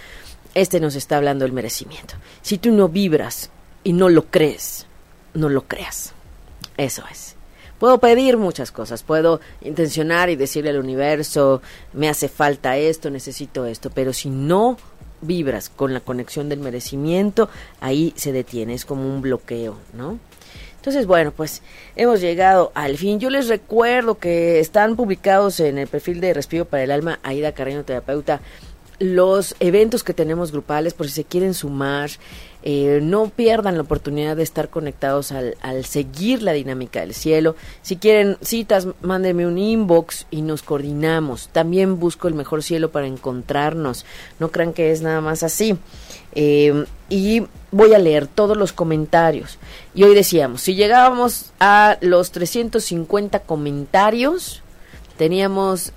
Este 0.58 0.80
nos 0.80 0.96
está 0.96 1.18
hablando 1.18 1.46
del 1.46 1.52
merecimiento. 1.52 2.16
Si 2.42 2.58
tú 2.58 2.72
no 2.72 2.90
vibras 2.90 3.52
y 3.84 3.94
no 3.94 4.10
lo 4.10 4.26
crees, 4.26 4.88
no 5.36 5.50
lo 5.50 5.68
creas. 5.68 6.14
Eso 6.78 7.04
es. 7.12 7.36
Puedo 7.78 8.00
pedir 8.00 8.38
muchas 8.38 8.72
cosas, 8.72 9.04
puedo 9.04 9.40
intencionar 9.62 10.32
y 10.32 10.36
decirle 10.36 10.72
al 10.72 10.80
universo, 10.80 11.62
me 11.94 12.10
hace 12.10 12.28
falta 12.28 12.76
esto, 12.76 13.12
necesito 13.12 13.68
esto, 13.68 13.92
pero 13.92 14.14
si 14.14 14.32
no 14.32 14.78
vibras 15.22 15.70
con 15.70 15.94
la 15.94 16.00
conexión 16.00 16.50
del 16.50 16.60
merecimiento, 16.60 17.50
ahí 17.80 18.12
se 18.16 18.32
detiene, 18.32 18.74
es 18.74 18.84
como 18.84 19.04
un 19.04 19.22
bloqueo, 19.22 19.78
¿no? 19.94 20.18
Entonces, 20.78 21.06
bueno, 21.06 21.34
pues 21.36 21.62
hemos 21.96 22.22
llegado 22.22 22.72
al 22.74 22.98
fin. 22.98 23.20
Yo 23.20 23.30
les 23.30 23.50
recuerdo 23.50 24.20
que 24.20 24.60
están 24.60 24.96
publicados 24.96 25.60
en 25.60 25.78
el 25.78 25.88
perfil 25.88 26.22
de 26.22 26.34
Respiro 26.34 26.66
para 26.66 26.84
el 26.84 26.92
Alma, 26.92 27.20
Aida 27.24 27.52
Carreño 27.52 27.84
Terapeuta, 27.84 28.40
los 29.00 29.56
eventos 29.60 30.04
que 30.04 30.14
tenemos 30.14 30.52
grupales, 30.52 30.94
por 30.94 31.08
si 31.08 31.14
se 31.14 31.24
quieren 31.24 31.54
sumar, 31.54 32.10
eh, 32.64 33.00
no 33.02 33.30
pierdan 33.30 33.76
la 33.76 33.84
oportunidad 33.84 34.36
de 34.36 34.44
estar 34.44 34.70
conectados 34.70 35.32
al, 35.32 35.56
al, 35.62 35.86
seguir 35.86 36.42
la 36.42 36.54
dinámica 36.54 37.02
del 37.02 37.14
cielo. 37.14 37.56
Si 37.82 37.98
quieren 37.98 38.38
citas, 38.42 38.88
mándenme 39.02 39.48
un 39.48 39.58
inbox 39.58 40.26
y 40.32 40.42
nos 40.42 40.64
coordinamos. 40.64 41.50
También 41.50 42.00
busco 42.00 42.28
el 42.28 42.34
mejor 42.34 42.64
cielo 42.64 42.92
para 42.92 43.08
encontrarnos. 43.08 44.06
No 44.40 44.50
crean 44.52 44.74
que 44.74 44.92
es 44.92 45.02
nada 45.02 45.22
más 45.22 45.44
así. 45.44 45.78
Eh, 46.34 46.86
y 47.10 47.44
voy 47.72 47.94
a 47.94 48.00
leer 48.00 48.28
todos 48.28 48.58
los 48.58 48.74
comentarios. 48.74 49.60
Y 49.94 50.04
hoy 50.04 50.14
decíamos, 50.14 50.62
si 50.62 50.76
llegábamos 50.76 51.52
a 51.60 51.98
los 52.02 52.32
350 52.32 53.40
comentarios, 53.42 54.62
teníamos 55.18 55.94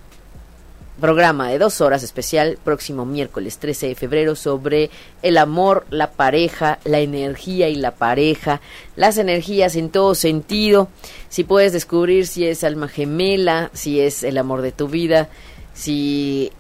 programa 1.01 1.48
de 1.48 1.59
dos 1.59 1.80
horas 1.80 2.03
especial 2.03 2.59
próximo 2.62 3.05
miércoles 3.05 3.59
13 3.59 3.88
de 3.88 3.94
febrero 3.94 4.36
sobre 4.36 4.90
el 5.22 5.38
amor, 5.38 5.86
la 5.90 6.12
pareja, 6.12 6.78
la 6.84 7.01
energía 7.01 7.68
y 7.68 7.74
la 7.74 7.92
pareja, 7.92 8.61
las 8.96 9.18
energías 9.18 9.76
en 9.76 9.90
todo 9.90 10.14
sentido, 10.14 10.88
si 11.28 11.44
puedes 11.44 11.72
descubrir 11.72 12.26
si 12.26 12.46
es 12.46 12.62
alma 12.64 12.88
gemela, 12.88 13.70
si 13.72 14.01
es 14.01 14.22
el 14.22 14.38
amor 14.38 14.62
de 14.62 14.72
tu 14.72 14.88
vida, 14.88 15.28
si... 15.74 16.53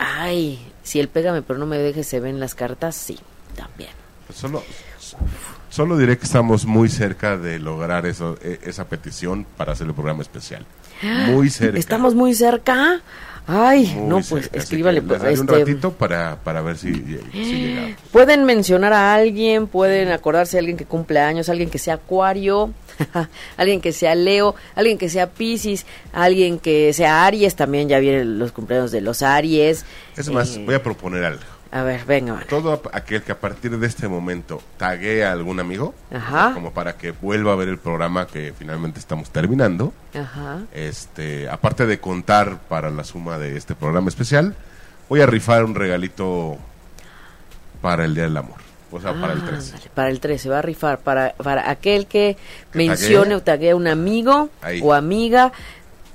Ay, 0.00 0.60
si 0.84 1.00
el 1.00 1.08
pégame 1.08 1.42
pero 1.42 1.58
no 1.58 1.66
me 1.66 1.76
dejes 1.76 2.06
se 2.06 2.20
ven 2.20 2.38
las 2.38 2.54
cartas, 2.54 2.94
sí, 2.94 3.18
también. 3.56 3.90
Solo, 4.32 4.62
solo 5.70 5.96
diré 5.96 6.18
que 6.18 6.24
estamos 6.24 6.66
muy 6.66 6.88
cerca 6.88 7.36
de 7.36 7.58
lograr 7.58 8.06
eso, 8.06 8.38
e, 8.42 8.60
esa 8.62 8.88
petición 8.88 9.46
para 9.56 9.72
hacer 9.72 9.86
el 9.86 9.94
programa 9.94 10.22
especial. 10.22 10.64
Muy 11.26 11.48
cerca. 11.50 11.78
Estamos 11.78 12.14
muy 12.14 12.34
cerca. 12.34 13.00
Ay, 13.50 13.86
Muy 13.96 14.08
no, 14.08 14.16
pues 14.16 14.44
cerca, 14.44 14.58
escríbale. 14.58 15.00
Pues, 15.00 15.24
este, 15.24 15.40
un 15.40 15.48
ratito 15.48 15.92
para, 15.92 16.36
para 16.44 16.60
ver 16.60 16.76
si, 16.76 16.92
si 17.32 17.54
llegamos. 17.54 17.96
Pueden 18.12 18.44
mencionar 18.44 18.92
a 18.92 19.14
alguien, 19.14 19.68
pueden 19.68 20.10
acordarse 20.10 20.56
de 20.56 20.58
alguien 20.58 20.76
que 20.76 20.84
cumple 20.84 21.18
años, 21.18 21.48
alguien 21.48 21.70
que 21.70 21.78
sea 21.78 21.94
Acuario, 21.94 22.74
alguien 23.56 23.80
que 23.80 23.92
sea 23.92 24.14
Leo, 24.14 24.54
alguien 24.74 24.98
que 24.98 25.08
sea 25.08 25.30
Pisces, 25.30 25.86
alguien 26.12 26.58
que 26.58 26.92
sea 26.92 27.24
Aries, 27.24 27.56
también 27.56 27.88
ya 27.88 27.98
vienen 28.00 28.38
los 28.38 28.52
cumpleaños 28.52 28.90
de 28.90 29.00
los 29.00 29.22
Aries. 29.22 29.86
Es 30.14 30.28
más, 30.28 30.56
eh, 30.56 30.62
voy 30.66 30.74
a 30.74 30.82
proponer 30.82 31.24
algo. 31.24 31.42
A 31.70 31.82
ver, 31.82 32.04
venga. 32.06 32.40
Todo 32.48 32.80
aquel 32.92 33.22
que 33.22 33.32
a 33.32 33.38
partir 33.38 33.78
de 33.78 33.86
este 33.86 34.08
momento 34.08 34.62
tague 34.78 35.24
a 35.24 35.32
algún 35.32 35.60
amigo, 35.60 35.94
Ajá. 36.10 36.52
como 36.54 36.72
para 36.72 36.94
que 36.96 37.10
vuelva 37.10 37.52
a 37.52 37.56
ver 37.56 37.68
el 37.68 37.78
programa 37.78 38.26
que 38.26 38.54
finalmente 38.58 38.98
estamos 38.98 39.30
terminando. 39.30 39.92
Ajá. 40.14 40.60
Este, 40.72 41.48
aparte 41.48 41.86
de 41.86 42.00
contar 42.00 42.58
para 42.68 42.90
la 42.90 43.04
suma 43.04 43.38
de 43.38 43.56
este 43.56 43.74
programa 43.74 44.08
especial, 44.08 44.54
voy 45.10 45.20
a 45.20 45.26
rifar 45.26 45.64
un 45.64 45.74
regalito 45.74 46.56
para 47.82 48.04
el 48.06 48.14
Día 48.14 48.24
del 48.24 48.36
Amor. 48.36 48.56
O 48.90 48.98
sea, 49.00 49.10
ah, 49.10 49.20
para 49.20 49.34
el 49.34 49.42
13. 49.44 49.72
Vale, 49.72 49.90
para 49.94 50.08
el 50.08 50.20
13, 50.20 50.48
va 50.48 50.58
a 50.60 50.62
rifar 50.62 50.98
para, 51.00 51.34
para 51.34 51.70
aquel 51.70 52.06
que, 52.06 52.38
que 52.72 52.78
mencione 52.78 53.34
o 53.34 53.42
tague 53.42 53.70
a 53.72 53.76
un 53.76 53.86
amigo 53.86 54.48
Ahí. 54.62 54.80
o 54.82 54.94
amiga 54.94 55.52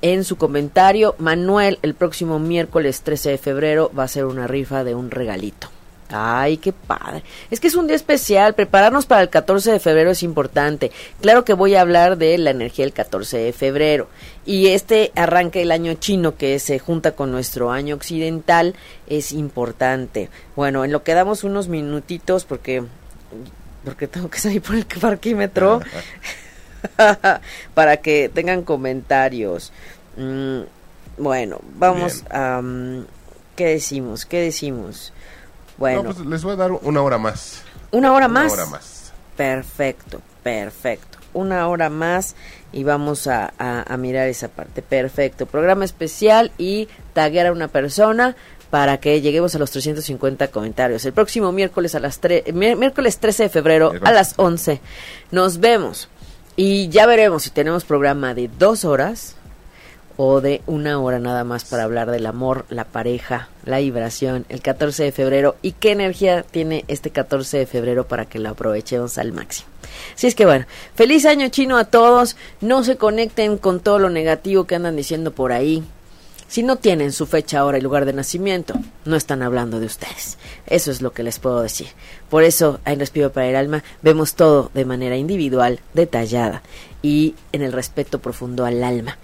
en 0.04 0.22
su 0.22 0.36
comentario. 0.36 1.14
Manuel, 1.18 1.78
el 1.80 1.94
próximo 1.94 2.38
miércoles 2.38 3.00
13 3.00 3.30
de 3.30 3.38
febrero 3.38 3.90
va 3.98 4.04
a 4.04 4.08
ser 4.08 4.26
una 4.26 4.46
rifa 4.46 4.84
de 4.84 4.94
un 4.94 5.10
regalito. 5.10 5.70
Ay, 6.10 6.58
qué 6.58 6.74
padre. 6.74 7.22
Es 7.50 7.58
que 7.58 7.68
es 7.68 7.74
un 7.74 7.86
día 7.86 7.96
especial. 7.96 8.54
Prepararnos 8.54 9.06
para 9.06 9.22
el 9.22 9.30
14 9.30 9.72
de 9.72 9.80
febrero 9.80 10.10
es 10.10 10.22
importante. 10.22 10.92
Claro 11.22 11.46
que 11.46 11.54
voy 11.54 11.74
a 11.74 11.80
hablar 11.80 12.18
de 12.18 12.36
la 12.36 12.50
energía 12.50 12.84
del 12.84 12.92
14 12.92 13.38
de 13.38 13.52
febrero. 13.54 14.08
Y 14.44 14.66
este 14.66 15.10
arranque 15.16 15.60
del 15.60 15.72
año 15.72 15.94
chino 15.94 16.36
que 16.36 16.58
se 16.58 16.78
junta 16.78 17.12
con 17.12 17.32
nuestro 17.32 17.70
año 17.70 17.94
occidental 17.94 18.74
es 19.06 19.32
importante. 19.32 20.28
Bueno, 20.54 20.84
en 20.84 20.92
lo 20.92 21.02
que 21.02 21.14
damos 21.14 21.44
unos 21.44 21.68
minutitos 21.68 22.44
porque 22.44 22.84
porque 23.86 24.06
tengo 24.06 24.28
que 24.28 24.38
salir 24.38 24.60
por 24.60 24.76
el 24.76 24.84
parquímetro 24.84 25.80
para 27.74 27.96
que 27.98 28.30
tengan 28.32 28.62
comentarios. 28.62 29.72
Mm, 30.16 30.60
bueno, 31.18 31.60
vamos 31.76 32.24
a... 32.30 32.58
Um, 32.58 33.04
¿Qué 33.56 33.66
decimos? 33.66 34.26
¿Qué 34.26 34.40
decimos? 34.40 35.12
Bueno. 35.76 36.02
No, 36.02 36.14
pues 36.14 36.26
les 36.26 36.42
voy 36.42 36.54
a 36.54 36.56
dar 36.56 36.72
una 36.72 37.02
hora 37.02 37.18
más. 37.18 37.62
¿Una 37.92 38.12
hora 38.12 38.26
más? 38.26 38.52
Una 38.52 38.62
hora 38.62 38.70
más. 38.70 39.12
Perfecto, 39.36 40.20
perfecto. 40.42 41.18
Una 41.32 41.68
hora 41.68 41.88
más 41.88 42.34
y 42.72 42.84
vamos 42.84 43.26
a, 43.26 43.52
a, 43.58 43.92
a 43.92 43.96
mirar 43.96 44.28
esa 44.28 44.48
parte. 44.48 44.82
Perfecto. 44.82 45.46
Programa 45.46 45.84
especial 45.84 46.52
y 46.58 46.88
taguear 47.12 47.46
a 47.46 47.52
una 47.52 47.68
persona 47.68 48.36
para 48.70 48.98
que 48.98 49.20
lleguemos 49.20 49.54
a 49.54 49.60
los 49.60 49.70
350 49.70 50.48
comentarios. 50.48 51.04
El 51.04 51.12
próximo 51.12 51.52
miércoles 51.52 51.94
a 51.94 52.00
las 52.00 52.18
tre 52.18 52.44
miércoles 52.52 53.18
13 53.18 53.44
de 53.44 53.48
febrero 53.48 53.92
a 54.02 54.10
las 54.10 54.34
11. 54.36 54.80
Nos 55.30 55.60
vemos. 55.60 56.08
Y 56.56 56.88
ya 56.88 57.06
veremos 57.06 57.44
si 57.44 57.50
tenemos 57.50 57.84
programa 57.84 58.34
de 58.34 58.48
dos 58.48 58.84
horas 58.84 59.36
o 60.16 60.40
de 60.40 60.62
una 60.66 61.00
hora 61.00 61.18
nada 61.18 61.44
más 61.44 61.64
para 61.64 61.84
hablar 61.84 62.10
del 62.10 62.26
amor, 62.26 62.64
la 62.68 62.84
pareja, 62.84 63.48
la 63.64 63.78
vibración, 63.78 64.46
el 64.48 64.60
14 64.60 65.04
de 65.04 65.12
febrero 65.12 65.56
y 65.62 65.72
qué 65.72 65.92
energía 65.92 66.42
tiene 66.42 66.84
este 66.88 67.10
14 67.10 67.58
de 67.58 67.66
febrero 67.66 68.06
para 68.06 68.26
que 68.26 68.38
lo 68.38 68.50
aprovechemos 68.50 69.18
al 69.18 69.32
máximo. 69.32 69.68
Así 70.14 70.26
es 70.26 70.34
que 70.34 70.46
bueno, 70.46 70.66
feliz 70.94 71.26
año 71.26 71.48
chino 71.48 71.76
a 71.76 71.84
todos, 71.84 72.36
no 72.60 72.84
se 72.84 72.96
conecten 72.96 73.58
con 73.58 73.80
todo 73.80 73.98
lo 73.98 74.10
negativo 74.10 74.64
que 74.64 74.76
andan 74.76 74.96
diciendo 74.96 75.32
por 75.32 75.52
ahí. 75.52 75.82
Si 76.46 76.62
no 76.62 76.76
tienen 76.76 77.10
su 77.10 77.26
fecha, 77.26 77.64
hora 77.64 77.78
y 77.78 77.80
lugar 77.80 78.04
de 78.04 78.12
nacimiento, 78.12 78.74
no 79.04 79.16
están 79.16 79.42
hablando 79.42 79.80
de 79.80 79.86
ustedes. 79.86 80.38
Eso 80.66 80.92
es 80.92 81.02
lo 81.02 81.12
que 81.12 81.24
les 81.24 81.40
puedo 81.40 81.62
decir. 81.62 81.88
Por 82.28 82.44
eso, 82.44 82.78
en 82.84 83.00
Respiro 83.00 83.32
para 83.32 83.48
el 83.48 83.56
Alma, 83.56 83.82
vemos 84.02 84.34
todo 84.34 84.70
de 84.72 84.84
manera 84.84 85.16
individual, 85.16 85.80
detallada 85.94 86.62
y 87.02 87.34
en 87.52 87.62
el 87.62 87.72
respeto 87.72 88.20
profundo 88.20 88.64
al 88.64 88.84
alma 88.84 89.18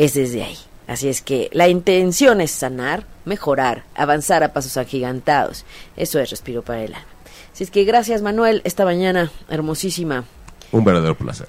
es 0.00 0.14
desde 0.14 0.42
ahí. 0.42 0.56
Así 0.86 1.08
es 1.08 1.20
que 1.20 1.48
la 1.52 1.68
intención 1.68 2.40
es 2.40 2.50
sanar, 2.50 3.04
mejorar, 3.24 3.84
avanzar 3.94 4.42
a 4.42 4.52
pasos 4.52 4.76
agigantados. 4.76 5.64
Eso 5.96 6.18
es 6.18 6.30
respiro 6.30 6.62
para 6.62 6.82
el 6.82 6.94
alma. 6.94 7.06
Así 7.52 7.64
es 7.64 7.70
que 7.70 7.84
gracias 7.84 8.22
Manuel, 8.22 8.62
esta 8.64 8.84
mañana 8.84 9.30
hermosísima. 9.48 10.24
Un 10.72 10.84
verdadero 10.84 11.14
placer. 11.16 11.46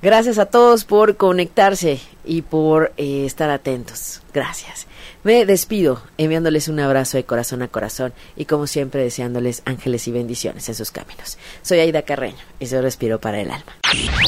Gracias 0.00 0.38
a 0.38 0.46
todos 0.46 0.84
por 0.84 1.16
conectarse 1.16 2.00
y 2.24 2.42
por 2.42 2.92
eh, 2.96 3.26
estar 3.26 3.50
atentos. 3.50 4.22
Gracias. 4.32 4.86
Me 5.24 5.44
despido 5.44 6.00
enviándoles 6.16 6.68
un 6.68 6.78
abrazo 6.80 7.16
de 7.16 7.24
corazón 7.24 7.62
a 7.62 7.68
corazón 7.68 8.12
y 8.36 8.44
como 8.44 8.66
siempre 8.66 9.02
deseándoles 9.02 9.62
ángeles 9.64 10.06
y 10.08 10.12
bendiciones 10.12 10.68
en 10.68 10.74
sus 10.74 10.90
caminos. 10.90 11.38
Soy 11.62 11.80
Aida 11.80 12.02
Carreño 12.02 12.38
y 12.60 12.66
soy 12.66 12.80
Respiro 12.80 13.20
para 13.20 13.40
el 13.40 13.50
Alma. 13.50 13.72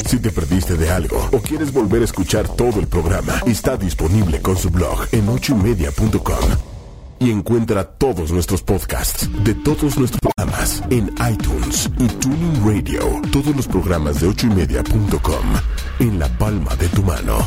Si 0.08 0.18
te 0.18 0.30
perdiste 0.30 0.74
de 0.74 0.90
algo 0.90 1.28
o 1.32 1.38
quieres 1.40 1.72
volver 1.72 2.02
a 2.02 2.04
escuchar 2.04 2.48
todo 2.48 2.80
el 2.80 2.88
programa, 2.88 3.40
está 3.46 3.76
disponible 3.76 4.40
con 4.40 4.56
su 4.56 4.70
blog 4.70 5.06
en 5.12 5.28
ochoymedia.com 5.28 6.70
y 7.20 7.30
encuentra 7.30 7.84
todos 7.84 8.32
nuestros 8.32 8.62
podcasts 8.62 9.28
de 9.44 9.54
todos 9.54 9.98
nuestros 9.98 10.20
programas 10.20 10.82
en 10.90 11.12
iTunes 11.30 11.88
y 11.98 12.06
Tuning 12.08 12.64
Radio. 12.64 13.20
Todos 13.30 13.54
los 13.54 13.68
programas 13.68 14.20
de 14.20 14.28
ochoymedia.com 14.28 15.44
en 16.00 16.18
la 16.18 16.28
palma 16.38 16.74
de 16.76 16.88
tu 16.88 17.02
mano. 17.02 17.46